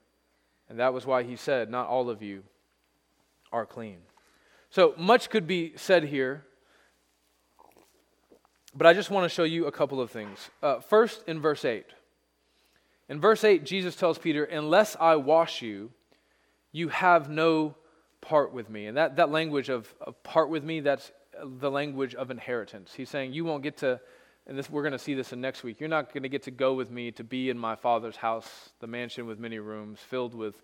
and 0.70 0.80
that 0.80 0.93
was 0.93 1.05
why 1.05 1.24
he 1.24 1.36
said, 1.36 1.70
Not 1.70 1.88
all 1.88 2.09
of 2.09 2.22
you 2.22 2.43
are 3.51 3.66
clean. 3.66 3.97
So 4.70 4.93
much 4.97 5.30
could 5.30 5.45
be 5.45 5.74
said 5.76 6.03
here, 6.03 6.45
but 8.76 8.88
I 8.88 8.93
just 8.93 9.11
want 9.11 9.26
to 9.26 9.30
show 9.30 9.43
you 9.43 9.68
a 9.68 9.72
couple 9.72 10.01
of 10.01 10.09
things. 10.09 10.49
Uh, 10.61 10.80
first, 10.80 11.24
in 11.28 11.39
verse 11.39 11.64
8. 11.64 11.86
In 13.09 13.22
verse 13.22 13.43
8, 13.43 13.64
Jesus 13.64 13.95
tells 13.95 14.18
Peter, 14.18 14.45
Unless 14.45 14.95
I 14.99 15.16
wash 15.18 15.61
you, 15.61 15.91
you 16.72 16.89
have 16.89 17.30
no 17.30 17.76
part 18.22 18.53
with 18.53 18.70
me. 18.70 18.88
And 18.88 18.97
that, 18.97 19.18
that 19.18 19.30
language 19.30 19.70
of, 19.70 19.93
of 20.01 20.22
part 20.24 20.49
with 20.49 20.64
me, 20.64 20.80
that's 20.80 21.11
the 21.43 21.70
language 21.70 22.16
of 22.16 22.32
inheritance. 22.32 22.93
He's 22.95 23.09
saying, 23.09 23.34
You 23.34 23.45
won't 23.45 23.64
get 23.64 23.78
to 23.78 23.99
and 24.46 24.58
this, 24.58 24.70
we're 24.70 24.82
going 24.82 24.91
to 24.94 25.00
see 25.00 25.14
this 25.14 25.32
in 25.32 25.39
next 25.39 25.64
week. 25.64 25.80
You're 25.80 25.89
not 25.89 26.14
going 26.14 26.24
to 26.24 26.30
get 26.30 26.44
to 26.44 26.52
go 26.52 26.74
with 26.74 26.91
me 26.91 27.12
to 27.12 27.24
be 27.24 27.50
in 27.50 27.58
my 27.58 27.76
Father's 27.76 28.18
house, 28.18 28.72
the 28.80 28.88
mansion 28.88 29.26
with 29.26 29.39
many 29.39 29.60
rooms, 29.60 30.00
filled 30.00 30.36
with 30.36 30.62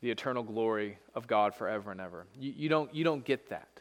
the 0.00 0.10
eternal 0.10 0.42
glory 0.42 0.98
of 1.14 1.26
God 1.26 1.54
forever 1.54 1.90
and 1.90 2.00
ever. 2.00 2.26
You, 2.38 2.54
you, 2.56 2.68
don't, 2.68 2.94
you 2.94 3.04
don't 3.04 3.24
get 3.24 3.50
that. 3.50 3.80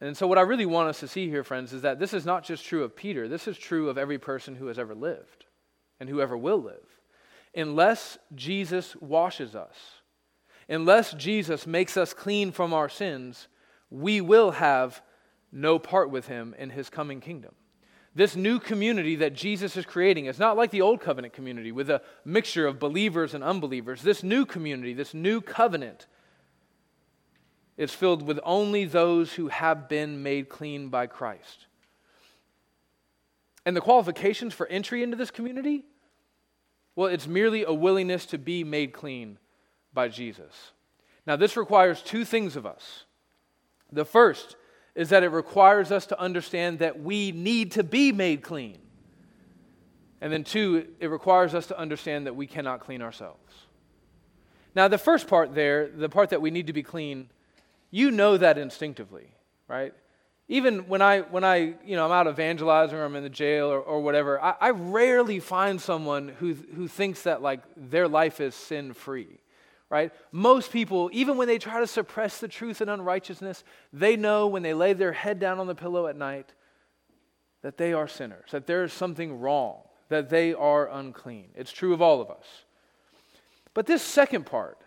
And 0.00 0.16
so, 0.16 0.26
what 0.26 0.38
I 0.38 0.42
really 0.42 0.64
want 0.64 0.88
us 0.88 1.00
to 1.00 1.08
see 1.08 1.28
here, 1.28 1.44
friends, 1.44 1.74
is 1.74 1.82
that 1.82 1.98
this 1.98 2.14
is 2.14 2.24
not 2.24 2.42
just 2.42 2.64
true 2.64 2.84
of 2.84 2.96
Peter, 2.96 3.28
this 3.28 3.46
is 3.46 3.58
true 3.58 3.90
of 3.90 3.98
every 3.98 4.18
person 4.18 4.54
who 4.54 4.68
has 4.68 4.78
ever 4.78 4.94
lived 4.94 5.44
and 5.98 6.08
whoever 6.08 6.38
will 6.38 6.62
live. 6.62 6.86
Unless 7.54 8.16
Jesus 8.34 8.96
washes 8.96 9.54
us, 9.54 9.76
unless 10.70 11.12
Jesus 11.12 11.66
makes 11.66 11.98
us 11.98 12.14
clean 12.14 12.50
from 12.50 12.72
our 12.72 12.88
sins, 12.88 13.48
we 13.90 14.22
will 14.22 14.52
have 14.52 15.02
no 15.52 15.78
part 15.78 16.10
with 16.10 16.28
him 16.28 16.54
in 16.58 16.70
his 16.70 16.88
coming 16.88 17.20
kingdom. 17.20 17.52
This 18.14 18.34
new 18.34 18.58
community 18.58 19.16
that 19.16 19.34
Jesus 19.34 19.76
is 19.76 19.86
creating 19.86 20.26
is 20.26 20.38
not 20.38 20.56
like 20.56 20.70
the 20.70 20.80
old 20.80 21.00
covenant 21.00 21.32
community 21.32 21.70
with 21.70 21.88
a 21.90 22.02
mixture 22.24 22.66
of 22.66 22.80
believers 22.80 23.34
and 23.34 23.44
unbelievers. 23.44 24.02
This 24.02 24.22
new 24.22 24.44
community, 24.44 24.94
this 24.94 25.14
new 25.14 25.40
covenant, 25.40 26.06
is 27.76 27.92
filled 27.92 28.22
with 28.22 28.40
only 28.42 28.84
those 28.84 29.34
who 29.34 29.48
have 29.48 29.88
been 29.88 30.22
made 30.22 30.48
clean 30.48 30.88
by 30.88 31.06
Christ. 31.06 31.66
And 33.64 33.76
the 33.76 33.80
qualifications 33.80 34.54
for 34.54 34.66
entry 34.66 35.02
into 35.02 35.16
this 35.16 35.30
community? 35.30 35.84
Well, 36.96 37.08
it's 37.08 37.28
merely 37.28 37.62
a 37.64 37.72
willingness 37.72 38.26
to 38.26 38.38
be 38.38 38.64
made 38.64 38.92
clean 38.92 39.38
by 39.94 40.08
Jesus. 40.08 40.72
Now, 41.26 41.36
this 41.36 41.56
requires 41.56 42.02
two 42.02 42.24
things 42.24 42.56
of 42.56 42.66
us. 42.66 43.04
The 43.92 44.04
first 44.04 44.56
is 44.94 45.10
that 45.10 45.22
it 45.22 45.28
requires 45.28 45.92
us 45.92 46.06
to 46.06 46.20
understand 46.20 46.80
that 46.80 47.00
we 47.00 47.32
need 47.32 47.72
to 47.72 47.84
be 47.84 48.12
made 48.12 48.42
clean. 48.42 48.78
And 50.20 50.32
then, 50.32 50.44
two, 50.44 50.88
it 50.98 51.06
requires 51.06 51.54
us 51.54 51.66
to 51.68 51.78
understand 51.78 52.26
that 52.26 52.36
we 52.36 52.46
cannot 52.46 52.80
clean 52.80 53.00
ourselves. 53.00 53.54
Now, 54.74 54.88
the 54.88 54.98
first 54.98 55.28
part 55.28 55.54
there, 55.54 55.88
the 55.88 56.08
part 56.08 56.30
that 56.30 56.42
we 56.42 56.50
need 56.50 56.66
to 56.66 56.72
be 56.72 56.82
clean, 56.82 57.30
you 57.90 58.10
know 58.10 58.36
that 58.36 58.58
instinctively, 58.58 59.34
right? 59.66 59.94
Even 60.48 60.88
when 60.88 61.00
I, 61.00 61.20
when 61.20 61.44
I 61.44 61.74
you 61.84 61.96
know, 61.96 62.04
I'm 62.04 62.12
out 62.12 62.28
evangelizing 62.28 62.96
or 62.96 63.04
I'm 63.04 63.16
in 63.16 63.22
the 63.22 63.30
jail 63.30 63.68
or, 63.68 63.80
or 63.80 64.00
whatever, 64.00 64.40
I, 64.42 64.54
I 64.60 64.70
rarely 64.70 65.40
find 65.40 65.80
someone 65.80 66.28
who, 66.38 66.54
who 66.54 66.86
thinks 66.86 67.22
that 67.22 67.40
like 67.40 67.62
their 67.76 68.08
life 68.08 68.40
is 68.40 68.54
sin 68.54 68.92
free 68.92 69.38
right? 69.90 70.12
Most 70.30 70.72
people, 70.72 71.10
even 71.12 71.36
when 71.36 71.48
they 71.48 71.58
try 71.58 71.80
to 71.80 71.86
suppress 71.86 72.38
the 72.38 72.48
truth 72.48 72.80
and 72.80 72.88
unrighteousness, 72.88 73.64
they 73.92 74.16
know 74.16 74.46
when 74.46 74.62
they 74.62 74.72
lay 74.72 74.92
their 74.92 75.12
head 75.12 75.38
down 75.40 75.58
on 75.58 75.66
the 75.66 75.74
pillow 75.74 76.06
at 76.06 76.16
night 76.16 76.52
that 77.62 77.76
they 77.76 77.92
are 77.92 78.08
sinners, 78.08 78.52
that 78.52 78.66
there 78.66 78.84
is 78.84 78.92
something 78.92 79.40
wrong, 79.40 79.80
that 80.08 80.30
they 80.30 80.54
are 80.54 80.88
unclean. 80.88 81.48
It's 81.54 81.72
true 81.72 81.92
of 81.92 82.00
all 82.00 82.22
of 82.22 82.30
us. 82.30 82.46
But 83.74 83.86
this 83.86 84.02
second 84.02 84.46
part, 84.46 84.78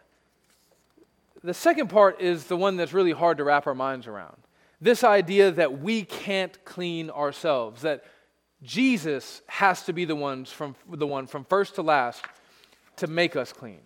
the 1.44 1.54
second 1.54 1.90
part 1.90 2.22
is 2.22 2.46
the 2.46 2.58
one 2.58 2.78
that's 2.78 2.94
really 2.94 3.12
hard 3.12 3.38
to 3.38 3.44
wrap 3.44 3.68
our 3.68 3.76
minds 3.76 4.08
around. 4.08 4.38
This 4.80 5.04
idea 5.04 5.52
that 5.52 5.80
we 5.80 6.04
can't 6.04 6.64
clean 6.66 7.10
ourselves, 7.10 7.82
that 7.84 8.04
Jesus 8.62 9.42
has 9.48 9.84
to 9.84 9.94
be 9.94 10.06
the 10.06 10.16
ones 10.16 10.52
from 10.52 10.76
the 10.90 11.08
one 11.08 11.28
from 11.28 11.44
first 11.44 11.76
to 11.76 11.82
last 11.82 12.24
to 12.98 13.08
make 13.08 13.36
us 13.36 13.52
clean. 13.52 13.82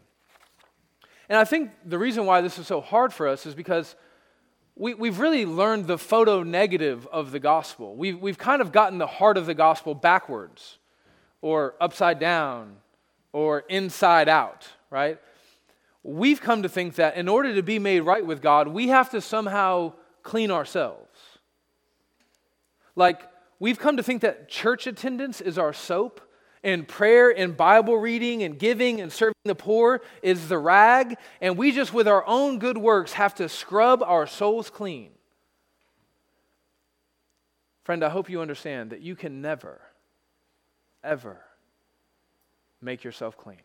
And 1.30 1.38
I 1.38 1.44
think 1.44 1.72
the 1.86 1.98
reason 1.98 2.26
why 2.26 2.42
this 2.42 2.58
is 2.58 2.68
so 2.68 2.82
hard 2.82 3.14
for 3.14 3.28
us 3.28 3.46
is 3.46 3.54
because 3.54 3.96
we, 4.76 4.94
we've 4.94 5.20
really 5.20 5.46
learned 5.46 5.88
the 5.88 5.98
photo 5.98 6.44
negative 6.44 7.08
of 7.08 7.32
the 7.32 7.40
gospel. 7.40 7.96
We've, 7.96 8.20
we've 8.20 8.38
kind 8.38 8.62
of 8.62 8.72
gotten 8.72 8.98
the 8.98 9.08
heart 9.08 9.38
of 9.38 9.46
the 9.46 9.54
gospel 9.54 9.96
backwards, 9.96 10.78
or 11.42 11.76
upside 11.82 12.20
down, 12.20 12.78
or 13.34 13.60
inside 13.70 14.30
out, 14.30 14.68
right? 14.90 15.20
We've 16.04 16.40
come 16.40 16.64
to 16.64 16.70
think 16.70 16.96
that 16.96 17.18
in 17.18 17.28
order 17.28 17.54
to 17.56 17.62
be 17.62 17.80
made 17.80 18.02
right 18.02 18.26
with 18.26 18.42
God, 18.42 18.70
we 18.70 18.88
have 18.88 19.10
to 19.12 19.22
somehow 19.22 19.94
clean 20.24 20.52
ourselves. 20.52 21.20
Like, 22.96 23.22
we've 23.60 23.80
come 23.80 23.98
to 23.98 24.04
think 24.04 24.22
that 24.22 24.48
church 24.48 24.88
attendance 24.88 25.42
is 25.42 25.58
our 25.58 25.74
soap 25.74 26.22
and 26.68 26.86
prayer 26.86 27.30
and 27.30 27.56
Bible 27.56 27.98
reading 27.98 28.44
and 28.44 28.60
giving 28.60 29.00
and 29.00 29.10
serving 29.10 29.34
the 29.46 29.56
poor 29.56 30.02
is 30.22 30.50
the 30.50 30.58
rag, 30.58 31.16
and 31.40 31.58
we 31.58 31.72
just, 31.72 31.94
with 31.94 32.10
our 32.10 32.28
own 32.28 32.60
good 32.60 32.78
works, 32.78 33.14
have 33.14 33.34
to 33.36 33.48
scrub 33.48 34.04
our 34.04 34.28
souls 34.28 34.70
clean. 34.70 35.12
Friend, 37.86 38.04
I 38.04 38.10
hope 38.10 38.30
you 38.30 38.42
understand 38.42 38.90
that 38.90 39.00
you 39.00 39.16
can 39.16 39.42
never, 39.42 39.80
ever 41.06 41.40
make 42.82 43.06
yourself 43.06 43.38
clean. 43.38 43.62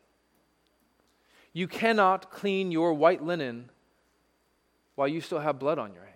You 1.53 1.67
cannot 1.67 2.31
clean 2.31 2.71
your 2.71 2.95
white 2.95 3.21
linen 3.21 3.69
while 4.95 5.09
you 5.09 5.21
still 5.21 5.41
have 5.41 5.59
blood 5.59 5.81
on 5.81 5.93
your 5.93 6.05
hands. 6.05 6.13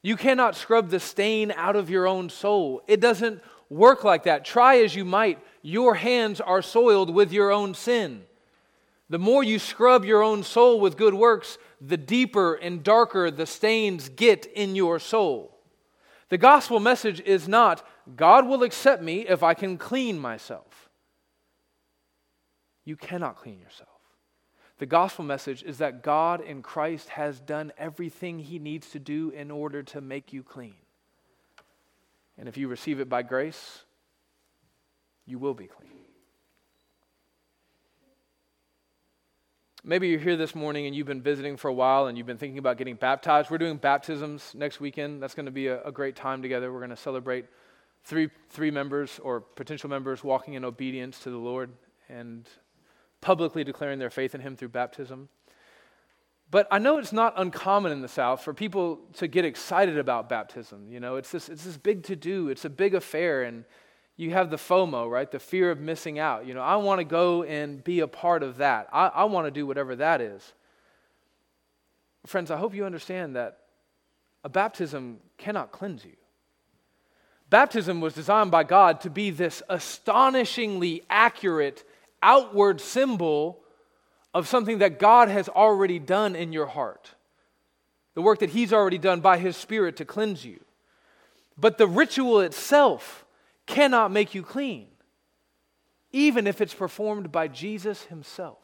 You 0.00 0.16
cannot 0.16 0.56
scrub 0.56 0.88
the 0.88 1.00
stain 1.00 1.52
out 1.54 1.76
of 1.76 1.90
your 1.90 2.06
own 2.06 2.30
soul. 2.30 2.82
It 2.88 2.98
doesn't 3.00 3.42
work 3.68 4.02
like 4.04 4.24
that. 4.24 4.44
Try 4.44 4.78
as 4.78 4.94
you 4.94 5.04
might, 5.04 5.38
your 5.62 5.94
hands 5.94 6.40
are 6.40 6.62
soiled 6.62 7.10
with 7.14 7.32
your 7.32 7.50
own 7.50 7.74
sin. 7.74 8.24
The 9.08 9.18
more 9.18 9.42
you 9.42 9.58
scrub 9.58 10.04
your 10.04 10.22
own 10.22 10.42
soul 10.42 10.80
with 10.80 10.96
good 10.96 11.14
works, 11.14 11.58
the 11.80 11.96
deeper 11.96 12.54
and 12.54 12.82
darker 12.82 13.30
the 13.30 13.46
stains 13.46 14.08
get 14.08 14.46
in 14.46 14.76
your 14.76 14.98
soul. 14.98 15.58
The 16.28 16.38
gospel 16.38 16.78
message 16.78 17.20
is 17.20 17.48
not, 17.48 17.86
God 18.16 18.46
will 18.46 18.62
accept 18.62 19.02
me 19.02 19.26
if 19.26 19.42
I 19.42 19.54
can 19.54 19.78
clean 19.78 20.18
myself. 20.18 20.88
You 22.84 22.96
cannot 22.96 23.36
clean 23.36 23.58
yourself. 23.58 23.88
The 24.78 24.86
gospel 24.86 25.24
message 25.24 25.62
is 25.62 25.78
that 25.78 26.02
God 26.02 26.40
in 26.40 26.62
Christ 26.62 27.10
has 27.10 27.40
done 27.40 27.72
everything 27.76 28.38
he 28.38 28.58
needs 28.58 28.90
to 28.90 28.98
do 28.98 29.30
in 29.30 29.50
order 29.50 29.82
to 29.82 30.00
make 30.00 30.32
you 30.32 30.42
clean. 30.42 30.76
And 32.38 32.48
if 32.48 32.56
you 32.56 32.68
receive 32.68 33.00
it 33.00 33.08
by 33.08 33.22
grace, 33.22 33.84
you 35.30 35.38
will 35.38 35.54
be 35.54 35.66
clean. 35.66 35.90
maybe 39.84 40.08
you're 40.08 40.20
here 40.20 40.36
this 40.36 40.54
morning 40.54 40.86
and 40.86 40.94
you've 40.94 41.06
been 41.06 41.22
visiting 41.22 41.56
for 41.56 41.68
a 41.68 41.72
while 41.72 42.06
and 42.06 42.18
you've 42.18 42.26
been 42.26 42.38
thinking 42.38 42.58
about 42.58 42.76
getting 42.76 42.96
baptized. 42.96 43.50
We're 43.50 43.58
doing 43.58 43.76
baptisms 43.76 44.52
next 44.54 44.80
weekend. 44.80 45.22
That's 45.22 45.34
going 45.34 45.46
to 45.46 45.52
be 45.52 45.68
a, 45.68 45.82
a 45.82 45.92
great 45.92 46.16
time 46.16 46.42
together. 46.42 46.72
We're 46.72 46.80
going 46.80 46.90
to 46.90 46.96
celebrate 46.96 47.46
three, 48.04 48.30
three 48.50 48.70
members 48.70 49.18
or 49.22 49.40
potential 49.40 49.88
members 49.88 50.22
walking 50.22 50.54
in 50.54 50.64
obedience 50.64 51.18
to 51.20 51.30
the 51.30 51.38
Lord 51.38 51.70
and 52.08 52.48
publicly 53.20 53.64
declaring 53.64 53.98
their 53.98 54.10
faith 54.10 54.34
in 54.34 54.40
Him 54.40 54.56
through 54.56 54.68
baptism. 54.68 55.28
But 56.50 56.66
I 56.70 56.78
know 56.78 56.98
it's 56.98 57.12
not 57.12 57.34
uncommon 57.36 57.92
in 57.92 58.02
the 58.02 58.08
South 58.08 58.42
for 58.42 58.52
people 58.52 58.98
to 59.14 59.28
get 59.28 59.44
excited 59.44 59.98
about 59.98 60.28
baptism. 60.28 60.90
You 60.90 60.98
know, 60.98 61.16
it's 61.16 61.30
this, 61.30 61.48
it's 61.48 61.64
this 61.64 61.76
big 61.76 62.02
to 62.04 62.16
do, 62.16 62.48
it's 62.48 62.64
a 62.64 62.70
big 62.70 62.94
affair, 62.94 63.44
and 63.44 63.64
you 64.20 64.32
have 64.32 64.50
the 64.50 64.56
FOMO, 64.56 65.10
right? 65.10 65.30
The 65.30 65.38
fear 65.38 65.70
of 65.70 65.80
missing 65.80 66.18
out. 66.18 66.46
You 66.46 66.52
know, 66.52 66.60
I 66.60 66.76
want 66.76 66.98
to 66.98 67.04
go 67.04 67.42
and 67.42 67.82
be 67.82 68.00
a 68.00 68.06
part 68.06 68.42
of 68.42 68.58
that. 68.58 68.88
I, 68.92 69.06
I 69.06 69.24
want 69.24 69.46
to 69.46 69.50
do 69.50 69.66
whatever 69.66 69.96
that 69.96 70.20
is. 70.20 70.52
Friends, 72.26 72.50
I 72.50 72.58
hope 72.58 72.74
you 72.74 72.84
understand 72.84 73.36
that 73.36 73.60
a 74.44 74.50
baptism 74.50 75.20
cannot 75.38 75.72
cleanse 75.72 76.04
you. 76.04 76.12
Baptism 77.48 78.02
was 78.02 78.12
designed 78.12 78.50
by 78.50 78.62
God 78.62 79.00
to 79.00 79.10
be 79.10 79.30
this 79.30 79.62
astonishingly 79.70 81.02
accurate 81.08 81.82
outward 82.22 82.82
symbol 82.82 83.60
of 84.34 84.46
something 84.46 84.78
that 84.78 84.98
God 84.98 85.28
has 85.28 85.48
already 85.48 85.98
done 85.98 86.36
in 86.36 86.52
your 86.52 86.66
heart. 86.66 87.14
The 88.14 88.22
work 88.22 88.40
that 88.40 88.50
He's 88.50 88.72
already 88.72 88.98
done 88.98 89.20
by 89.20 89.38
His 89.38 89.56
Spirit 89.56 89.96
to 89.96 90.04
cleanse 90.04 90.44
you. 90.44 90.60
But 91.56 91.78
the 91.78 91.86
ritual 91.86 92.40
itself 92.40 93.19
cannot 93.70 94.10
make 94.10 94.34
you 94.34 94.42
clean, 94.42 94.88
even 96.12 96.46
if 96.46 96.60
it's 96.60 96.74
performed 96.74 97.30
by 97.32 97.48
Jesus 97.48 98.04
Himself. 98.04 98.58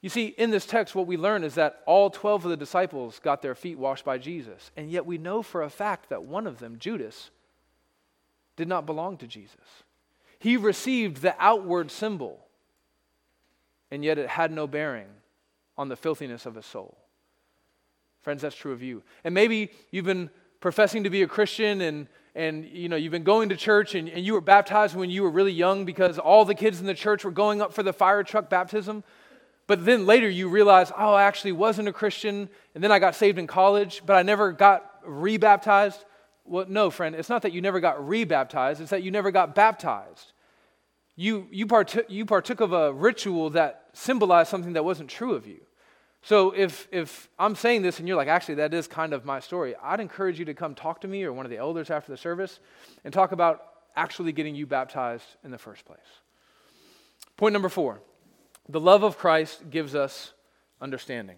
You 0.00 0.08
see, 0.08 0.26
in 0.26 0.50
this 0.50 0.66
text, 0.66 0.96
what 0.96 1.06
we 1.06 1.16
learn 1.16 1.44
is 1.44 1.54
that 1.54 1.80
all 1.86 2.10
12 2.10 2.44
of 2.44 2.50
the 2.50 2.56
disciples 2.56 3.20
got 3.20 3.40
their 3.40 3.54
feet 3.54 3.78
washed 3.78 4.04
by 4.04 4.18
Jesus. 4.18 4.72
And 4.76 4.90
yet 4.90 5.06
we 5.06 5.16
know 5.16 5.42
for 5.42 5.62
a 5.62 5.70
fact 5.70 6.08
that 6.08 6.24
one 6.24 6.48
of 6.48 6.58
them, 6.58 6.76
Judas, 6.80 7.30
did 8.56 8.66
not 8.66 8.84
belong 8.84 9.16
to 9.18 9.28
Jesus. 9.28 9.84
He 10.40 10.56
received 10.56 11.18
the 11.18 11.36
outward 11.38 11.92
symbol, 11.92 12.44
and 13.92 14.04
yet 14.04 14.18
it 14.18 14.28
had 14.28 14.50
no 14.50 14.66
bearing 14.66 15.06
on 15.78 15.88
the 15.88 15.96
filthiness 15.96 16.46
of 16.46 16.56
his 16.56 16.66
soul. 16.66 16.98
Friends, 18.22 18.42
that's 18.42 18.56
true 18.56 18.72
of 18.72 18.82
you. 18.82 19.04
And 19.22 19.34
maybe 19.34 19.70
you've 19.92 20.04
been 20.04 20.30
professing 20.58 21.04
to 21.04 21.10
be 21.10 21.22
a 21.22 21.28
Christian 21.28 21.80
and 21.80 22.08
and 22.34 22.64
you 22.64 22.88
know 22.88 22.96
you've 22.96 23.12
been 23.12 23.24
going 23.24 23.50
to 23.50 23.56
church 23.56 23.94
and, 23.94 24.08
and 24.08 24.24
you 24.24 24.32
were 24.32 24.40
baptized 24.40 24.94
when 24.94 25.10
you 25.10 25.22
were 25.22 25.30
really 25.30 25.52
young 25.52 25.84
because 25.84 26.18
all 26.18 26.44
the 26.44 26.54
kids 26.54 26.80
in 26.80 26.86
the 26.86 26.94
church 26.94 27.24
were 27.24 27.30
going 27.30 27.60
up 27.60 27.72
for 27.72 27.82
the 27.82 27.92
fire 27.92 28.22
truck 28.22 28.48
baptism. 28.48 29.04
But 29.66 29.84
then 29.84 30.06
later 30.06 30.28
you 30.28 30.48
realize 30.48 30.90
oh 30.96 31.14
i 31.14 31.24
actually 31.24 31.52
wasn't 31.52 31.88
a 31.88 31.92
christian 31.92 32.48
and 32.74 32.82
then 32.82 32.90
i 32.90 32.98
got 32.98 33.14
saved 33.14 33.38
in 33.38 33.46
college 33.46 34.02
but 34.04 34.16
i 34.16 34.22
never 34.22 34.52
got 34.52 34.90
rebaptized. 35.04 36.04
Well 36.44 36.66
no 36.68 36.90
friend 36.90 37.14
it's 37.14 37.28
not 37.28 37.42
that 37.42 37.52
you 37.52 37.60
never 37.60 37.80
got 37.80 38.06
rebaptized 38.06 38.80
it's 38.80 38.90
that 38.90 39.02
you 39.02 39.10
never 39.10 39.30
got 39.30 39.54
baptized. 39.54 40.32
You, 41.14 41.46
you, 41.50 41.66
partook, 41.66 42.06
you 42.08 42.24
partook 42.24 42.60
of 42.60 42.72
a 42.72 42.92
ritual 42.92 43.50
that 43.50 43.84
symbolized 43.92 44.50
something 44.50 44.72
that 44.72 44.84
wasn't 44.84 45.10
true 45.10 45.34
of 45.34 45.46
you. 45.46 45.60
So 46.22 46.52
if, 46.52 46.86
if 46.92 47.28
I'm 47.38 47.56
saying 47.56 47.82
this 47.82 47.98
and 47.98 48.06
you're 48.06 48.16
like, 48.16 48.28
actually, 48.28 48.54
that 48.56 48.72
is 48.72 48.86
kind 48.86 49.12
of 49.12 49.24
my 49.24 49.40
story, 49.40 49.74
I'd 49.82 49.98
encourage 49.98 50.38
you 50.38 50.44
to 50.44 50.54
come 50.54 50.74
talk 50.74 51.00
to 51.00 51.08
me 51.08 51.24
or 51.24 51.32
one 51.32 51.44
of 51.44 51.50
the 51.50 51.58
elders 51.58 51.90
after 51.90 52.12
the 52.12 52.16
service 52.16 52.60
and 53.04 53.12
talk 53.12 53.32
about 53.32 53.64
actually 53.96 54.32
getting 54.32 54.54
you 54.54 54.66
baptized 54.66 55.24
in 55.44 55.50
the 55.50 55.58
first 55.58 55.84
place. 55.84 55.98
Point 57.36 57.52
number 57.52 57.68
four 57.68 58.00
the 58.68 58.80
love 58.80 59.02
of 59.02 59.18
Christ 59.18 59.68
gives 59.70 59.94
us 59.94 60.32
understanding. 60.80 61.36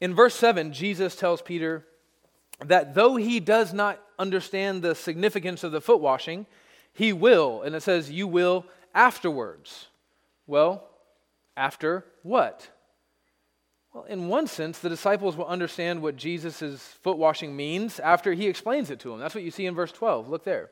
In 0.00 0.14
verse 0.14 0.34
7, 0.34 0.72
Jesus 0.72 1.14
tells 1.14 1.40
Peter 1.40 1.86
that 2.64 2.94
though 2.94 3.14
he 3.14 3.38
does 3.38 3.72
not 3.72 4.00
understand 4.18 4.82
the 4.82 4.96
significance 4.96 5.62
of 5.62 5.70
the 5.70 5.80
foot 5.80 6.00
washing, 6.00 6.46
he 6.92 7.12
will. 7.12 7.62
And 7.62 7.76
it 7.76 7.82
says, 7.82 8.10
You 8.10 8.26
will 8.26 8.66
afterwards. 8.94 9.86
Well, 10.48 10.88
after 11.56 12.04
what? 12.22 12.68
Well, 13.92 14.04
in 14.04 14.28
one 14.28 14.46
sense, 14.46 14.78
the 14.78 14.88
disciples 14.88 15.36
will 15.36 15.46
understand 15.46 16.00
what 16.00 16.16
Jesus' 16.16 16.80
foot 17.02 17.18
washing 17.18 17.54
means 17.54 18.00
after 18.00 18.32
he 18.32 18.46
explains 18.46 18.90
it 18.90 19.00
to 19.00 19.10
them. 19.10 19.18
That's 19.18 19.34
what 19.34 19.44
you 19.44 19.50
see 19.50 19.66
in 19.66 19.74
verse 19.74 19.92
12. 19.92 20.28
Look 20.28 20.44
there. 20.44 20.70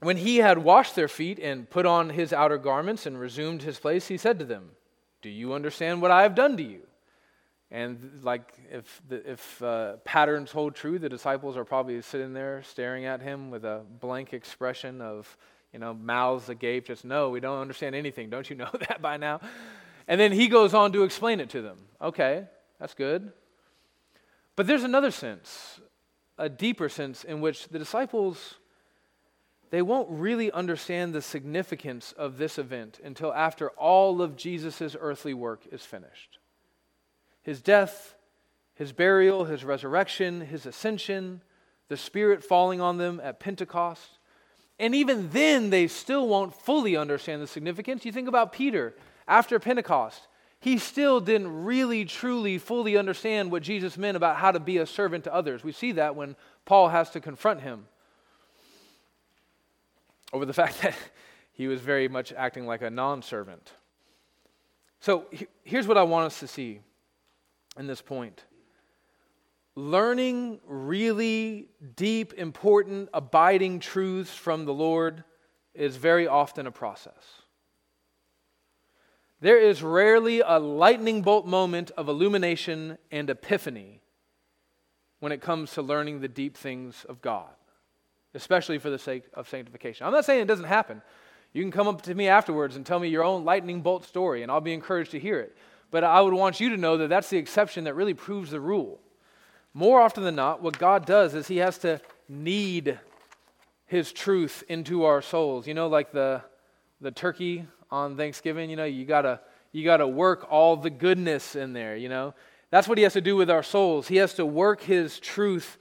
When 0.00 0.16
he 0.16 0.38
had 0.38 0.58
washed 0.58 0.94
their 0.94 1.08
feet 1.08 1.38
and 1.38 1.68
put 1.68 1.86
on 1.86 2.10
his 2.10 2.32
outer 2.32 2.58
garments 2.58 3.06
and 3.06 3.18
resumed 3.18 3.62
his 3.62 3.78
place, 3.78 4.08
he 4.08 4.16
said 4.16 4.38
to 4.38 4.44
them, 4.44 4.70
Do 5.22 5.28
you 5.28 5.52
understand 5.52 6.02
what 6.02 6.10
I 6.10 6.22
have 6.22 6.34
done 6.34 6.56
to 6.56 6.62
you? 6.62 6.82
And 7.70 8.20
like 8.22 8.54
if 8.70 9.02
the, 9.08 9.30
if 9.32 9.62
uh, 9.62 9.96
patterns 10.04 10.52
hold 10.52 10.74
true, 10.74 10.98
the 10.98 11.08
disciples 11.08 11.56
are 11.56 11.64
probably 11.64 12.00
sitting 12.00 12.32
there 12.32 12.62
staring 12.62 13.06
at 13.06 13.20
him 13.20 13.50
with 13.50 13.64
a 13.64 13.82
blank 14.00 14.32
expression 14.32 15.00
of 15.00 15.36
you 15.76 15.80
know 15.80 15.92
mouths 15.92 16.48
agape, 16.48 16.86
just 16.86 17.04
no, 17.04 17.28
we 17.28 17.38
don't 17.38 17.60
understand 17.60 17.94
anything. 17.94 18.30
Don't 18.30 18.48
you 18.48 18.56
know 18.56 18.70
that 18.88 19.02
by 19.02 19.18
now? 19.18 19.42
And 20.08 20.18
then 20.18 20.32
he 20.32 20.48
goes 20.48 20.72
on 20.72 20.90
to 20.92 21.02
explain 21.02 21.38
it 21.38 21.50
to 21.50 21.60
them. 21.60 21.76
Okay, 22.00 22.46
that's 22.80 22.94
good. 22.94 23.30
But 24.54 24.66
there's 24.66 24.84
another 24.84 25.10
sense, 25.10 25.78
a 26.38 26.48
deeper 26.48 26.88
sense 26.88 27.24
in 27.24 27.42
which 27.42 27.68
the 27.68 27.78
disciples 27.78 28.54
they 29.68 29.82
won't 29.82 30.08
really 30.08 30.50
understand 30.50 31.12
the 31.12 31.20
significance 31.20 32.12
of 32.12 32.38
this 32.38 32.56
event 32.56 32.98
until 33.04 33.34
after 33.34 33.68
all 33.70 34.22
of 34.22 34.34
Jesus' 34.34 34.96
earthly 34.98 35.34
work 35.34 35.66
is 35.70 35.82
finished 35.82 36.38
his 37.42 37.60
death, 37.60 38.14
his 38.76 38.92
burial, 38.92 39.44
his 39.44 39.62
resurrection, 39.62 40.40
his 40.40 40.64
ascension, 40.64 41.42
the 41.88 41.98
Spirit 41.98 42.42
falling 42.42 42.80
on 42.80 42.96
them 42.96 43.20
at 43.22 43.40
Pentecost. 43.40 44.15
And 44.78 44.94
even 44.94 45.30
then, 45.30 45.70
they 45.70 45.86
still 45.86 46.28
won't 46.28 46.54
fully 46.54 46.96
understand 46.96 47.42
the 47.42 47.46
significance. 47.46 48.04
You 48.04 48.12
think 48.12 48.28
about 48.28 48.52
Peter 48.52 48.94
after 49.26 49.58
Pentecost. 49.58 50.28
He 50.60 50.78
still 50.78 51.20
didn't 51.20 51.64
really, 51.64 52.04
truly, 52.04 52.58
fully 52.58 52.96
understand 52.96 53.50
what 53.50 53.62
Jesus 53.62 53.96
meant 53.96 54.16
about 54.16 54.36
how 54.36 54.50
to 54.50 54.60
be 54.60 54.78
a 54.78 54.86
servant 54.86 55.24
to 55.24 55.34
others. 55.34 55.62
We 55.62 55.72
see 55.72 55.92
that 55.92 56.16
when 56.16 56.36
Paul 56.64 56.88
has 56.88 57.10
to 57.10 57.20
confront 57.20 57.60
him 57.60 57.86
over 60.32 60.44
the 60.44 60.52
fact 60.54 60.82
that 60.82 60.94
he 61.52 61.68
was 61.68 61.80
very 61.80 62.08
much 62.08 62.32
acting 62.32 62.66
like 62.66 62.82
a 62.82 62.90
non 62.90 63.22
servant. 63.22 63.72
So 65.00 65.26
here's 65.62 65.86
what 65.86 65.96
I 65.96 66.02
want 66.02 66.26
us 66.26 66.40
to 66.40 66.48
see 66.48 66.80
in 67.78 67.86
this 67.86 68.02
point. 68.02 68.44
Learning 69.78 70.58
really 70.66 71.68
deep, 71.96 72.32
important, 72.32 73.10
abiding 73.12 73.78
truths 73.78 74.34
from 74.34 74.64
the 74.64 74.72
Lord 74.72 75.22
is 75.74 75.96
very 75.96 76.26
often 76.26 76.66
a 76.66 76.72
process. 76.72 77.42
There 79.40 79.58
is 79.58 79.82
rarely 79.82 80.40
a 80.40 80.58
lightning 80.58 81.20
bolt 81.20 81.46
moment 81.46 81.90
of 81.90 82.08
illumination 82.08 82.96
and 83.10 83.28
epiphany 83.28 84.00
when 85.20 85.30
it 85.30 85.42
comes 85.42 85.72
to 85.72 85.82
learning 85.82 86.20
the 86.20 86.28
deep 86.28 86.56
things 86.56 87.04
of 87.06 87.20
God, 87.20 87.52
especially 88.32 88.78
for 88.78 88.88
the 88.88 88.98
sake 88.98 89.24
of 89.34 89.46
sanctification. 89.46 90.06
I'm 90.06 90.12
not 90.12 90.24
saying 90.24 90.40
it 90.40 90.48
doesn't 90.48 90.64
happen. 90.64 91.02
You 91.52 91.62
can 91.62 91.70
come 91.70 91.86
up 91.86 92.00
to 92.02 92.14
me 92.14 92.28
afterwards 92.28 92.76
and 92.76 92.86
tell 92.86 92.98
me 92.98 93.08
your 93.08 93.24
own 93.24 93.44
lightning 93.44 93.82
bolt 93.82 94.06
story, 94.06 94.42
and 94.42 94.50
I'll 94.50 94.62
be 94.62 94.72
encouraged 94.72 95.10
to 95.10 95.20
hear 95.20 95.38
it. 95.38 95.54
But 95.90 96.02
I 96.02 96.22
would 96.22 96.32
want 96.32 96.60
you 96.60 96.70
to 96.70 96.78
know 96.78 96.96
that 96.96 97.08
that's 97.08 97.28
the 97.28 97.36
exception 97.36 97.84
that 97.84 97.94
really 97.94 98.14
proves 98.14 98.50
the 98.50 98.60
rule. 98.60 99.00
More 99.76 100.00
often 100.00 100.24
than 100.24 100.36
not, 100.36 100.62
what 100.62 100.78
God 100.78 101.04
does 101.04 101.34
is 101.34 101.48
He 101.48 101.58
has 101.58 101.76
to 101.80 102.00
knead 102.30 102.98
His 103.84 104.10
truth 104.10 104.64
into 104.70 105.04
our 105.04 105.20
souls. 105.20 105.66
You 105.66 105.74
know, 105.74 105.88
like 105.88 106.12
the, 106.12 106.40
the 107.02 107.10
turkey 107.10 107.66
on 107.90 108.16
Thanksgiving, 108.16 108.70
you 108.70 108.76
know, 108.76 108.86
you 108.86 109.04
gotta, 109.04 109.38
you 109.72 109.84
gotta 109.84 110.08
work 110.08 110.46
all 110.48 110.78
the 110.78 110.88
goodness 110.88 111.54
in 111.54 111.74
there, 111.74 111.94
you 111.94 112.08
know. 112.08 112.32
That's 112.70 112.88
what 112.88 112.96
He 112.96 113.04
has 113.04 113.12
to 113.12 113.20
do 113.20 113.36
with 113.36 113.50
our 113.50 113.62
souls. 113.62 114.08
He 114.08 114.16
has 114.16 114.32
to 114.34 114.46
work 114.46 114.80
His 114.80 115.20
truth 115.20 115.76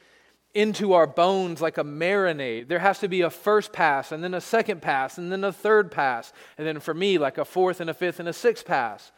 into 0.53 0.91
our 0.91 1.07
bones 1.07 1.61
like 1.61 1.77
a 1.77 1.83
marinade. 1.85 2.67
There 2.67 2.79
has 2.79 2.99
to 2.99 3.07
be 3.07 3.21
a 3.21 3.29
first 3.29 3.71
pass, 3.71 4.11
and 4.11 4.21
then 4.21 4.33
a 4.33 4.41
second 4.41 4.81
pass, 4.81 5.17
and 5.17 5.31
then 5.31 5.45
a 5.45 5.53
third 5.53 5.89
pass, 5.89 6.33
and 6.57 6.67
then 6.67 6.81
for 6.81 6.93
me, 6.93 7.17
like 7.17 7.37
a 7.37 7.45
fourth 7.45 7.79
and 7.79 7.89
a 7.89 7.93
fifth 7.93 8.19
and 8.19 8.27
a 8.27 8.33
sixth 8.33 8.65
pass. 8.65 9.13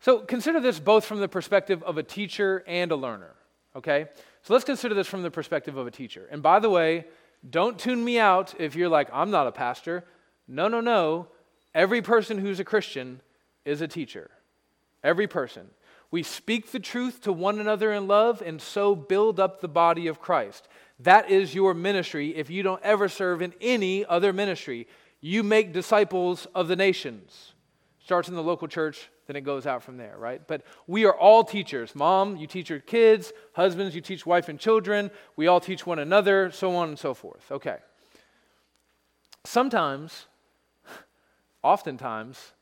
So 0.00 0.18
consider 0.18 0.58
this 0.58 0.80
both 0.80 1.04
from 1.04 1.20
the 1.20 1.28
perspective 1.28 1.84
of 1.84 1.98
a 1.98 2.02
teacher 2.02 2.64
and 2.66 2.90
a 2.90 2.96
learner, 2.96 3.30
okay? 3.76 4.06
So 4.42 4.52
let's 4.52 4.64
consider 4.64 4.94
this 4.94 5.06
from 5.06 5.22
the 5.22 5.30
perspective 5.30 5.76
of 5.76 5.86
a 5.86 5.90
teacher. 5.90 6.28
And 6.30 6.42
by 6.42 6.58
the 6.58 6.70
way, 6.70 7.06
don't 7.48 7.78
tune 7.78 8.04
me 8.04 8.18
out 8.18 8.54
if 8.58 8.74
you're 8.74 8.88
like, 8.88 9.08
I'm 9.12 9.30
not 9.30 9.46
a 9.46 9.52
pastor. 9.52 10.04
No, 10.48 10.68
no, 10.68 10.80
no. 10.80 11.28
Every 11.74 12.02
person 12.02 12.38
who's 12.38 12.60
a 12.60 12.64
Christian 12.64 13.20
is 13.64 13.80
a 13.80 13.88
teacher. 13.88 14.30
Every 15.02 15.26
person. 15.26 15.68
We 16.10 16.22
speak 16.22 16.70
the 16.70 16.80
truth 16.80 17.22
to 17.22 17.32
one 17.32 17.58
another 17.58 17.92
in 17.92 18.06
love 18.06 18.40
and 18.40 18.62
so 18.62 18.94
build 18.94 19.40
up 19.40 19.60
the 19.60 19.68
body 19.68 20.06
of 20.06 20.20
Christ. 20.20 20.68
That 21.00 21.30
is 21.30 21.54
your 21.54 21.74
ministry 21.74 22.36
if 22.36 22.50
you 22.50 22.62
don't 22.62 22.82
ever 22.82 23.08
serve 23.08 23.42
in 23.42 23.52
any 23.60 24.04
other 24.04 24.32
ministry. 24.32 24.86
You 25.20 25.42
make 25.42 25.72
disciples 25.72 26.46
of 26.54 26.68
the 26.68 26.76
nations. 26.76 27.54
Starts 27.98 28.28
in 28.28 28.34
the 28.34 28.42
local 28.42 28.68
church, 28.68 29.10
then 29.26 29.36
it 29.36 29.42
goes 29.42 29.66
out 29.66 29.82
from 29.82 29.96
there, 29.96 30.16
right? 30.18 30.46
But 30.46 30.62
we 30.86 31.04
are 31.04 31.14
all 31.14 31.44
teachers. 31.44 31.94
Mom, 31.94 32.36
you 32.36 32.46
teach 32.46 32.68
your 32.70 32.80
kids. 32.80 33.32
Husbands, 33.52 33.94
you 33.94 34.00
teach 34.00 34.26
wife 34.26 34.48
and 34.48 34.58
children. 34.58 35.10
We 35.36 35.46
all 35.46 35.60
teach 35.60 35.86
one 35.86 35.98
another, 35.98 36.50
so 36.50 36.74
on 36.76 36.88
and 36.88 36.98
so 36.98 37.14
forth. 37.14 37.50
Okay. 37.50 37.78
Sometimes, 39.44 40.26
oftentimes, 41.62 42.52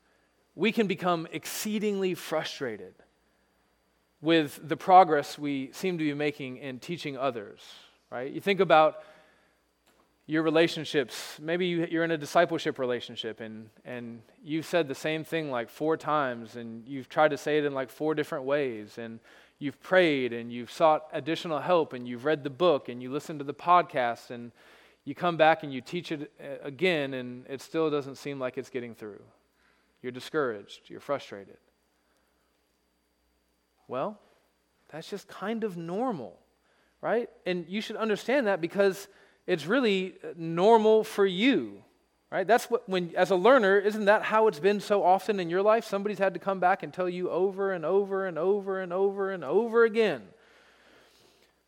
we 0.55 0.71
can 0.71 0.87
become 0.87 1.27
exceedingly 1.31 2.13
frustrated 2.13 2.93
with 4.21 4.59
the 4.63 4.77
progress 4.77 5.37
we 5.37 5.69
seem 5.73 5.97
to 5.97 6.03
be 6.03 6.13
making 6.13 6.57
in 6.57 6.79
teaching 6.79 7.17
others, 7.17 7.59
right? 8.09 8.31
You 8.31 8.39
think 8.39 8.59
about 8.59 9.03
your 10.25 10.43
relationships. 10.43 11.37
Maybe 11.41 11.65
you, 11.67 11.99
are 11.99 12.03
in 12.03 12.11
a 12.11 12.17
discipleship 12.17 12.79
relationship 12.79 13.41
and, 13.41 13.69
and 13.83 14.21
you've 14.43 14.65
said 14.65 14.87
the 14.87 14.95
same 14.95 15.23
thing 15.23 15.51
like 15.51 15.69
four 15.69 15.97
times 15.97 16.55
and 16.55 16.87
you've 16.87 17.09
tried 17.09 17.31
to 17.31 17.37
say 17.37 17.57
it 17.57 17.65
in 17.65 17.73
like 17.73 17.89
four 17.89 18.15
different 18.15 18.45
ways 18.45 18.97
and 18.97 19.19
you've 19.59 19.81
prayed 19.81 20.31
and 20.31 20.51
you've 20.51 20.71
sought 20.71 21.07
additional 21.11 21.59
help 21.59 21.93
and 21.93 22.07
you've 22.07 22.25
read 22.25 22.43
the 22.43 22.49
book 22.49 22.87
and 22.87 23.01
you 23.01 23.11
listen 23.11 23.37
to 23.37 23.43
the 23.43 23.53
podcast 23.53 24.29
and 24.29 24.51
you 25.03 25.13
come 25.13 25.35
back 25.35 25.63
and 25.63 25.73
you 25.73 25.81
teach 25.81 26.11
it 26.11 26.31
uh, 26.41 26.65
again 26.65 27.13
and 27.13 27.45
it 27.49 27.61
still 27.61 27.89
doesn't 27.89 28.15
seem 28.15 28.39
like 28.39 28.57
it's 28.57 28.69
getting 28.69 28.95
through. 28.95 29.21
You're 30.01 30.13
discouraged, 30.13 30.89
you're 30.89 31.01
frustrated. 31.01 31.57
Well, 33.89 34.17
that's 34.89 35.09
just 35.09 35.27
kind 35.27 35.65
of 35.65 35.75
normal, 35.75 36.39
right? 37.01 37.29
And 37.45 37.65
you 37.67 37.81
should 37.81 37.97
understand 37.97 38.47
that 38.47 38.61
because 38.61 39.09
it's 39.45 39.65
really 39.65 40.15
normal 40.35 41.03
for 41.03 41.25
you, 41.25 41.83
right? 42.31 42.47
That's 42.47 42.69
what, 42.69 42.87
when, 42.87 43.13
as 43.15 43.31
a 43.31 43.35
learner, 43.35 43.77
isn't 43.77 44.05
that 44.05 44.23
how 44.23 44.47
it's 44.47 44.59
been 44.59 44.79
so 44.79 45.03
often 45.03 45.39
in 45.39 45.49
your 45.49 45.61
life? 45.61 45.85
Somebody's 45.85 46.19
had 46.19 46.33
to 46.33 46.39
come 46.39 46.59
back 46.59 46.83
and 46.83 46.93
tell 46.93 47.09
you 47.09 47.29
over 47.29 47.73
and 47.73 47.85
over 47.85 48.25
and 48.25 48.37
over 48.37 48.79
and 48.79 48.93
over 48.93 49.31
and 49.31 49.43
over 49.43 49.83
again. 49.83 50.23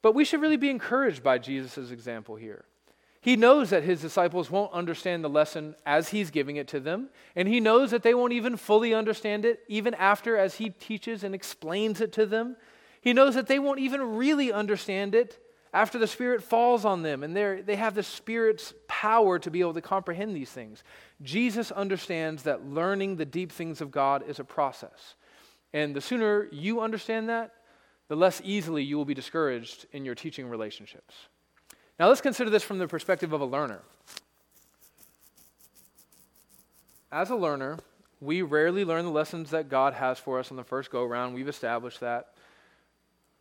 But 0.02 0.16
we 0.16 0.24
should 0.24 0.42
really 0.42 0.58
be 0.58 0.70
encouraged 0.70 1.24
by 1.24 1.38
Jesus' 1.38 1.92
example 1.92 2.36
here. 2.36 2.66
He 3.20 3.36
knows 3.36 3.72
that 3.72 3.82
his 3.82 4.02
disciples 4.02 4.52
won't 4.52 4.72
understand 4.72 5.24
the 5.24 5.30
lesson 5.30 5.74
as 5.84 6.10
he's 6.10 6.30
giving 6.30 6.58
it 6.58 6.68
to 6.68 6.80
them, 6.80 7.10
and 7.36 7.48
he 7.48 7.60
knows 7.60 7.90
that 7.90 8.04
they 8.04 8.14
won't 8.14 8.34
even 8.34 8.56
fully 8.56 8.94
understand 8.94 9.46
it 9.46 9.62
even 9.68 9.96
after 9.96 10.38
as 10.38 10.56
he 10.56 10.70
teaches 10.70 11.24
and 11.24 11.34
explains 11.34 12.02
it 12.02 12.14
to 12.14 12.28
them. 12.28 12.56
He 13.02 13.14
knows 13.14 13.34
that 13.34 13.48
they 13.48 13.58
won't 13.58 13.80
even 13.80 14.16
really 14.16 14.54
understand 14.54 15.16
it 15.16 15.40
after 15.76 16.00
the 16.00 16.08
Spirit 16.08 16.42
falls 16.42 16.86
on 16.86 17.02
them 17.02 17.22
and 17.22 17.36
they 17.36 17.76
have 17.76 17.96
the 17.96 18.02
Spirit's 18.02 18.74
power 18.88 19.38
to 19.38 19.52
be 19.52 19.60
able 19.60 19.74
to 19.74 19.82
comprehend 19.82 20.34
these 20.34 20.50
things. 20.50 20.84
Jesus 21.22 21.70
understands 21.70 22.44
that 22.44 22.66
learning 22.66 23.18
the 23.18 23.26
deep 23.26 23.52
things 23.52 23.82
of 23.82 23.92
God 23.92 24.24
is 24.26 24.40
a 24.40 24.46
process. 24.46 25.16
And 25.74 25.94
the 25.94 26.00
sooner 26.00 26.48
you 26.50 26.80
understand 26.80 27.28
that, 27.28 27.52
the 28.08 28.16
less 28.16 28.42
easily 28.46 28.84
you 28.84 28.96
will 28.96 29.04
be 29.04 29.14
discouraged 29.14 29.86
in 29.92 30.06
your 30.06 30.16
teaching 30.16 30.48
relationships. 30.48 31.14
Now 32.00 32.08
let's 32.08 32.22
consider 32.22 32.50
this 32.50 32.64
from 32.64 32.78
the 32.78 32.88
perspective 32.88 33.34
of 33.34 33.42
a 33.42 33.46
learner. 33.46 33.82
As 37.12 37.32
a 37.32 37.36
learner, 37.36 37.80
we 38.22 38.44
rarely 38.44 38.86
learn 38.86 39.04
the 39.04 39.12
lessons 39.12 39.50
that 39.50 39.68
God 39.68 39.94
has 39.94 40.20
for 40.20 40.40
us 40.40 40.52
on 40.52 40.58
the 40.58 40.64
first 40.64 40.90
go 40.90 41.04
around. 41.04 41.34
We've 41.34 41.50
established 41.50 42.00
that. 42.00 42.30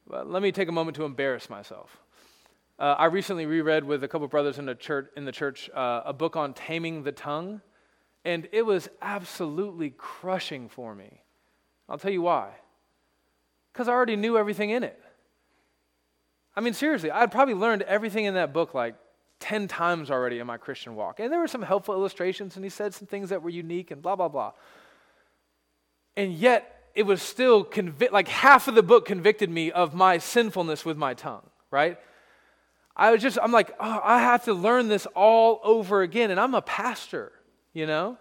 But 0.05 0.29
let 0.29 0.43
me 0.43 0.51
take 0.51 0.69
a 0.69 0.73
moment 0.73 0.97
to 0.97 1.05
embarrass 1.05 1.49
myself. 1.49 1.97
Uh, 2.79 2.95
I 2.99 3.07
recently 3.07 3.47
reread 3.47 3.85
with 3.85 4.03
a 4.03 4.09
couple 4.09 4.27
brothers 4.27 4.59
in 4.59 4.67
the 4.67 4.75
church, 4.75 5.09
in 5.17 5.25
the 5.25 5.33
church 5.33 5.71
uh, 5.75 6.03
a 6.05 6.13
book 6.13 6.37
on 6.37 6.55
taming 6.55 7.05
the 7.05 7.13
tongue, 7.13 7.61
and 8.25 8.49
it 8.53 8.63
was 8.63 8.89
absolutely 9.01 9.91
crushing 9.97 10.69
for 10.69 10.95
me. 10.95 11.23
I'll 11.89 11.99
tell 11.99 12.11
you 12.11 12.23
why. 12.23 12.51
Because 13.73 13.89
I 13.89 13.93
already 13.93 14.17
knew 14.17 14.37
everything 14.37 14.71
in 14.71 14.83
it. 14.83 15.01
I 16.57 16.61
mean, 16.61 16.75
seriously, 16.75 17.11
I'd 17.11 17.31
probably 17.31 17.55
learned 17.55 17.83
everything 17.83 18.25
in 18.25 18.35
that 18.35 18.53
book 18.53 18.75
like 18.75 18.95
10 19.41 19.69
times 19.69 20.11
already 20.11 20.39
in 20.39 20.47
my 20.47 20.57
Christian 20.57 20.95
walk. 20.95 21.21
And 21.21 21.33
there 21.33 21.41
were 21.41 21.49
some 21.49 21.63
helpful 21.63 21.95
illustrations, 21.95 22.57
and 22.57 22.65
he 22.65 22.71
said 22.71 22.95
some 22.95 23.07
things 23.07 23.31
that 23.31 23.43
were 23.43 23.51
unique 23.51 23.91
and 23.91 24.01
blah, 24.01 24.17
blah, 24.17 24.29
blah. 24.29 24.53
And 26.17 26.33
yet, 26.33 26.91
it 26.95 27.05
was 27.05 27.21
still 27.21 27.65
convi- 27.65 28.13
like 28.13 28.29
half 28.29 28.69
of 28.69 28.75
the 28.75 28.83
book 28.83 29.05
convicted 29.05 29.51
me 29.51 29.71
of 29.73 29.95
my 29.95 30.19
sinfulness 30.19 30.85
with 30.85 30.97
my 30.97 31.15
tongue, 31.15 31.43
right? 31.71 31.99
I 32.97 33.11
was 33.11 33.21
just, 33.21 33.39
I'm 33.43 33.53
like, 33.53 33.73
oh, 33.81 34.01
I 34.03 34.21
have 34.21 34.45
to 34.45 34.55
learn 34.55 34.89
this 34.89 35.07
all 35.15 35.61
over 35.65 36.03
again. 36.03 36.31
And 36.31 36.39
I'm 36.39 36.55
a 36.55 36.63
pastor, 36.63 37.33
you 37.73 37.87
know? 37.87 38.19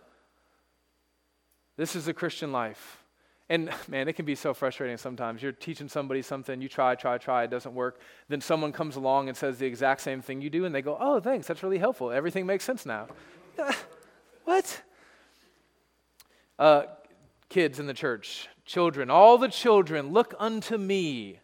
This 1.77 1.95
is 1.95 2.05
the 2.05 2.13
Christian 2.13 2.51
life. 2.51 3.03
And 3.49 3.69
man, 3.87 4.07
it 4.07 4.13
can 4.13 4.25
be 4.25 4.35
so 4.35 4.53
frustrating 4.53 4.97
sometimes. 4.97 5.43
You're 5.43 5.51
teaching 5.51 5.89
somebody 5.89 6.21
something, 6.21 6.61
you 6.61 6.69
try, 6.69 6.95
try, 6.95 7.17
try, 7.17 7.43
it 7.43 7.51
doesn't 7.51 7.75
work. 7.75 7.99
Then 8.29 8.41
someone 8.41 8.71
comes 8.71 8.95
along 8.95 9.27
and 9.27 9.37
says 9.37 9.57
the 9.57 9.65
exact 9.65 10.01
same 10.01 10.21
thing 10.21 10.41
you 10.41 10.49
do, 10.49 10.65
and 10.65 10.73
they 10.73 10.81
go, 10.81 10.97
Oh, 10.99 11.19
thanks, 11.19 11.47
that's 11.47 11.61
really 11.61 11.77
helpful. 11.77 12.11
Everything 12.11 12.45
makes 12.45 12.63
sense 12.63 12.85
now. 12.85 13.07
what? 14.45 14.81
Uh, 16.57 16.83
kids 17.49 17.79
in 17.79 17.85
the 17.85 17.93
church, 17.93 18.47
children, 18.65 19.09
all 19.09 19.37
the 19.37 19.49
children, 19.49 20.13
look 20.13 20.33
unto 20.39 20.77
me. 20.77 21.39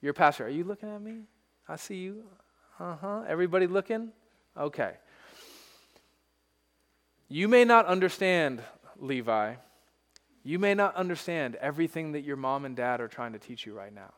Your 0.00 0.14
pastor, 0.14 0.46
are 0.46 0.50
you 0.50 0.64
looking 0.64 0.88
at 0.88 1.00
me? 1.00 1.20
I 1.68 1.76
see 1.76 1.96
you. 1.96 2.24
Uh 2.82 2.96
huh. 3.00 3.22
Everybody 3.28 3.66
looking? 3.66 4.10
Okay. 4.56 4.94
You 7.28 7.48
may 7.48 7.64
not 7.64 7.86
understand, 7.86 8.62
Levi 8.98 9.54
you 10.44 10.58
may 10.58 10.74
not 10.74 10.96
understand 10.96 11.56
everything 11.56 12.12
that 12.12 12.22
your 12.22 12.36
mom 12.36 12.64
and 12.64 12.74
dad 12.74 13.00
are 13.00 13.08
trying 13.08 13.32
to 13.32 13.38
teach 13.38 13.64
you 13.64 13.74
right 13.74 13.94
now. 13.94 14.12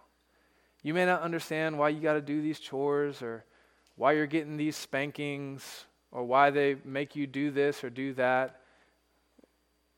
You 0.82 0.94
may 0.94 1.04
not 1.04 1.22
understand 1.22 1.78
why 1.78 1.90
you 1.90 2.00
got 2.00 2.14
to 2.14 2.20
do 2.20 2.42
these 2.42 2.58
chores 2.58 3.22
or 3.22 3.44
why 3.96 4.12
you're 4.12 4.26
getting 4.26 4.56
these 4.56 4.76
spankings 4.76 5.84
or 6.10 6.24
why 6.24 6.50
they 6.50 6.76
make 6.84 7.14
you 7.14 7.26
do 7.26 7.50
this 7.50 7.84
or 7.84 7.90
do 7.90 8.14
that. 8.14 8.60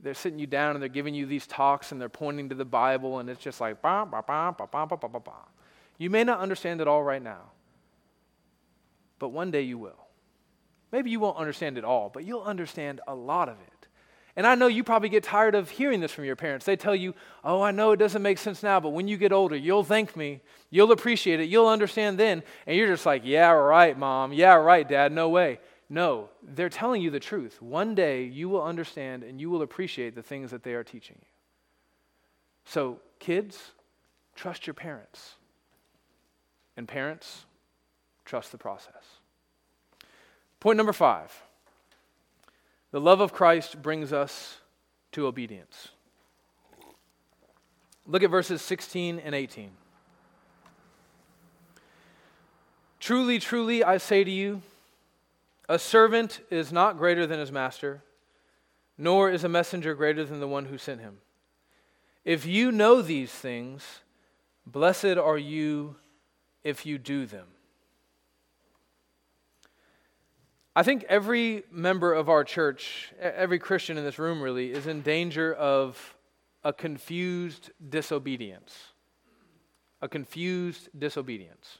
They're 0.00 0.14
sitting 0.14 0.38
you 0.38 0.46
down 0.46 0.74
and 0.74 0.82
they're 0.82 0.88
giving 0.88 1.14
you 1.14 1.26
these 1.26 1.46
talks 1.46 1.92
and 1.92 2.00
they're 2.00 2.08
pointing 2.08 2.48
to 2.50 2.54
the 2.54 2.64
Bible 2.64 3.18
and 3.18 3.30
it's 3.30 3.40
just 3.40 3.60
like, 3.60 3.80
bah, 3.80 4.04
bah, 4.04 4.22
bah, 4.26 4.52
bah, 4.52 4.66
bah, 4.66 4.86
bah, 4.86 4.96
bah, 4.96 5.20
bah, 5.24 5.32
you 5.96 6.10
may 6.10 6.24
not 6.24 6.40
understand 6.40 6.80
it 6.80 6.88
all 6.88 7.02
right 7.02 7.22
now, 7.22 7.50
but 9.18 9.28
one 9.28 9.50
day 9.50 9.62
you 9.62 9.78
will. 9.78 10.06
Maybe 10.92 11.10
you 11.10 11.20
won't 11.20 11.38
understand 11.38 11.78
it 11.78 11.84
all, 11.84 12.10
but 12.12 12.24
you'll 12.24 12.42
understand 12.42 13.00
a 13.06 13.14
lot 13.14 13.48
of 13.48 13.56
it. 13.60 13.88
And 14.36 14.46
I 14.46 14.54
know 14.54 14.66
you 14.66 14.84
probably 14.84 15.08
get 15.08 15.24
tired 15.24 15.54
of 15.54 15.70
hearing 15.70 16.00
this 16.00 16.12
from 16.12 16.26
your 16.26 16.36
parents. 16.36 16.66
They 16.66 16.76
tell 16.76 16.94
you, 16.94 17.14
oh, 17.42 17.62
I 17.62 17.70
know 17.70 17.92
it 17.92 17.96
doesn't 17.96 18.20
make 18.20 18.36
sense 18.36 18.62
now, 18.62 18.78
but 18.80 18.90
when 18.90 19.08
you 19.08 19.16
get 19.16 19.32
older, 19.32 19.56
you'll 19.56 19.82
thank 19.82 20.14
me. 20.14 20.42
You'll 20.68 20.92
appreciate 20.92 21.40
it. 21.40 21.48
You'll 21.48 21.68
understand 21.68 22.18
then. 22.18 22.42
And 22.66 22.76
you're 22.76 22.88
just 22.88 23.06
like, 23.06 23.22
yeah, 23.24 23.50
right, 23.50 23.98
mom. 23.98 24.34
Yeah, 24.34 24.54
right, 24.54 24.86
dad. 24.86 25.10
No 25.10 25.30
way. 25.30 25.58
No, 25.88 26.28
they're 26.42 26.68
telling 26.68 27.00
you 27.00 27.10
the 27.10 27.20
truth. 27.20 27.62
One 27.62 27.94
day 27.94 28.24
you 28.24 28.50
will 28.50 28.62
understand 28.62 29.22
and 29.22 29.40
you 29.40 29.48
will 29.48 29.62
appreciate 29.62 30.14
the 30.14 30.22
things 30.22 30.50
that 30.50 30.62
they 30.62 30.74
are 30.74 30.84
teaching 30.84 31.16
you. 31.18 31.28
So, 32.66 33.00
kids, 33.20 33.72
trust 34.34 34.66
your 34.66 34.74
parents. 34.74 35.36
And 36.76 36.86
parents, 36.86 37.46
trust 38.27 38.53
the 38.53 38.59
process. 38.59 39.20
Point 40.61 40.77
number 40.77 40.93
five 40.93 41.43
the 42.91 43.01
love 43.01 43.20
of 43.20 43.33
Christ 43.33 43.83
brings 43.83 44.12
us 44.12 44.59
to 45.12 45.27
obedience. 45.27 45.89
Look 48.07 48.22
at 48.22 48.31
verses 48.31 48.62
16 48.62 49.18
and 49.18 49.35
18. 49.35 49.70
Truly, 53.01 53.39
truly, 53.39 53.83
I 53.85 53.99
say 53.99 54.24
to 54.24 54.31
you, 54.31 54.62
a 55.68 55.79
servant 55.79 56.41
is 56.51 56.72
not 56.72 56.97
greater 56.97 57.27
than 57.27 57.41
his 57.41 57.51
master, 57.51 58.03
nor 58.97 59.31
is 59.31 59.45
a 59.45 59.49
messenger 59.49 59.95
greater 59.95 60.24
than 60.24 60.41
the 60.41 60.49
one 60.49 60.66
who 60.66 60.79
sent 60.79 61.01
him. 61.01 61.18
If 62.24 62.47
you 62.47 62.72
know 62.72 63.03
these 63.03 63.33
things, 63.33 64.01
blessed 64.64 65.16
are 65.16 65.39
you 65.39 65.97
if 66.64 66.87
you 66.87 66.99
do 66.99 67.27
them. 67.27 67.47
I 70.77 70.83
think 70.83 71.07
every 71.09 71.64
member 71.72 72.12
of 72.12 72.29
our 72.29 72.45
church, 72.45 73.11
every 73.18 73.59
Christian 73.59 73.97
in 73.97 74.05
this 74.05 74.18
room 74.18 74.43
really, 74.43 74.72
is 74.72 74.87
in 74.87 75.01
danger 75.01 75.55
of 75.55 76.14
a 76.62 76.70
confused 76.70 77.70
disobedience. 77.89 78.77
A 80.03 80.09
confused 80.09 80.91
disobedience. 80.97 81.79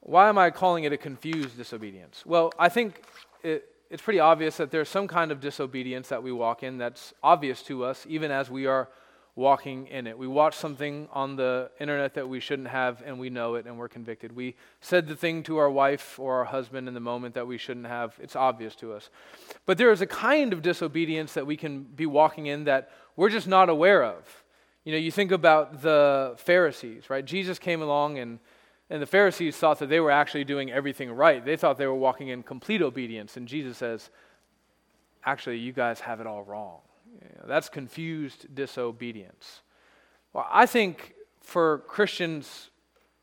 Why 0.00 0.30
am 0.30 0.38
I 0.38 0.48
calling 0.48 0.84
it 0.84 0.92
a 0.94 0.96
confused 0.96 1.58
disobedience? 1.58 2.24
Well, 2.24 2.50
I 2.58 2.70
think 2.70 3.02
it, 3.42 3.66
it's 3.90 4.00
pretty 4.00 4.20
obvious 4.20 4.56
that 4.56 4.70
there's 4.70 4.88
some 4.88 5.06
kind 5.06 5.30
of 5.30 5.42
disobedience 5.42 6.08
that 6.08 6.22
we 6.22 6.32
walk 6.32 6.62
in 6.62 6.78
that's 6.78 7.12
obvious 7.22 7.62
to 7.64 7.84
us, 7.84 8.06
even 8.08 8.30
as 8.30 8.48
we 8.48 8.64
are 8.64 8.88
walking 9.36 9.86
in 9.86 10.06
it. 10.06 10.18
We 10.18 10.26
watch 10.26 10.56
something 10.56 11.08
on 11.12 11.36
the 11.36 11.70
internet 11.80 12.14
that 12.14 12.28
we 12.28 12.40
shouldn't 12.40 12.68
have, 12.68 13.02
and 13.04 13.18
we 13.18 13.30
know 13.30 13.54
it, 13.54 13.66
and 13.66 13.78
we're 13.78 13.88
convicted. 13.88 14.34
We 14.34 14.56
said 14.80 15.06
the 15.06 15.16
thing 15.16 15.42
to 15.44 15.58
our 15.58 15.70
wife 15.70 16.18
or 16.18 16.38
our 16.38 16.44
husband 16.44 16.88
in 16.88 16.94
the 16.94 17.00
moment 17.00 17.34
that 17.34 17.46
we 17.46 17.58
shouldn't 17.58 17.86
have. 17.86 18.14
It's 18.20 18.36
obvious 18.36 18.74
to 18.76 18.92
us. 18.92 19.10
But 19.66 19.78
there 19.78 19.92
is 19.92 20.00
a 20.00 20.06
kind 20.06 20.52
of 20.52 20.62
disobedience 20.62 21.34
that 21.34 21.46
we 21.46 21.56
can 21.56 21.82
be 21.82 22.06
walking 22.06 22.46
in 22.46 22.64
that 22.64 22.90
we're 23.16 23.30
just 23.30 23.48
not 23.48 23.68
aware 23.68 24.04
of. 24.04 24.44
You 24.84 24.92
know, 24.92 24.98
you 24.98 25.10
think 25.10 25.30
about 25.30 25.82
the 25.82 26.34
Pharisees, 26.38 27.10
right? 27.10 27.24
Jesus 27.24 27.58
came 27.58 27.82
along 27.82 28.18
and 28.18 28.38
and 28.90 29.00
the 29.00 29.06
Pharisees 29.06 29.56
thought 29.56 29.78
that 29.78 29.88
they 29.88 30.00
were 30.00 30.10
actually 30.10 30.42
doing 30.42 30.72
everything 30.72 31.12
right. 31.12 31.44
They 31.44 31.56
thought 31.56 31.78
they 31.78 31.86
were 31.86 31.94
walking 31.94 32.28
in 32.28 32.42
complete 32.42 32.82
obedience. 32.82 33.36
And 33.36 33.46
Jesus 33.46 33.78
says, 33.78 34.10
actually, 35.24 35.58
you 35.58 35.72
guys 35.72 36.00
have 36.00 36.20
it 36.20 36.26
all 36.26 36.42
wrong. 36.42 36.80
You 37.12 37.28
know, 37.38 37.44
that's 37.46 37.68
confused 37.68 38.54
disobedience. 38.54 39.62
Well, 40.32 40.46
I 40.50 40.66
think 40.66 41.14
for 41.42 41.78
Christians 41.88 42.70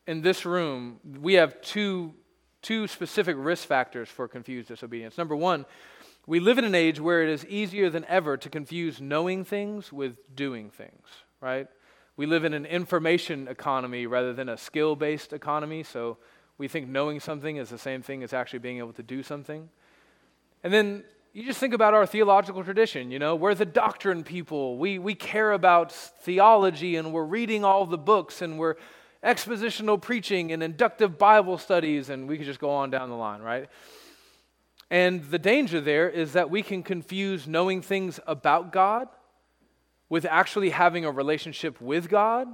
in 0.05 0.21
this 0.21 0.45
room, 0.45 0.99
we 1.21 1.35
have 1.35 1.61
two, 1.61 2.13
two 2.61 2.87
specific 2.87 3.35
risk 3.37 3.67
factors 3.67 4.09
for 4.09 4.27
confused 4.27 4.67
disobedience. 4.67 5.17
Number 5.17 5.35
one, 5.35 5.65
we 6.25 6.39
live 6.41 6.57
in 6.57 6.65
an 6.65 6.75
age 6.75 6.99
where 6.99 7.23
it 7.23 7.29
is 7.29 7.45
easier 7.45 7.89
than 7.89 8.03
ever 8.05 8.35
to 8.35 8.49
confuse 8.49 8.99
knowing 8.99 9.45
things 9.45 9.93
with 9.93 10.17
doing 10.35 10.69
things, 10.69 11.07
right? 11.39 11.67
We 12.17 12.25
live 12.25 12.43
in 12.43 12.53
an 12.53 12.65
information 12.65 13.47
economy 13.47 14.07
rather 14.07 14.33
than 14.33 14.49
a 14.49 14.57
skill 14.57 14.95
based 14.95 15.31
economy, 15.31 15.83
so 15.83 16.17
we 16.57 16.67
think 16.67 16.89
knowing 16.89 17.19
something 17.19 17.57
is 17.57 17.69
the 17.69 17.77
same 17.77 18.01
thing 18.01 18.23
as 18.23 18.33
actually 18.33 18.59
being 18.59 18.79
able 18.79 18.93
to 18.93 19.03
do 19.03 19.23
something. 19.23 19.69
And 20.63 20.73
then 20.73 21.03
you 21.37 21.43
just 21.43 21.59
think 21.59 21.75
about 21.75 21.93
our 21.93 22.07
theological 22.07 22.63
tradition, 22.63 23.11
you 23.11 23.19
know, 23.19 23.35
we're 23.35 23.53
the 23.53 23.63
doctrine 23.63 24.23
people. 24.23 24.79
We, 24.79 24.97
we 24.97 25.13
care 25.13 25.51
about 25.51 25.91
theology 25.91 26.95
and 26.95 27.13
we're 27.13 27.25
reading 27.25 27.63
all 27.63 27.85
the 27.85 27.97
books 27.97 28.41
and 28.41 28.57
we're 28.57 28.73
expositional 29.23 30.01
preaching 30.01 30.51
and 30.51 30.63
inductive 30.63 31.19
Bible 31.19 31.59
studies, 31.59 32.09
and 32.09 32.27
we 32.27 32.37
could 32.37 32.47
just 32.47 32.59
go 32.59 32.71
on 32.71 32.89
down 32.89 33.09
the 33.09 33.15
line, 33.15 33.43
right? 33.43 33.69
And 34.89 35.23
the 35.25 35.37
danger 35.37 35.79
there 35.79 36.09
is 36.09 36.33
that 36.33 36.49
we 36.49 36.63
can 36.63 36.81
confuse 36.81 37.45
knowing 37.45 37.83
things 37.83 38.19
about 38.25 38.71
God 38.71 39.07
with 40.09 40.25
actually 40.25 40.71
having 40.71 41.05
a 41.05 41.11
relationship 41.11 41.79
with 41.79 42.09
God 42.09 42.47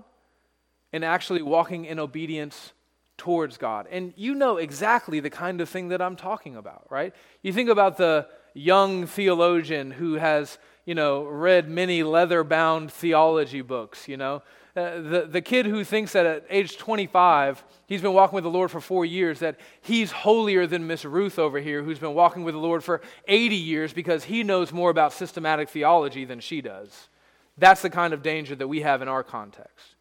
and 0.92 1.06
actually 1.06 1.42
walking 1.42 1.86
in 1.86 2.00
obedience 2.00 2.74
towards 3.16 3.56
God. 3.56 3.88
And 3.90 4.14
you 4.18 4.36
know 4.36 4.58
exactly 4.58 5.22
the 5.22 5.30
kind 5.30 5.62
of 5.62 5.70
thing 5.70 5.88
that 5.88 6.02
I'm 6.02 6.18
talking 6.18 6.58
about, 6.58 6.88
right? 6.90 7.16
You 7.44 7.54
think 7.54 7.70
about 7.70 7.96
the 7.96 8.28
young 8.54 9.06
theologian 9.08 9.92
who 9.92 10.16
has, 10.16 10.58
you 10.86 10.96
know, 10.96 11.24
read 11.24 11.70
many 11.70 12.04
leather 12.04 12.44
bound 12.44 12.92
theology 12.92 13.62
books, 13.62 14.08
you 14.08 14.18
know. 14.18 14.42
Uh, 14.76 15.00
the, 15.02 15.28
the 15.30 15.42
kid 15.42 15.68
who 15.68 15.84
thinks 15.84 16.14
that 16.14 16.26
at 16.26 16.46
age 16.50 16.78
25, 16.78 17.64
he's 17.86 18.02
been 18.02 18.14
walking 18.14 18.34
with 18.34 18.44
the 18.44 18.50
Lord 18.50 18.72
for 18.72 18.82
four 18.82 19.06
years, 19.06 19.40
that 19.40 19.60
he's 19.82 20.12
holier 20.12 20.66
than 20.66 20.88
Miss 20.88 21.06
Ruth 21.06 21.38
over 21.38 21.60
here, 21.60 21.84
who's 21.84 22.00
been 22.00 22.16
walking 22.16 22.44
with 22.44 22.56
the 22.56 22.60
Lord 22.60 22.84
for 22.84 23.02
80 23.28 23.56
years 23.56 23.94
because 23.94 24.24
he 24.24 24.42
knows 24.42 24.72
more 24.72 24.90
about 24.90 25.14
systematic 25.14 25.70
theology 25.70 26.26
than 26.26 26.40
she 26.40 26.60
does. 26.60 27.08
That's 27.56 27.84
the 27.84 27.92
kind 27.92 28.16
of 28.16 28.24
danger 28.24 28.56
that 28.56 28.68
we 28.68 28.82
have 28.82 29.04
in 29.04 29.08
our 29.08 29.24
context. 29.24 29.96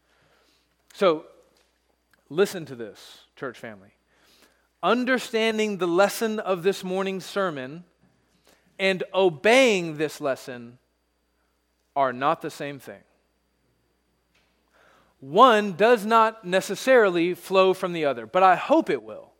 So, 0.95 1.27
listen 2.31 2.65
to 2.67 2.75
this, 2.75 3.21
church 3.37 3.59
family. 3.59 3.91
Understanding 4.83 5.77
the 5.77 5.87
lesson 5.87 6.41
of 6.41 6.63
this 6.63 6.83
morning's 6.83 7.27
sermon 7.27 7.85
and 8.79 9.03
obeying 9.15 9.97
this 9.97 10.21
lesson 10.21 10.79
are 11.95 12.13
not 12.13 12.43
the 12.43 12.51
same 12.51 12.79
thing. 12.79 13.03
One 15.21 15.75
does 15.75 16.05
not 16.05 16.45
necessarily 16.45 17.35
flow 17.35 17.75
from 17.75 17.93
the 17.93 18.07
other, 18.07 18.27
but 18.27 18.43
I 18.43 18.57
hope 18.57 18.91
it 18.91 19.03
will. 19.03 19.33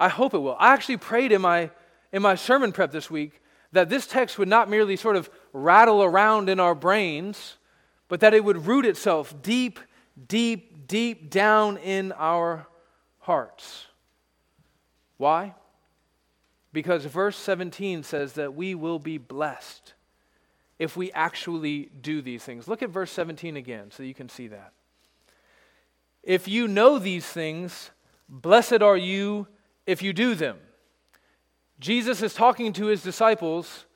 I 0.00 0.08
hope 0.08 0.32
it 0.32 0.38
will. 0.38 0.56
I 0.58 0.72
actually 0.72 0.96
prayed 0.96 1.32
in 1.32 1.42
my, 1.42 1.70
in 2.12 2.22
my 2.22 2.36
sermon 2.36 2.72
prep 2.72 2.90
this 2.90 3.10
week 3.10 3.42
that 3.72 3.90
this 3.90 4.06
text 4.06 4.38
would 4.38 4.48
not 4.48 4.70
merely 4.70 4.96
sort 4.96 5.16
of 5.16 5.28
rattle 5.52 6.02
around 6.02 6.48
in 6.48 6.58
our 6.58 6.74
brains, 6.74 7.58
but 8.08 8.20
that 8.20 8.32
it 8.32 8.42
would 8.42 8.66
root 8.66 8.86
itself 8.86 9.34
deep, 9.42 9.78
deep, 10.26 10.86
deep 10.86 11.28
down 11.28 11.76
in 11.78 12.12
our 12.12 12.66
hearts. 13.18 13.86
Why? 15.18 15.54
Because 16.78 17.04
verse 17.06 17.36
17 17.36 18.04
says 18.04 18.34
that 18.34 18.54
we 18.54 18.76
will 18.76 19.00
be 19.00 19.18
blessed 19.18 19.94
if 20.78 20.96
we 20.96 21.10
actually 21.10 21.90
do 22.00 22.22
these 22.22 22.44
things. 22.44 22.68
Look 22.68 22.84
at 22.84 22.90
verse 22.90 23.10
17 23.10 23.56
again 23.56 23.90
so 23.90 24.04
you 24.04 24.14
can 24.14 24.28
see 24.28 24.46
that. 24.46 24.72
If 26.22 26.46
you 26.46 26.68
know 26.68 27.00
these 27.00 27.26
things, 27.26 27.90
blessed 28.28 28.80
are 28.80 28.96
you 28.96 29.48
if 29.86 30.04
you 30.04 30.12
do 30.12 30.36
them. 30.36 30.56
Jesus 31.80 32.22
is 32.22 32.32
talking 32.32 32.72
to 32.74 32.86
his 32.86 33.02
disciples 33.02 33.86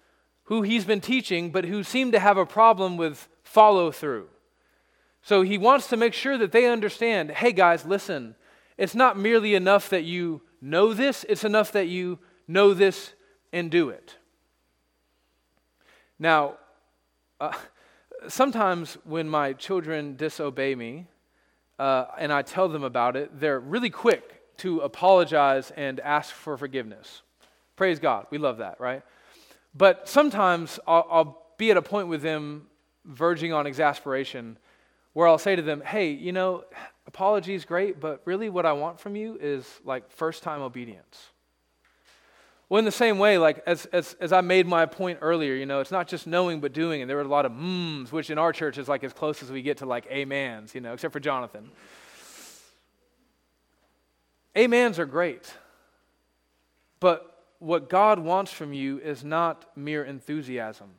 who 0.47 0.63
he's 0.63 0.85
been 0.85 1.01
teaching, 1.01 1.53
but 1.53 1.67
who 1.67 1.85
seem 1.85 2.11
to 2.11 2.19
have 2.19 2.37
a 2.37 2.45
problem 2.45 2.97
with 2.97 3.29
follow 3.45 3.93
through. 3.93 4.27
So 5.23 5.43
he 5.43 5.57
wants 5.57 5.87
to 5.87 5.97
make 5.97 6.15
sure 6.15 6.37
that 6.37 6.51
they 6.51 6.67
understand 6.67 7.31
hey, 7.31 7.53
guys, 7.53 7.87
listen, 7.87 8.35
it's 8.77 8.97
not 8.97 9.17
merely 9.17 9.55
enough 9.55 9.89
that 9.91 10.03
you 10.03 10.43
know 10.61 10.93
this, 10.93 11.25
it's 11.29 11.45
enough 11.45 11.71
that 11.71 11.87
you 11.87 12.19
know 12.53 12.75
this 12.75 13.13
and 13.53 13.71
do 13.71 13.91
it. 13.91 14.17
Now, 16.19 16.55
uh, 17.41 17.53
sometimes 18.29 18.97
when 19.05 19.29
my 19.29 19.53
children 19.55 20.17
disobey 20.17 20.75
me 20.75 21.07
uh, 21.79 22.07
and 22.19 22.33
I 22.33 22.43
tell 22.43 22.69
them 22.69 22.85
about 22.85 23.17
it, 23.17 23.41
they're 23.41 23.61
really 23.61 23.91
quick 23.91 24.57
to 24.59 24.81
apologize 24.81 25.73
and 25.77 25.99
ask 26.01 26.33
for 26.33 26.57
forgiveness. 26.57 27.23
Praise 27.77 27.99
God. 27.99 28.27
We 28.31 28.39
love 28.39 28.59
that, 28.59 28.79
right? 28.81 29.03
But 29.75 30.09
sometimes 30.09 30.79
I'll, 30.87 31.07
I'll 31.11 31.47
be 31.57 31.71
at 31.71 31.77
a 31.77 31.83
point 31.83 32.09
with 32.09 32.23
them 32.23 32.67
verging 33.05 33.53
on 33.53 33.67
exasperation 33.67 34.59
where 35.15 35.27
I'll 35.27 35.39
say 35.39 35.57
to 35.57 35.63
them, 35.63 35.81
hey, 35.81 36.11
you 36.11 36.33
know, 36.33 36.65
apology 37.07 37.55
is 37.55 37.65
great, 37.65 38.01
but 38.01 38.23
really 38.25 38.49
what 38.49 38.65
I 38.65 38.73
want 38.73 39.01
from 39.01 39.17
you 39.17 39.39
is 39.41 39.67
like 39.85 40.11
first 40.11 40.43
time 40.43 40.63
obedience. 40.63 41.31
Well, 42.73 42.79
in 42.79 42.87
the 42.87 42.91
same 42.91 43.19
way, 43.19 43.37
like 43.37 43.63
as, 43.67 43.85
as, 43.93 44.17
as 44.19 44.33
I 44.33 44.41
made 44.41 44.67
my 44.67 44.87
point 44.87 45.19
earlier, 45.21 45.53
you 45.53 45.67
know, 45.67 45.81
it's 45.81 45.91
not 45.91 46.09
just 46.09 46.27
knowing 46.27 46.61
but 46.61 46.73
doing, 46.73 47.03
and 47.03 47.11
there 47.11 47.19
were 47.19 47.23
a 47.23 47.29
lot 47.29 47.45
of 47.45 47.53
mms, 47.53 48.13
which 48.13 48.31
in 48.31 48.39
our 48.39 48.51
church 48.51 48.79
is 48.79 48.89
like 48.89 49.05
as 49.05 49.13
close 49.13 49.43
as 49.43 49.53
we 49.53 49.61
get 49.61 49.77
to 49.77 49.85
like 49.85 50.07
amens, 50.11 50.75
you 50.75 50.81
know, 50.81 50.95
except 50.95 51.13
for 51.13 51.21
Jonathan. 51.21 51.71
Amens 54.57 54.99
are 54.99 55.05
great, 55.05 55.53
but 56.99 57.45
what 57.59 57.91
God 57.91 58.19
wants 58.19 58.51
from 58.51 58.73
you 58.73 58.99
is 59.01 59.23
not 59.23 59.67
mere 59.77 60.03
enthusiasm 60.03 60.93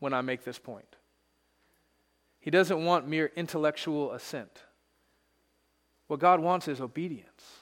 when 0.00 0.12
I 0.12 0.20
make 0.20 0.44
this 0.44 0.58
point. 0.58 0.96
He 2.38 2.50
doesn't 2.50 2.84
want 2.84 3.08
mere 3.08 3.32
intellectual 3.34 4.12
assent. 4.12 4.62
What 6.06 6.20
God 6.20 6.40
wants 6.40 6.68
is 6.68 6.82
obedience. 6.82 7.57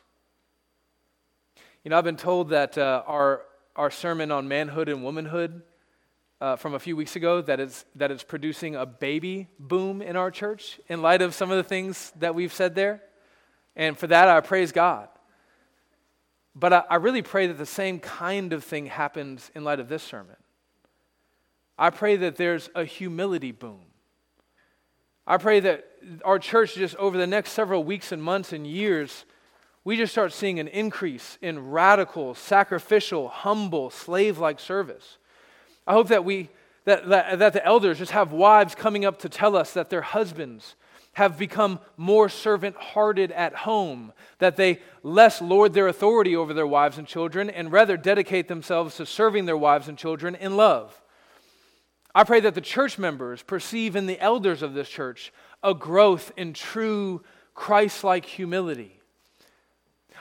You 1.87 1.91
know, 1.91 1.99
I've 1.99 2.05
been 2.05 2.16
told 2.16 2.49
that 2.49 2.76
uh, 2.76 3.05
our, 3.07 3.43
our 3.76 3.93
sermon 3.93 4.32
on 4.32 4.49
manhood 4.49 4.89
and 4.89 5.05
womanhood 5.05 5.62
uh, 6.41 6.57
from 6.57 6.74
a 6.74 6.80
few 6.80 6.97
weeks 6.97 7.14
ago 7.14 7.41
that 7.43 7.61
it's, 7.61 7.84
that 7.95 8.11
it's 8.11 8.24
producing 8.24 8.74
a 8.74 8.84
baby 8.84 9.47
boom 9.61 10.03
in 10.03 10.16
our 10.16 10.32
church 10.32 10.80
in 10.89 11.01
light 11.01 11.22
of 11.22 11.32
some 11.32 11.53
of 11.53 11.57
the 11.57 11.62
things 11.62 12.12
that 12.18 12.34
we've 12.34 12.53
said 12.53 12.74
there. 12.74 13.05
And 13.76 13.97
for 13.97 14.09
that, 14.09 14.26
I 14.26 14.41
praise 14.41 14.72
God. 14.72 15.09
But 16.57 16.72
I, 16.72 16.82
I 16.91 16.97
really 16.97 17.22
pray 17.22 17.47
that 17.47 17.57
the 17.57 17.64
same 17.64 18.01
kind 18.01 18.53
of 18.53 18.64
thing 18.64 18.87
happens 18.87 19.53
in 19.55 19.62
light 19.62 19.78
of 19.78 19.89
this 19.89 20.03
sermon. 20.03 20.34
I 21.78 21.91
pray 21.91 22.16
that 22.16 22.34
there's 22.34 22.68
a 22.74 22.84
humility 22.84 23.53
boom. 23.53 23.82
I 25.24 25.37
pray 25.37 25.61
that 25.61 25.87
our 26.24 26.41
church, 26.41 26.74
just 26.74 26.97
over 26.97 27.16
the 27.16 27.28
next 27.28 27.53
several 27.53 27.84
weeks 27.84 28.11
and 28.11 28.20
months 28.20 28.53
and 28.53 28.66
years, 28.66 29.24
we 29.87 29.97
just 29.97 30.11
start 30.11 30.32
seeing 30.32 30.59
an 30.59 30.66
increase 30.66 31.39
in 31.41 31.70
radical, 31.70 32.34
sacrificial, 32.34 33.28
humble, 33.28 33.89
slave 33.89 34.37
like 34.37 34.59
service. 34.59 35.18
I 35.87 35.93
hope 35.93 36.09
that, 36.09 36.24
we, 36.24 36.49
that, 36.87 37.09
that, 37.09 37.39
that 37.39 37.53
the 37.53 37.64
elders 37.64 37.99
just 37.99 38.11
have 38.11 38.32
wives 38.32 38.74
coming 38.74 39.05
up 39.05 39.20
to 39.20 39.28
tell 39.28 39.55
us 39.55 39.74
that 39.74 39.89
their 39.89 40.03
husbands 40.03 40.74
have 41.12 41.39
become 41.39 41.78
more 41.97 42.28
servant 42.28 42.74
hearted 42.74 43.30
at 43.30 43.55
home, 43.55 44.12
that 44.41 44.57
they 44.57 44.80
less 45.05 45.41
lord 45.41 45.72
their 45.72 45.87
authority 45.87 46.34
over 46.34 46.53
their 46.53 46.66
wives 46.66 46.99
and 46.99 47.07
children 47.07 47.49
and 47.49 47.70
rather 47.70 47.97
dedicate 47.97 48.49
themselves 48.49 48.97
to 48.97 49.07
serving 49.07 49.47
their 49.47 49.57
wives 49.57 49.87
and 49.87 49.97
children 49.97 50.34
in 50.34 50.57
love. 50.57 51.01
I 52.12 52.24
pray 52.24 52.41
that 52.41 52.57
the 52.57 52.61
church 52.61 52.99
members 52.99 53.41
perceive 53.41 53.95
in 53.95 54.07
the 54.07 54.18
elders 54.18 54.62
of 54.62 54.74
this 54.74 54.89
church 54.89 55.32
a 55.62 55.74
growth 55.74 56.32
in 56.37 56.55
true 56.55 57.22
Christ 57.55 58.03
like 58.03 58.26
humility. 58.26 58.97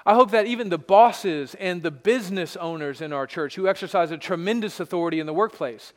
I 0.06 0.14
hope 0.14 0.32
that 0.32 0.45
even 0.45 0.70
the 0.70 0.78
bosses 0.78 1.56
and 1.56 1.82
the 1.82 1.89
business 1.89 2.56
owners 2.56 3.01
in 3.01 3.12
our 3.12 3.26
church 3.26 3.56
who 3.56 3.68
exercise 3.68 4.12
a 4.12 4.18
tremendous 4.18 4.80
authority 4.80 5.20
in 5.20 5.26
the 5.26 5.34
workplace, 5.34 5.93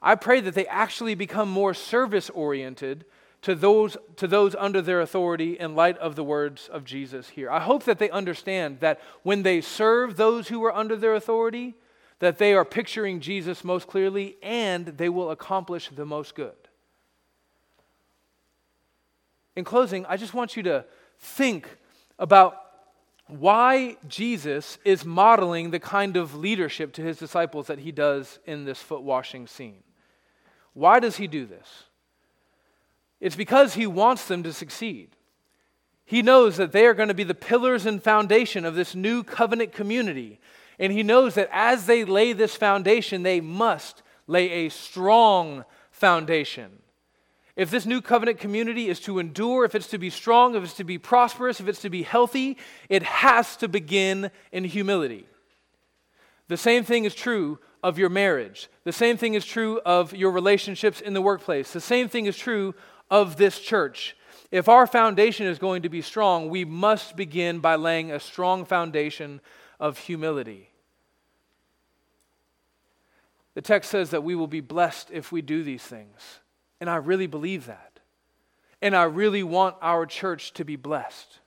I 0.00 0.14
pray 0.14 0.40
that 0.40 0.54
they 0.54 0.66
actually 0.66 1.14
become 1.14 1.50
more 1.50 1.74
service 1.74 2.30
oriented 2.30 3.04
to 3.42 3.54
those, 3.54 3.98
to 4.16 4.26
those 4.26 4.54
under 4.54 4.80
their 4.80 5.02
authority 5.02 5.58
in 5.58 5.74
light 5.74 5.98
of 5.98 6.16
the 6.16 6.24
words 6.24 6.68
of 6.72 6.84
Jesus 6.84 7.30
here. 7.30 7.50
I 7.50 7.60
hope 7.60 7.84
that 7.84 7.98
they 7.98 8.10
understand 8.10 8.80
that 8.80 9.00
when 9.22 9.42
they 9.42 9.60
serve 9.60 10.16
those 10.16 10.48
who 10.48 10.64
are 10.64 10.74
under 10.74 10.96
their 10.96 11.14
authority, 11.14 11.74
that 12.18 12.38
they 12.38 12.54
are 12.54 12.64
picturing 12.64 13.20
Jesus 13.20 13.62
most 13.62 13.86
clearly 13.86 14.36
and 14.42 14.86
they 14.86 15.08
will 15.08 15.30
accomplish 15.30 15.90
the 15.94 16.06
most 16.06 16.34
good. 16.34 16.52
In 19.56 19.64
closing, 19.64 20.06
I 20.06 20.16
just 20.16 20.32
want 20.32 20.56
you 20.56 20.62
to 20.62 20.84
think 21.18 21.68
about 22.18 22.69
why 23.32 23.96
Jesus 24.08 24.78
is 24.84 25.04
modeling 25.04 25.70
the 25.70 25.80
kind 25.80 26.16
of 26.16 26.34
leadership 26.34 26.92
to 26.94 27.02
his 27.02 27.18
disciples 27.18 27.66
that 27.66 27.80
he 27.80 27.92
does 27.92 28.38
in 28.46 28.64
this 28.64 28.80
foot 28.80 29.02
washing 29.02 29.46
scene. 29.46 29.82
Why 30.72 31.00
does 31.00 31.16
he 31.16 31.26
do 31.26 31.46
this? 31.46 31.84
It's 33.20 33.36
because 33.36 33.74
he 33.74 33.86
wants 33.86 34.26
them 34.26 34.42
to 34.42 34.52
succeed. 34.52 35.16
He 36.04 36.22
knows 36.22 36.56
that 36.56 36.72
they 36.72 36.86
are 36.86 36.94
going 36.94 37.08
to 37.08 37.14
be 37.14 37.24
the 37.24 37.34
pillars 37.34 37.86
and 37.86 38.02
foundation 38.02 38.64
of 38.64 38.74
this 38.74 38.94
new 38.94 39.22
covenant 39.22 39.72
community. 39.72 40.40
And 40.78 40.92
he 40.92 41.02
knows 41.02 41.34
that 41.34 41.48
as 41.52 41.86
they 41.86 42.04
lay 42.04 42.32
this 42.32 42.56
foundation, 42.56 43.22
they 43.22 43.40
must 43.40 44.02
lay 44.26 44.66
a 44.66 44.70
strong 44.70 45.64
foundation. 45.90 46.80
If 47.60 47.70
this 47.70 47.84
new 47.84 48.00
covenant 48.00 48.38
community 48.38 48.88
is 48.88 49.00
to 49.00 49.18
endure, 49.18 49.66
if 49.66 49.74
it's 49.74 49.88
to 49.88 49.98
be 49.98 50.08
strong, 50.08 50.54
if 50.54 50.64
it's 50.64 50.78
to 50.78 50.84
be 50.84 50.96
prosperous, 50.96 51.60
if 51.60 51.68
it's 51.68 51.82
to 51.82 51.90
be 51.90 52.02
healthy, 52.02 52.56
it 52.88 53.02
has 53.02 53.54
to 53.58 53.68
begin 53.68 54.30
in 54.50 54.64
humility. 54.64 55.26
The 56.48 56.56
same 56.56 56.84
thing 56.84 57.04
is 57.04 57.14
true 57.14 57.58
of 57.82 57.98
your 57.98 58.08
marriage. 58.08 58.70
The 58.84 58.94
same 58.94 59.18
thing 59.18 59.34
is 59.34 59.44
true 59.44 59.78
of 59.84 60.14
your 60.14 60.30
relationships 60.30 61.02
in 61.02 61.12
the 61.12 61.20
workplace. 61.20 61.70
The 61.70 61.82
same 61.82 62.08
thing 62.08 62.24
is 62.24 62.34
true 62.34 62.74
of 63.10 63.36
this 63.36 63.60
church. 63.60 64.16
If 64.50 64.66
our 64.66 64.86
foundation 64.86 65.46
is 65.46 65.58
going 65.58 65.82
to 65.82 65.90
be 65.90 66.00
strong, 66.00 66.48
we 66.48 66.64
must 66.64 67.14
begin 67.14 67.58
by 67.58 67.74
laying 67.74 68.10
a 68.10 68.20
strong 68.20 68.64
foundation 68.64 69.38
of 69.78 69.98
humility. 69.98 70.70
The 73.52 73.60
text 73.60 73.90
says 73.90 74.08
that 74.12 74.24
we 74.24 74.34
will 74.34 74.46
be 74.46 74.62
blessed 74.62 75.10
if 75.12 75.30
we 75.30 75.42
do 75.42 75.62
these 75.62 75.82
things. 75.82 76.40
And 76.80 76.88
I 76.88 76.96
really 76.96 77.26
believe 77.26 77.66
that. 77.66 78.00
And 78.82 78.96
I 78.96 79.04
really 79.04 79.42
want 79.42 79.76
our 79.82 80.06
church 80.06 80.52
to 80.54 80.64
be 80.64 80.76
blessed. 80.76 81.40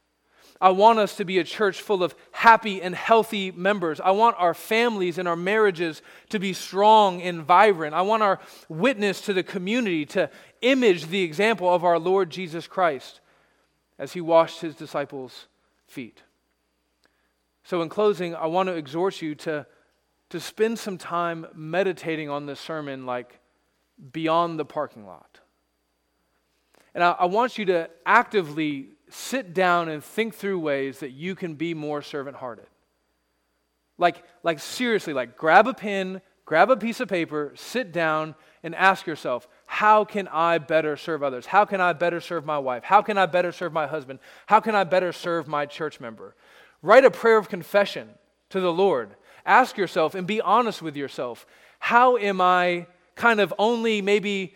I 0.62 0.70
want 0.70 0.98
us 1.00 1.18
to 1.18 1.26
be 1.26 1.40
a 1.40 1.44
church 1.44 1.82
full 1.82 2.04
of 2.04 2.16
happy 2.32 2.82
and 2.82 2.96
healthy 2.96 3.52
members. 3.52 4.00
I 4.00 4.12
want 4.12 4.38
our 4.40 4.54
families 4.54 5.18
and 5.18 5.28
our 5.28 5.36
marriages 5.36 6.02
to 6.30 6.40
be 6.40 6.54
strong 6.54 7.22
and 7.22 7.44
vibrant. 7.44 7.94
I 7.94 8.04
want 8.04 8.24
our 8.24 8.40
witness 8.70 9.20
to 9.22 9.34
the 9.34 9.44
community 9.44 10.06
to 10.08 10.30
image 10.62 11.08
the 11.08 11.24
example 11.24 11.74
of 11.74 11.84
our 11.84 12.00
Lord 12.00 12.30
Jesus 12.30 12.66
Christ 12.66 13.20
as 14.00 14.14
he 14.14 14.22
washed 14.22 14.62
his 14.62 14.76
disciples' 14.76 15.48
feet. 15.86 16.24
So, 17.66 17.82
in 17.82 17.90
closing, 17.90 18.36
I 18.36 18.46
want 18.46 18.68
to 18.68 18.76
exhort 18.76 19.22
you 19.22 19.36
to, 19.36 19.66
to 20.30 20.40
spend 20.40 20.80
some 20.80 20.98
time 20.98 21.46
meditating 21.54 22.30
on 22.30 22.46
this 22.46 22.60
sermon 22.60 23.06
like 23.06 23.40
beyond 24.12 24.60
the 24.60 24.66
parking 24.66 25.06
lot. 25.06 25.40
And 26.94 27.04
I, 27.04 27.12
I 27.12 27.26
want 27.26 27.58
you 27.58 27.66
to 27.66 27.90
actively 28.06 28.90
sit 29.10 29.54
down 29.54 29.90
and 29.90 30.04
think 30.04 30.36
through 30.36 30.60
ways 30.60 31.00
that 31.00 31.12
you 31.12 31.36
can 31.36 31.56
be 31.56 31.74
more 31.74 32.02
servant 32.02 32.38
hearted. 32.38 32.68
Like, 33.98 34.24
like 34.42 34.60
seriously, 34.60 35.14
like 35.14 35.38
grab 35.38 35.68
a 35.68 35.74
pen, 35.74 36.22
grab 36.46 36.70
a 36.70 36.78
piece 36.78 37.00
of 37.00 37.08
paper, 37.08 37.54
sit 37.56 37.92
down, 37.92 38.36
and 38.64 38.74
ask 38.76 39.06
yourself, 39.06 39.48
how 39.66 40.06
can 40.06 40.28
I 40.30 40.58
better 40.58 40.98
serve 40.98 41.22
others? 41.22 41.46
How 41.46 41.66
can 41.66 41.82
I 41.82 41.94
better 41.94 42.22
serve 42.22 42.46
my 42.46 42.58
wife? 42.58 42.84
How 42.84 43.02
can 43.02 43.18
I 43.18 43.26
better 43.26 43.52
serve 43.52 43.74
my 43.74 43.88
husband? 43.88 44.20
How 44.48 44.60
can 44.60 44.74
I 44.74 44.84
better 44.84 45.12
serve 45.12 45.48
my 45.48 45.66
church 45.66 46.00
member? 46.00 46.36
Write 46.82 47.06
a 47.06 47.12
prayer 47.12 47.38
of 47.38 47.50
confession 47.50 48.10
to 48.50 48.60
the 48.60 48.74
Lord. 48.74 49.16
Ask 49.46 49.78
yourself 49.78 50.16
and 50.16 50.26
be 50.26 50.42
honest 50.42 50.82
with 50.82 50.96
yourself. 50.96 51.46
How 51.80 52.18
am 52.18 52.40
I 52.40 52.88
kind 53.16 53.40
of 53.40 53.54
only 53.58 54.02
maybe 54.02 54.56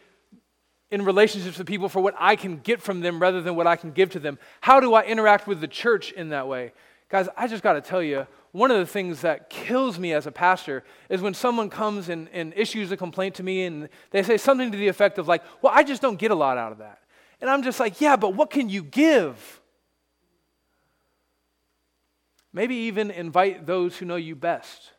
in 0.89 1.03
relationships 1.03 1.58
with 1.58 1.68
people 1.68 1.89
for 1.89 1.99
what 1.99 2.16
I 2.18 2.36
can 2.36 2.58
get 2.58 2.82
from 2.82 3.01
them 3.01 3.20
rather 3.22 3.41
than 3.41 3.55
what 3.55 3.68
I 3.68 3.76
can 3.76 3.91
give 3.91 4.12
to 4.12 4.20
them? 4.20 4.39
How 4.62 4.80
do 4.80 4.93
I 4.93 5.03
interact 5.03 5.47
with 5.47 5.60
the 5.60 5.68
church 5.68 6.12
in 6.12 6.30
that 6.30 6.47
way? 6.47 6.72
Guys, 7.10 7.28
I 7.38 7.47
just 7.47 7.64
got 7.64 7.74
to 7.74 7.82
tell 7.82 8.01
you, 8.01 8.28
one 8.51 8.72
of 8.72 8.78
the 8.78 8.86
things 8.86 9.22
that 9.22 9.49
kills 9.49 9.99
me 9.99 10.14
as 10.14 10.26
a 10.28 10.32
pastor 10.32 10.84
is 11.10 11.22
when 11.22 11.34
someone 11.34 11.70
comes 11.70 12.10
and, 12.10 12.30
and 12.34 12.53
issues 12.55 12.91
a 12.91 12.97
complaint 12.97 13.36
to 13.36 13.43
me 13.43 13.64
and 13.64 13.89
they 14.12 14.24
say 14.24 14.38
something 14.38 14.72
to 14.72 14.78
the 14.78 14.88
effect 14.88 15.18
of, 15.18 15.28
like, 15.28 15.43
well, 15.62 15.72
I 15.76 15.84
just 15.84 16.01
don't 16.01 16.18
get 16.18 16.32
a 16.32 16.36
lot 16.36 16.58
out 16.58 16.72
of 16.72 16.80
that. 16.80 16.99
And 17.39 17.49
I'm 17.49 17.64
just 17.64 17.80
like, 17.80 18.01
yeah, 18.01 18.16
but 18.16 18.34
what 18.34 18.49
can 18.49 18.70
you 18.70 18.84
give? 18.84 19.62
Maybe 22.51 22.76
even 22.76 23.12
invite 23.12 23.66
those 23.66 23.95
who 23.95 24.05
know 24.05 24.16
you 24.16 24.36
best 24.36 24.91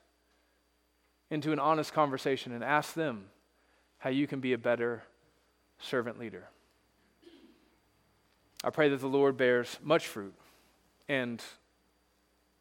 into 1.31 1.53
an 1.53 1.59
honest 1.59 1.93
conversation 1.93 2.53
and 2.53 2.63
ask 2.63 2.95
them 2.95 3.27
how 3.99 4.11
you 4.11 4.27
can 4.27 4.41
be 4.41 4.53
a 4.53 4.59
better 4.59 5.03
servant 5.79 6.19
leader. 6.19 6.49
I 8.65 8.71
pray 8.71 8.89
that 8.89 9.01
the 9.01 9.09
Lord 9.09 9.37
bears 9.37 9.79
much 9.83 10.07
fruit, 10.07 10.35
and 11.09 11.43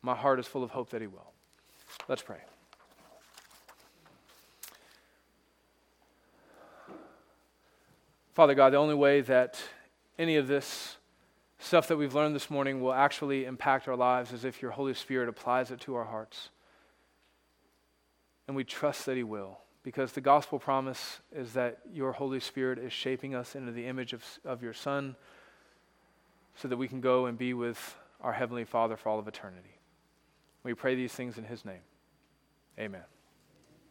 my 0.01 0.15
heart 0.15 0.39
is 0.39 0.45
full 0.45 0.63
of 0.63 0.71
hope 0.71 0.91
that 0.91 1.01
He 1.01 1.07
will. 1.07 1.31
Let's 2.07 2.21
pray. 2.21 2.37
Father 8.33 8.53
God, 8.53 8.73
the 8.73 8.77
only 8.77 8.93
way 8.93 9.21
that 9.21 9.59
any 10.19 10.35
of 10.35 10.47
this 10.47 10.97
stuff 11.57 11.87
that 11.87 11.97
we've 11.97 12.13
learned 12.13 12.35
this 12.35 12.51
morning 12.51 12.81
will 12.81 12.93
actually 12.93 13.45
impact 13.45 13.87
our 13.87 13.95
lives 13.95 14.31
is 14.31 14.45
if 14.45 14.61
your 14.61 14.71
Holy 14.71 14.93
Spirit 14.93 15.27
applies 15.27 15.71
it 15.71 15.79
to 15.81 15.95
our 15.95 16.05
hearts. 16.05 16.49
And 18.47 18.55
we 18.55 18.63
trust 18.63 19.07
that 19.07 19.17
He 19.17 19.23
will 19.23 19.57
because 19.87 20.11
the 20.11 20.19
gospel 20.19 20.59
promise 20.59 21.21
is 21.33 21.53
that 21.53 21.79
your 21.93 22.11
Holy 22.11 22.41
Spirit 22.41 22.77
is 22.77 22.91
shaping 22.91 23.33
us 23.33 23.55
into 23.55 23.71
the 23.71 23.85
image 23.85 24.11
of, 24.11 24.21
of 24.43 24.61
your 24.61 24.73
Son 24.73 25.15
so 26.57 26.67
that 26.67 26.75
we 26.75 26.89
can 26.89 26.99
go 26.99 27.25
and 27.27 27.37
be 27.37 27.53
with 27.53 27.95
our 28.19 28.33
Heavenly 28.33 28.65
Father 28.65 28.97
for 28.97 29.07
all 29.07 29.17
of 29.17 29.29
eternity. 29.29 29.79
We 30.63 30.73
pray 30.73 30.95
these 30.95 31.13
things 31.13 31.37
in 31.37 31.45
His 31.45 31.63
name. 31.63 31.79
Amen. 32.77 33.03